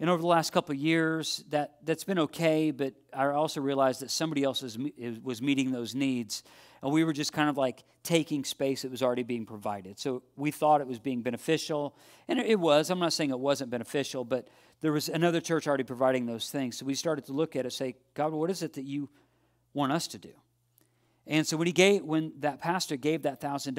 And 0.01 0.09
over 0.09 0.21
the 0.21 0.27
last 0.27 0.51
couple 0.51 0.73
of 0.73 0.79
years, 0.79 1.45
that, 1.49 1.77
that's 1.85 2.03
been 2.03 2.19
okay, 2.19 2.71
but 2.71 2.95
I 3.13 3.27
also 3.27 3.61
realized 3.61 4.01
that 4.01 4.11
somebody 4.11 4.43
else 4.43 4.61
was, 4.61 4.77
was 5.23 5.41
meeting 5.41 5.71
those 5.71 5.95
needs 5.95 6.43
and 6.81 6.91
we 6.91 7.03
were 7.03 7.13
just 7.13 7.31
kind 7.31 7.49
of 7.49 7.57
like 7.57 7.83
taking 8.03 8.43
space 8.43 8.81
that 8.81 8.91
was 8.91 9.03
already 9.03 9.23
being 9.23 9.45
provided. 9.45 9.99
So 9.99 10.23
we 10.35 10.51
thought 10.51 10.81
it 10.81 10.87
was 10.87 10.99
being 10.99 11.21
beneficial, 11.21 11.95
and 12.27 12.39
it 12.39 12.59
was. 12.59 12.89
I'm 12.89 12.99
not 12.99 13.13
saying 13.13 13.29
it 13.29 13.39
wasn't 13.39 13.69
beneficial, 13.69 14.25
but 14.25 14.47
there 14.81 14.91
was 14.91 15.07
another 15.07 15.39
church 15.39 15.67
already 15.67 15.83
providing 15.83 16.25
those 16.25 16.49
things. 16.49 16.77
So 16.77 16.85
we 16.85 16.95
started 16.95 17.25
to 17.25 17.33
look 17.33 17.55
at 17.55 17.65
it, 17.65 17.73
say, 17.73 17.95
God, 18.15 18.31
what 18.31 18.49
is 18.49 18.63
it 18.63 18.73
that 18.73 18.85
you 18.85 19.09
want 19.73 19.91
us 19.91 20.07
to 20.07 20.17
do? 20.17 20.31
And 21.27 21.45
so 21.45 21.55
when 21.55 21.67
he 21.67 21.73
gave, 21.73 22.03
when 22.03 22.33
that 22.39 22.59
pastor 22.59 22.97
gave 22.97 23.21
that 23.23 23.39
thousand 23.39 23.75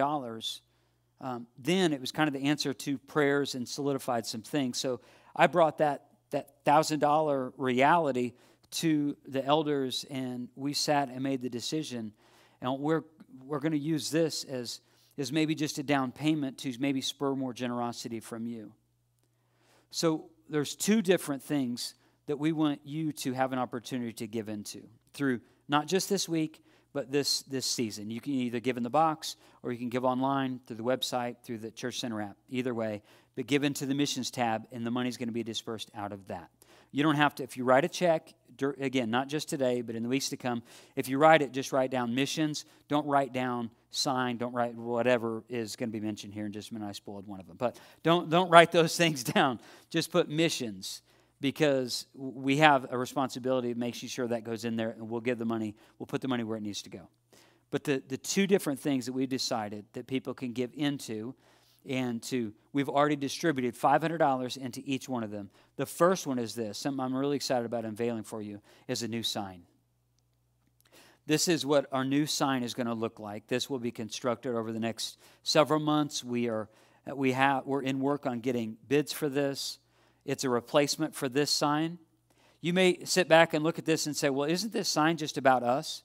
um, 1.22 1.46
then 1.58 1.92
it 1.92 2.00
was 2.00 2.12
kind 2.12 2.28
of 2.28 2.34
the 2.34 2.48
answer 2.48 2.74
to 2.74 2.98
prayers 2.98 3.54
and 3.54 3.66
solidified 3.66 4.26
some 4.26 4.42
things. 4.42 4.78
So 4.78 5.00
I 5.34 5.46
brought 5.46 5.78
that 5.78 6.08
that 6.30 6.64
thousand 6.64 6.98
dollar 6.98 7.52
reality 7.56 8.32
to 8.70 9.16
the 9.26 9.44
elders, 9.44 10.04
and 10.10 10.48
we 10.56 10.72
sat 10.72 11.08
and 11.08 11.22
made 11.22 11.42
the 11.42 11.50
decision 11.50 12.12
and 12.62 12.78
we're, 12.78 13.02
we're 13.44 13.58
going 13.58 13.72
to 13.72 13.78
use 13.78 14.10
this 14.10 14.44
as, 14.44 14.80
as 15.18 15.32
maybe 15.32 15.54
just 15.54 15.78
a 15.78 15.82
down 15.82 16.12
payment 16.12 16.58
to 16.58 16.72
maybe 16.78 17.00
spur 17.00 17.34
more 17.34 17.52
generosity 17.52 18.20
from 18.20 18.46
you. 18.46 18.72
So 19.90 20.26
there's 20.48 20.76
two 20.76 21.02
different 21.02 21.42
things 21.42 21.94
that 22.26 22.38
we 22.38 22.52
want 22.52 22.80
you 22.84 23.12
to 23.12 23.32
have 23.32 23.52
an 23.52 23.58
opportunity 23.58 24.12
to 24.12 24.26
give 24.28 24.48
into 24.48 24.82
through 25.12 25.40
not 25.68 25.86
just 25.86 26.08
this 26.08 26.28
week, 26.28 26.62
but 26.92 27.10
this, 27.10 27.42
this 27.42 27.66
season. 27.66 28.10
You 28.10 28.20
can 28.20 28.32
either 28.32 28.60
give 28.60 28.76
in 28.76 28.82
the 28.82 28.90
box 28.90 29.36
or 29.62 29.72
you 29.72 29.78
can 29.78 29.88
give 29.88 30.04
online 30.04 30.60
through 30.66 30.76
the 30.76 30.82
website, 30.82 31.36
through 31.42 31.58
the 31.58 31.70
Church 31.70 32.00
Center 32.00 32.20
app, 32.20 32.36
either 32.50 32.74
way. 32.74 33.02
But 33.34 33.46
give 33.46 33.64
into 33.64 33.86
the 33.86 33.94
missions 33.94 34.30
tab, 34.30 34.66
and 34.72 34.86
the 34.86 34.90
money's 34.90 35.16
going 35.16 35.28
to 35.28 35.32
be 35.32 35.42
dispersed 35.42 35.90
out 35.94 36.12
of 36.12 36.26
that. 36.28 36.50
You 36.90 37.02
don't 37.02 37.16
have 37.16 37.34
to, 37.36 37.42
if 37.42 37.56
you 37.56 37.64
write 37.64 37.84
a 37.84 37.88
check, 37.88 38.34
again, 38.78 39.10
not 39.10 39.28
just 39.28 39.48
today, 39.48 39.80
but 39.80 39.94
in 39.94 40.02
the 40.02 40.08
weeks 40.10 40.28
to 40.28 40.36
come, 40.36 40.62
if 40.94 41.08
you 41.08 41.16
write 41.16 41.40
it, 41.40 41.52
just 41.52 41.72
write 41.72 41.90
down 41.90 42.14
missions. 42.14 42.66
Don't 42.88 43.06
write 43.06 43.32
down 43.32 43.70
sign. 43.90 44.36
Don't 44.36 44.52
write 44.52 44.74
whatever 44.74 45.42
is 45.48 45.76
going 45.76 45.88
to 45.88 45.92
be 45.92 46.04
mentioned 46.04 46.34
here 46.34 46.44
in 46.44 46.52
just 46.52 46.70
a 46.70 46.74
minute. 46.74 46.86
I 46.86 46.92
spoiled 46.92 47.26
one 47.26 47.40
of 47.40 47.46
them. 47.46 47.56
But 47.56 47.78
don't, 48.02 48.28
don't 48.28 48.50
write 48.50 48.72
those 48.72 48.96
things 48.98 49.24
down. 49.24 49.60
Just 49.88 50.12
put 50.12 50.28
missions 50.28 51.00
because 51.42 52.06
we 52.14 52.58
have 52.58 52.86
a 52.90 52.96
responsibility 52.96 53.74
to 53.74 53.78
make 53.78 53.96
sure 53.96 54.28
that 54.28 54.44
goes 54.44 54.64
in 54.64 54.76
there 54.76 54.90
and 54.90 55.10
we'll 55.10 55.20
give 55.20 55.38
the 55.38 55.44
money, 55.44 55.74
we'll 55.98 56.06
put 56.06 56.20
the 56.20 56.28
money 56.28 56.44
where 56.44 56.56
it 56.56 56.62
needs 56.62 56.82
to 56.82 56.90
go. 56.90 57.08
But 57.72 57.82
the, 57.82 58.00
the 58.06 58.16
two 58.16 58.46
different 58.46 58.78
things 58.78 59.06
that 59.06 59.12
we've 59.12 59.28
decided 59.28 59.84
that 59.94 60.06
people 60.06 60.34
can 60.34 60.52
give 60.52 60.70
into 60.74 61.34
and 61.84 62.22
to 62.22 62.52
we've 62.72 62.88
already 62.88 63.16
distributed 63.16 63.74
$500 63.74 64.56
into 64.56 64.82
each 64.86 65.08
one 65.08 65.24
of 65.24 65.32
them. 65.32 65.50
The 65.76 65.84
first 65.84 66.28
one 66.28 66.38
is 66.38 66.54
this 66.54 66.78
something 66.78 67.04
i'm 67.04 67.14
really 67.14 67.34
excited 67.34 67.66
about 67.66 67.84
unveiling 67.84 68.22
for 68.22 68.40
you 68.40 68.62
is 68.86 69.02
a 69.02 69.08
new 69.08 69.24
sign. 69.24 69.62
This 71.26 71.48
is 71.48 71.66
what 71.66 71.86
our 71.90 72.04
new 72.04 72.24
sign 72.24 72.62
is 72.62 72.72
going 72.72 72.86
to 72.86 72.94
look 72.94 73.18
like. 73.18 73.48
This 73.48 73.68
will 73.68 73.80
be 73.80 73.90
constructed 73.90 74.54
over 74.54 74.70
the 74.70 74.80
next 74.80 75.18
several 75.42 75.80
months. 75.80 76.22
We 76.22 76.48
are 76.48 76.68
we 77.12 77.32
have 77.32 77.66
we're 77.66 77.82
in 77.82 77.98
work 77.98 78.26
on 78.26 78.38
getting 78.38 78.76
bids 78.86 79.12
for 79.12 79.28
this 79.28 79.78
it's 80.24 80.44
a 80.44 80.48
replacement 80.50 81.14
for 81.14 81.28
this 81.28 81.50
sign 81.50 81.98
you 82.60 82.72
may 82.72 83.04
sit 83.04 83.28
back 83.28 83.54
and 83.54 83.64
look 83.64 83.78
at 83.78 83.84
this 83.84 84.06
and 84.06 84.16
say 84.16 84.30
well 84.30 84.48
isn't 84.48 84.72
this 84.72 84.88
sign 84.88 85.16
just 85.16 85.36
about 85.36 85.62
us 85.62 86.02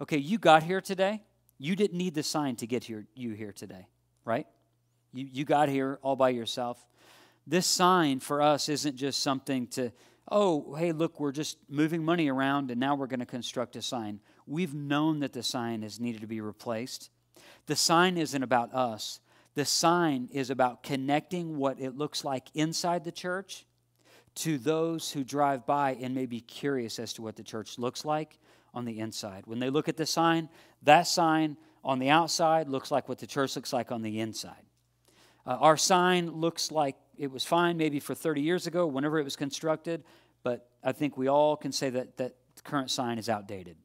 Okay, 0.00 0.18
you 0.18 0.38
got 0.38 0.62
here 0.62 0.80
today. 0.80 1.22
You 1.58 1.74
didn't 1.74 1.96
need 1.96 2.14
the 2.14 2.22
sign 2.22 2.56
to 2.56 2.66
get 2.66 2.84
here, 2.84 3.06
you 3.14 3.32
here 3.32 3.52
today, 3.52 3.86
right? 4.24 4.46
You, 5.14 5.26
you 5.30 5.44
got 5.44 5.68
here 5.68 5.98
all 6.02 6.16
by 6.16 6.30
yourself. 6.30 6.84
This 7.46 7.66
sign 7.66 8.20
for 8.20 8.42
us 8.42 8.68
isn't 8.68 8.96
just 8.96 9.22
something 9.22 9.66
to, 9.68 9.90
oh, 10.30 10.74
hey, 10.74 10.92
look, 10.92 11.18
we're 11.18 11.32
just 11.32 11.56
moving 11.70 12.04
money 12.04 12.28
around 12.28 12.70
and 12.70 12.78
now 12.78 12.94
we're 12.94 13.06
going 13.06 13.20
to 13.20 13.26
construct 13.26 13.76
a 13.76 13.82
sign. 13.82 14.20
We've 14.46 14.74
known 14.74 15.20
that 15.20 15.32
the 15.32 15.42
sign 15.42 15.82
has 15.82 15.98
needed 15.98 16.20
to 16.20 16.26
be 16.26 16.42
replaced. 16.42 17.10
The 17.66 17.76
sign 17.76 18.18
isn't 18.18 18.42
about 18.42 18.74
us. 18.74 19.20
The 19.56 19.64
sign 19.64 20.28
is 20.32 20.50
about 20.50 20.82
connecting 20.82 21.56
what 21.56 21.80
it 21.80 21.96
looks 21.96 22.24
like 22.24 22.48
inside 22.54 23.04
the 23.04 23.10
church 23.10 23.66
to 24.36 24.58
those 24.58 25.10
who 25.10 25.24
drive 25.24 25.64
by 25.64 25.94
and 25.94 26.14
may 26.14 26.26
be 26.26 26.40
curious 26.40 26.98
as 26.98 27.14
to 27.14 27.22
what 27.22 27.36
the 27.36 27.42
church 27.42 27.78
looks 27.78 28.04
like 28.04 28.38
on 28.74 28.84
the 28.84 29.00
inside. 29.00 29.46
When 29.46 29.58
they 29.58 29.70
look 29.70 29.88
at 29.88 29.96
the 29.96 30.04
sign, 30.04 30.50
that 30.82 31.06
sign 31.06 31.56
on 31.82 31.98
the 31.98 32.10
outside 32.10 32.68
looks 32.68 32.90
like 32.90 33.08
what 33.08 33.18
the 33.18 33.26
church 33.26 33.56
looks 33.56 33.72
like 33.72 33.90
on 33.90 34.02
the 34.02 34.20
inside. 34.20 34.62
Uh, 35.46 35.56
our 35.58 35.78
sign 35.78 36.30
looks 36.30 36.70
like 36.70 36.96
it 37.16 37.32
was 37.32 37.44
fine 37.44 37.78
maybe 37.78 37.98
for 37.98 38.14
30 38.14 38.42
years 38.42 38.66
ago, 38.66 38.86
whenever 38.86 39.18
it 39.18 39.24
was 39.24 39.36
constructed, 39.36 40.04
but 40.42 40.68
I 40.84 40.92
think 40.92 41.16
we 41.16 41.28
all 41.28 41.56
can 41.56 41.72
say 41.72 41.88
that 41.90 42.18
that 42.18 42.34
current 42.62 42.90
sign 42.90 43.18
is 43.18 43.30
outdated. 43.30 43.78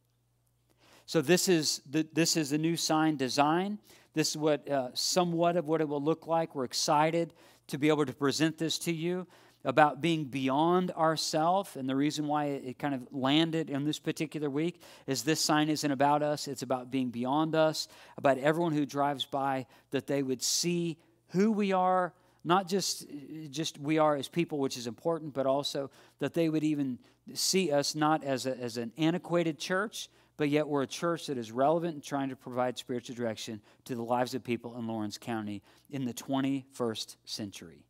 So 1.05 1.22
this 1.22 1.47
is 1.47 1.82
the, 1.89 2.05
this 2.11 2.36
is 2.36 2.49
the 2.49 2.57
new 2.57 2.76
sign 2.76 3.15
design. 3.15 3.80
This 4.14 4.32
is 4.32 4.38
what 4.38 4.70
uh, 4.70 4.89
somewhat 4.93 5.55
of 5.55 5.68
what 5.68 5.82
it 5.82 5.88
will 5.88 6.01
look 6.01 6.28
like. 6.28 6.55
We're 6.55 6.66
excited 6.66 7.34
to 7.68 7.78
be 7.78 7.88
able 7.88 8.05
to 8.05 8.14
present 8.14 8.57
this 8.57 8.78
to 8.80 8.91
you 8.91 9.28
about 9.64 10.01
being 10.01 10.26
beyond 10.26 10.91
ourself 10.91 11.76
and 11.76 11.88
the 11.88 11.95
reason 11.95 12.28
why 12.28 12.45
it 12.45 12.80
kind 12.80 12.95
of 12.95 13.07
landed 13.12 13.70
in 13.70 13.86
this 13.86 13.99
particular 13.99 14.49
week 14.49 14.82
is 15.05 15.24
this 15.24 15.39
sign 15.39 15.70
isn't 15.70 15.91
about 15.91 16.24
us 16.24 16.47
it's 16.47 16.64
about 16.64 16.89
being 16.89 17.09
beyond 17.09 17.55
us 17.55 17.88
about 18.18 18.38
everyone 18.39 18.74
who 18.74 18.86
drives 18.86 19.26
by 19.26 19.66
that 19.91 20.07
they 20.07 20.24
would 20.24 20.41
see 20.41 20.97
who 21.30 21.51
we 21.51 21.72
are 21.72 22.12
not 22.43 22.68
just 22.68 23.05
just 23.51 23.78
we 23.80 23.99
are 23.99 24.16
as 24.16 24.28
people 24.28 24.57
which 24.57 24.78
is 24.78 24.88
important 24.88 25.32
but 25.34 25.45
also 25.45 25.91
that 26.18 26.34
they 26.34 26.49
would 26.49 26.64
even 26.64 26.97
see 27.34 27.72
us 27.72 27.93
not 27.93 28.24
as, 28.24 28.47
a, 28.47 28.57
as 28.57 28.78
an 28.78 28.91
antiquated 28.97 29.59
church 29.59 30.09
but 30.42 30.50
yet 30.50 30.68
we're 30.68 30.82
a 30.82 30.88
church 30.88 31.28
that 31.28 31.38
is 31.38 31.52
relevant 31.52 31.94
and 31.94 32.04
trying 32.04 32.30
to 32.30 32.36
provide 32.36 32.78
spiritual 32.78 33.16
direction 33.16 33.62
to 33.86 33.94
the 33.94 34.02
lives 34.02 34.34
of 34.34 34.44
people 34.44 34.76
in 34.78 34.88
lawrence 34.88 35.18
county 35.18 35.62
in 35.92 36.04
the 36.06 36.14
21st 36.14 37.16
century 37.26 37.86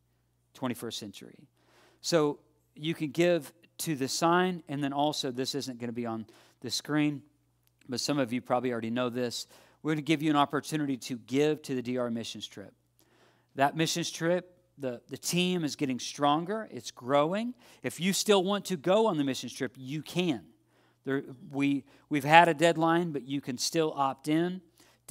21st 0.60 0.94
century 0.94 1.48
so 2.02 2.40
you 2.76 2.94
can 2.94 3.12
give 3.12 3.54
to 3.80 3.96
the 3.96 4.08
sign, 4.08 4.64
and 4.68 4.84
then 4.84 4.94
also, 4.94 5.32
this 5.32 5.56
isn't 5.56 5.80
going 5.80 5.90
to 5.90 5.94
be 5.94 6.06
on 6.06 6.26
the 6.62 6.70
screen, 6.70 7.22
but 7.88 8.00
some 8.00 8.20
of 8.20 8.34
you 8.34 8.42
probably 8.42 8.72
already 8.72 8.90
know 8.90 9.10
this. 9.10 9.48
We're 9.82 9.92
going 9.92 9.98
to 9.98 10.04
give 10.04 10.22
you 10.22 10.30
an 10.30 10.36
opportunity 10.36 10.98
to 10.98 11.18
give 11.18 11.62
to 11.64 11.76
the 11.76 11.82
DR 11.82 12.12
missions 12.12 12.48
trip. 12.48 12.74
That 13.56 13.76
missions 13.76 14.12
trip, 14.12 14.56
the, 14.78 15.02
the 15.10 15.18
team 15.18 15.64
is 15.64 15.76
getting 15.76 16.00
stronger, 16.00 16.68
it's 16.72 16.92
growing. 16.92 17.54
If 17.84 18.00
you 18.00 18.14
still 18.14 18.44
want 18.44 18.66
to 18.66 18.78
go 18.78 19.08
on 19.08 19.18
the 19.18 19.24
missions 19.24 19.54
trip, 19.54 19.74
you 19.76 20.02
can. 20.02 20.42
There, 21.04 21.24
we, 21.52 21.84
we've 22.10 22.24
had 22.24 22.48
a 22.48 22.54
deadline, 22.54 23.12
but 23.12 23.28
you 23.28 23.42
can 23.42 23.58
still 23.58 23.94
opt 23.96 24.28
in 24.28 24.62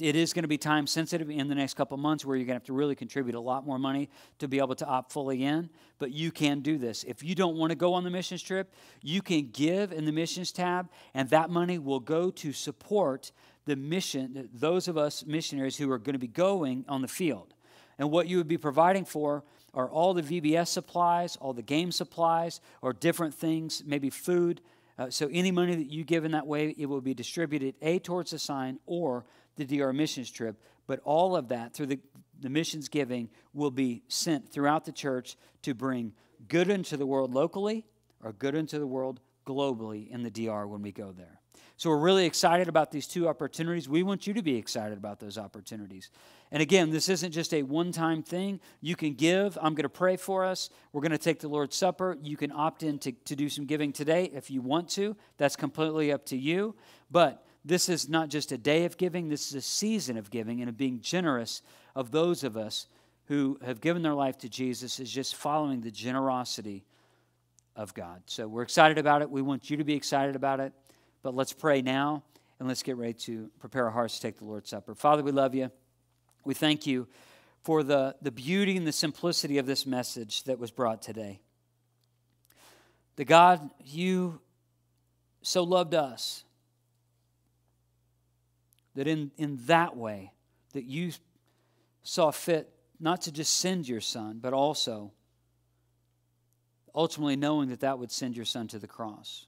it 0.01 0.15
is 0.15 0.33
going 0.33 0.43
to 0.43 0.47
be 0.47 0.57
time 0.57 0.87
sensitive 0.87 1.29
in 1.29 1.47
the 1.47 1.55
next 1.55 1.75
couple 1.75 1.95
months 1.95 2.25
where 2.25 2.35
you're 2.35 2.45
going 2.45 2.55
to 2.55 2.61
have 2.61 2.65
to 2.65 2.73
really 2.73 2.95
contribute 2.95 3.35
a 3.35 3.39
lot 3.39 3.65
more 3.65 3.77
money 3.77 4.09
to 4.39 4.47
be 4.47 4.57
able 4.57 4.75
to 4.75 4.85
opt 4.85 5.11
fully 5.11 5.43
in. 5.43 5.69
But 5.99 6.11
you 6.11 6.31
can 6.31 6.61
do 6.61 6.77
this. 6.77 7.03
If 7.03 7.23
you 7.23 7.35
don't 7.35 7.55
want 7.55 7.69
to 7.69 7.75
go 7.75 7.93
on 7.93 8.03
the 8.03 8.09
missions 8.09 8.41
trip, 8.41 8.73
you 9.01 9.21
can 9.21 9.49
give 9.51 9.91
in 9.91 10.05
the 10.05 10.11
missions 10.11 10.51
tab, 10.51 10.89
and 11.13 11.29
that 11.29 11.49
money 11.49 11.77
will 11.77 11.99
go 11.99 12.31
to 12.31 12.51
support 12.51 13.31
the 13.65 13.75
mission, 13.75 14.49
those 14.53 14.87
of 14.87 14.97
us 14.97 15.23
missionaries 15.25 15.77
who 15.77 15.91
are 15.91 15.99
going 15.99 16.13
to 16.13 16.19
be 16.19 16.27
going 16.27 16.83
on 16.87 17.01
the 17.01 17.07
field. 17.07 17.53
And 17.99 18.09
what 18.09 18.27
you 18.27 18.37
would 18.37 18.47
be 18.47 18.57
providing 18.57 19.05
for 19.05 19.43
are 19.75 19.89
all 19.89 20.15
the 20.15 20.23
VBS 20.23 20.67
supplies, 20.67 21.35
all 21.35 21.53
the 21.53 21.61
game 21.61 21.91
supplies, 21.91 22.59
or 22.81 22.91
different 22.91 23.35
things, 23.35 23.83
maybe 23.85 24.09
food. 24.09 24.61
Uh, 25.01 25.09
so 25.09 25.27
any 25.31 25.49
money 25.49 25.73
that 25.73 25.91
you 25.91 26.03
give 26.03 26.25
in 26.25 26.31
that 26.33 26.45
way, 26.45 26.75
it 26.77 26.85
will 26.85 27.01
be 27.01 27.15
distributed 27.15 27.73
A 27.81 27.97
towards 27.97 28.29
the 28.29 28.37
sign 28.37 28.77
or 28.85 29.25
the 29.55 29.65
DR 29.65 29.91
missions 29.93 30.29
trip, 30.29 30.61
but 30.85 30.99
all 31.03 31.35
of 31.35 31.47
that 31.47 31.73
through 31.73 31.87
the, 31.87 31.99
the 32.39 32.49
missions 32.49 32.87
giving 32.87 33.27
will 33.51 33.71
be 33.71 34.03
sent 34.07 34.53
throughout 34.53 34.85
the 34.85 34.91
church 34.91 35.37
to 35.63 35.73
bring 35.73 36.13
good 36.47 36.69
into 36.69 36.97
the 36.97 37.05
world 37.07 37.33
locally 37.33 37.83
or 38.23 38.31
good 38.31 38.53
into 38.53 38.77
the 38.77 38.85
world 38.85 39.19
globally 39.47 40.07
in 40.11 40.21
the 40.21 40.29
DR 40.29 40.67
when 40.67 40.83
we 40.83 40.91
go 40.91 41.11
there. 41.11 41.40
So 41.81 41.89
we're 41.89 41.97
really 41.97 42.27
excited 42.27 42.67
about 42.67 42.91
these 42.91 43.07
two 43.07 43.27
opportunities. 43.27 43.89
We 43.89 44.03
want 44.03 44.27
you 44.27 44.35
to 44.35 44.43
be 44.43 44.55
excited 44.55 44.99
about 44.99 45.19
those 45.19 45.39
opportunities. 45.39 46.11
And 46.51 46.61
again, 46.61 46.91
this 46.91 47.09
isn't 47.09 47.31
just 47.31 47.55
a 47.55 47.63
one 47.63 47.91
time 47.91 48.21
thing. 48.21 48.59
You 48.81 48.95
can 48.95 49.15
give. 49.15 49.57
I'm 49.59 49.73
going 49.73 49.81
to 49.81 49.89
pray 49.89 50.15
for 50.15 50.45
us. 50.45 50.69
We're 50.93 51.01
going 51.01 51.09
to 51.09 51.17
take 51.17 51.39
the 51.39 51.47
Lord's 51.47 51.75
Supper. 51.75 52.19
You 52.21 52.37
can 52.37 52.51
opt 52.51 52.83
in 52.83 52.99
to, 52.99 53.11
to 53.11 53.35
do 53.35 53.49
some 53.49 53.65
giving 53.65 53.91
today 53.93 54.29
if 54.31 54.51
you 54.51 54.61
want 54.61 54.89
to. 54.89 55.17
That's 55.37 55.55
completely 55.55 56.11
up 56.11 56.23
to 56.27 56.37
you. 56.37 56.75
But 57.09 57.43
this 57.65 57.89
is 57.89 58.07
not 58.07 58.29
just 58.29 58.51
a 58.51 58.59
day 58.59 58.85
of 58.85 58.97
giving, 58.97 59.29
this 59.29 59.47
is 59.47 59.55
a 59.55 59.61
season 59.61 60.17
of 60.17 60.29
giving 60.29 60.59
and 60.59 60.69
of 60.69 60.77
being 60.77 61.01
generous 61.01 61.63
of 61.95 62.11
those 62.11 62.43
of 62.43 62.57
us 62.57 62.85
who 63.25 63.57
have 63.65 63.81
given 63.81 64.03
their 64.03 64.13
life 64.13 64.37
to 64.37 64.49
Jesus 64.49 64.99
is 64.99 65.11
just 65.11 65.35
following 65.35 65.81
the 65.81 65.89
generosity 65.89 66.85
of 67.75 67.93
God. 67.95 68.21
So 68.27 68.47
we're 68.47 68.61
excited 68.61 68.99
about 68.99 69.23
it. 69.23 69.31
We 69.31 69.41
want 69.41 69.71
you 69.71 69.77
to 69.77 69.83
be 69.83 69.95
excited 69.95 70.35
about 70.35 70.59
it. 70.59 70.73
But 71.23 71.35
let's 71.35 71.53
pray 71.53 71.81
now 71.81 72.23
and 72.59 72.67
let's 72.67 72.83
get 72.83 72.97
ready 72.97 73.13
to 73.13 73.49
prepare 73.59 73.85
our 73.85 73.91
hearts 73.91 74.15
to 74.15 74.21
take 74.21 74.37
the 74.37 74.45
Lord's 74.45 74.69
Supper. 74.69 74.95
Father, 74.95 75.23
we 75.23 75.31
love 75.31 75.55
you. 75.55 75.71
We 76.43 76.53
thank 76.53 76.87
you 76.87 77.07
for 77.63 77.83
the, 77.83 78.15
the 78.21 78.31
beauty 78.31 78.77
and 78.77 78.87
the 78.87 78.91
simplicity 78.91 79.57
of 79.57 79.65
this 79.65 79.85
message 79.85 80.43
that 80.43 80.57
was 80.59 80.71
brought 80.71 81.01
today. 81.01 81.39
The 83.15 83.25
God, 83.25 83.69
you 83.83 84.39
so 85.43 85.63
loved 85.63 85.93
us 85.93 86.43
that 88.95 89.07
in, 89.07 89.31
in 89.37 89.59
that 89.67 89.95
way, 89.95 90.33
that 90.73 90.85
you 90.85 91.11
saw 92.03 92.31
fit 92.31 92.69
not 92.99 93.21
to 93.21 93.31
just 93.31 93.59
send 93.59 93.87
your 93.87 94.01
son, 94.01 94.39
but 94.41 94.53
also 94.53 95.11
ultimately 96.93 97.35
knowing 97.35 97.69
that 97.69 97.79
that 97.81 97.99
would 97.99 98.11
send 98.11 98.35
your 98.35 98.45
son 98.45 98.67
to 98.67 98.79
the 98.79 98.87
cross 98.87 99.45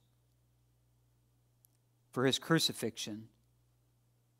for 2.14 2.26
his 2.26 2.40
crucifixion, 2.40 3.28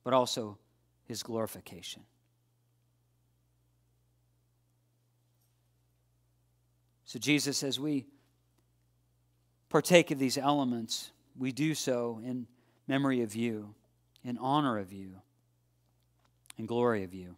but 0.06 0.14
also 0.14 0.58
his 1.04 1.22
glorification. 1.22 2.04
So, 7.04 7.20
Jesus, 7.20 7.62
as 7.62 7.78
we 7.78 8.06
partake 9.70 10.10
of 10.12 10.18
these 10.18 10.38
elements, 10.38 11.12
we 11.38 11.52
do 11.52 11.76
so 11.76 12.22
in 12.24 12.48
memory 12.88 13.22
of 13.22 13.36
you 13.36 13.76
in 14.24 14.38
honor 14.38 14.78
of 14.78 14.94
you, 14.94 15.22
in 16.58 16.66
glory 16.66 17.04
of 17.04 17.14
you. 17.14 17.36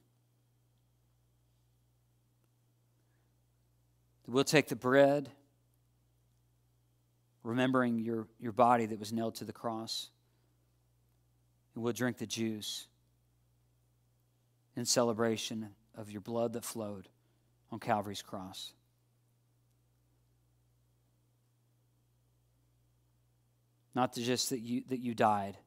We'll 4.27 4.43
take 4.43 4.67
the 4.67 4.75
bread, 4.75 5.29
remembering 7.43 7.99
your, 7.99 8.27
your 8.39 8.51
body 8.51 8.87
that 8.87 8.99
was 8.99 9.13
nailed 9.13 9.35
to 9.35 9.45
the 9.45 9.53
cross, 9.53 10.09
and 11.75 11.83
we'll 11.83 11.93
drink 11.93 12.17
the 12.17 12.25
juice 12.25 12.87
in 14.75 14.85
celebration 14.85 15.69
of 15.95 16.09
your 16.09 16.21
blood 16.21 16.53
that 16.53 16.63
flowed 16.63 17.07
on 17.71 17.79
Calvary's 17.79 18.21
cross. 18.21 18.73
Not 23.93 24.13
just 24.13 24.49
that 24.49 24.59
you, 24.59 24.83
that 24.89 24.99
you 24.99 25.13
died, 25.13 25.57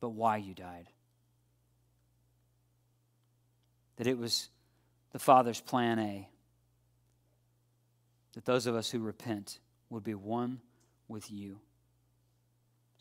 but 0.00 0.10
why 0.10 0.38
you 0.38 0.54
died. 0.54 0.88
That 3.96 4.06
it 4.06 4.18
was 4.18 4.48
the 5.12 5.18
Father's 5.18 5.60
plan 5.60 5.98
A. 5.98 6.28
That 8.32 8.44
those 8.44 8.66
of 8.66 8.74
us 8.74 8.90
who 8.90 9.00
repent 9.00 9.60
would 9.90 10.02
be 10.02 10.14
one 10.14 10.60
with 11.08 11.30
you. 11.30 11.60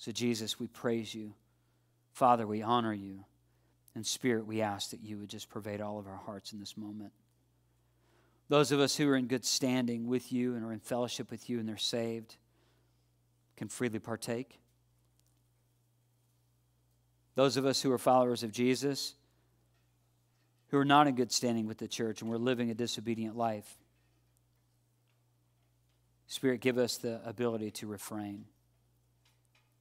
So, 0.03 0.11
Jesus, 0.11 0.59
we 0.59 0.67
praise 0.67 1.15
you. 1.15 1.33
Father, 2.11 2.45
we 2.45 2.61
honor 2.61 2.91
you. 2.93 3.23
In 3.95 4.03
spirit, 4.03 4.45
we 4.45 4.61
ask 4.61 4.89
that 4.89 5.01
you 5.01 5.17
would 5.17 5.29
just 5.29 5.49
pervade 5.49 5.79
all 5.79 5.97
of 5.97 6.07
our 6.07 6.17
hearts 6.17 6.51
in 6.51 6.59
this 6.59 6.75
moment. 6.75 7.13
Those 8.49 8.73
of 8.73 8.81
us 8.81 8.97
who 8.97 9.07
are 9.07 9.15
in 9.15 9.27
good 9.27 9.45
standing 9.45 10.07
with 10.07 10.33
you 10.33 10.55
and 10.55 10.65
are 10.65 10.73
in 10.73 10.81
fellowship 10.81 11.31
with 11.31 11.49
you 11.49 11.57
and 11.57 11.69
they're 11.69 11.77
saved 11.77 12.35
can 13.55 13.69
freely 13.69 13.97
partake. 13.97 14.59
Those 17.35 17.55
of 17.55 17.65
us 17.65 17.81
who 17.81 17.89
are 17.89 17.97
followers 17.97 18.43
of 18.43 18.51
Jesus, 18.51 19.13
who 20.67 20.79
are 20.79 20.83
not 20.83 21.07
in 21.07 21.15
good 21.15 21.31
standing 21.31 21.65
with 21.65 21.77
the 21.77 21.87
church 21.87 22.21
and 22.21 22.29
we're 22.29 22.35
living 22.35 22.69
a 22.69 22.73
disobedient 22.73 23.37
life, 23.37 23.77
Spirit, 26.27 26.59
give 26.59 26.77
us 26.77 26.97
the 26.97 27.21
ability 27.25 27.71
to 27.71 27.87
refrain. 27.87 28.43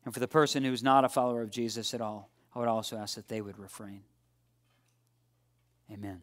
And 0.05 0.13
for 0.13 0.21
the 0.21 0.29
person 0.29 0.65
who's 0.65 0.83
not 0.83 1.05
a 1.05 1.09
follower 1.09 1.43
of 1.43 1.51
Jesus 1.51 1.95
at 1.95 2.01
all, 2.01 2.31
I 2.55 2.59
would 2.59 2.69
also 2.69 2.97
ask 2.97 3.15
that 3.15 3.29
they 3.29 3.41
would 3.41 3.59
refrain. 3.59 4.03
Amen. 5.91 6.21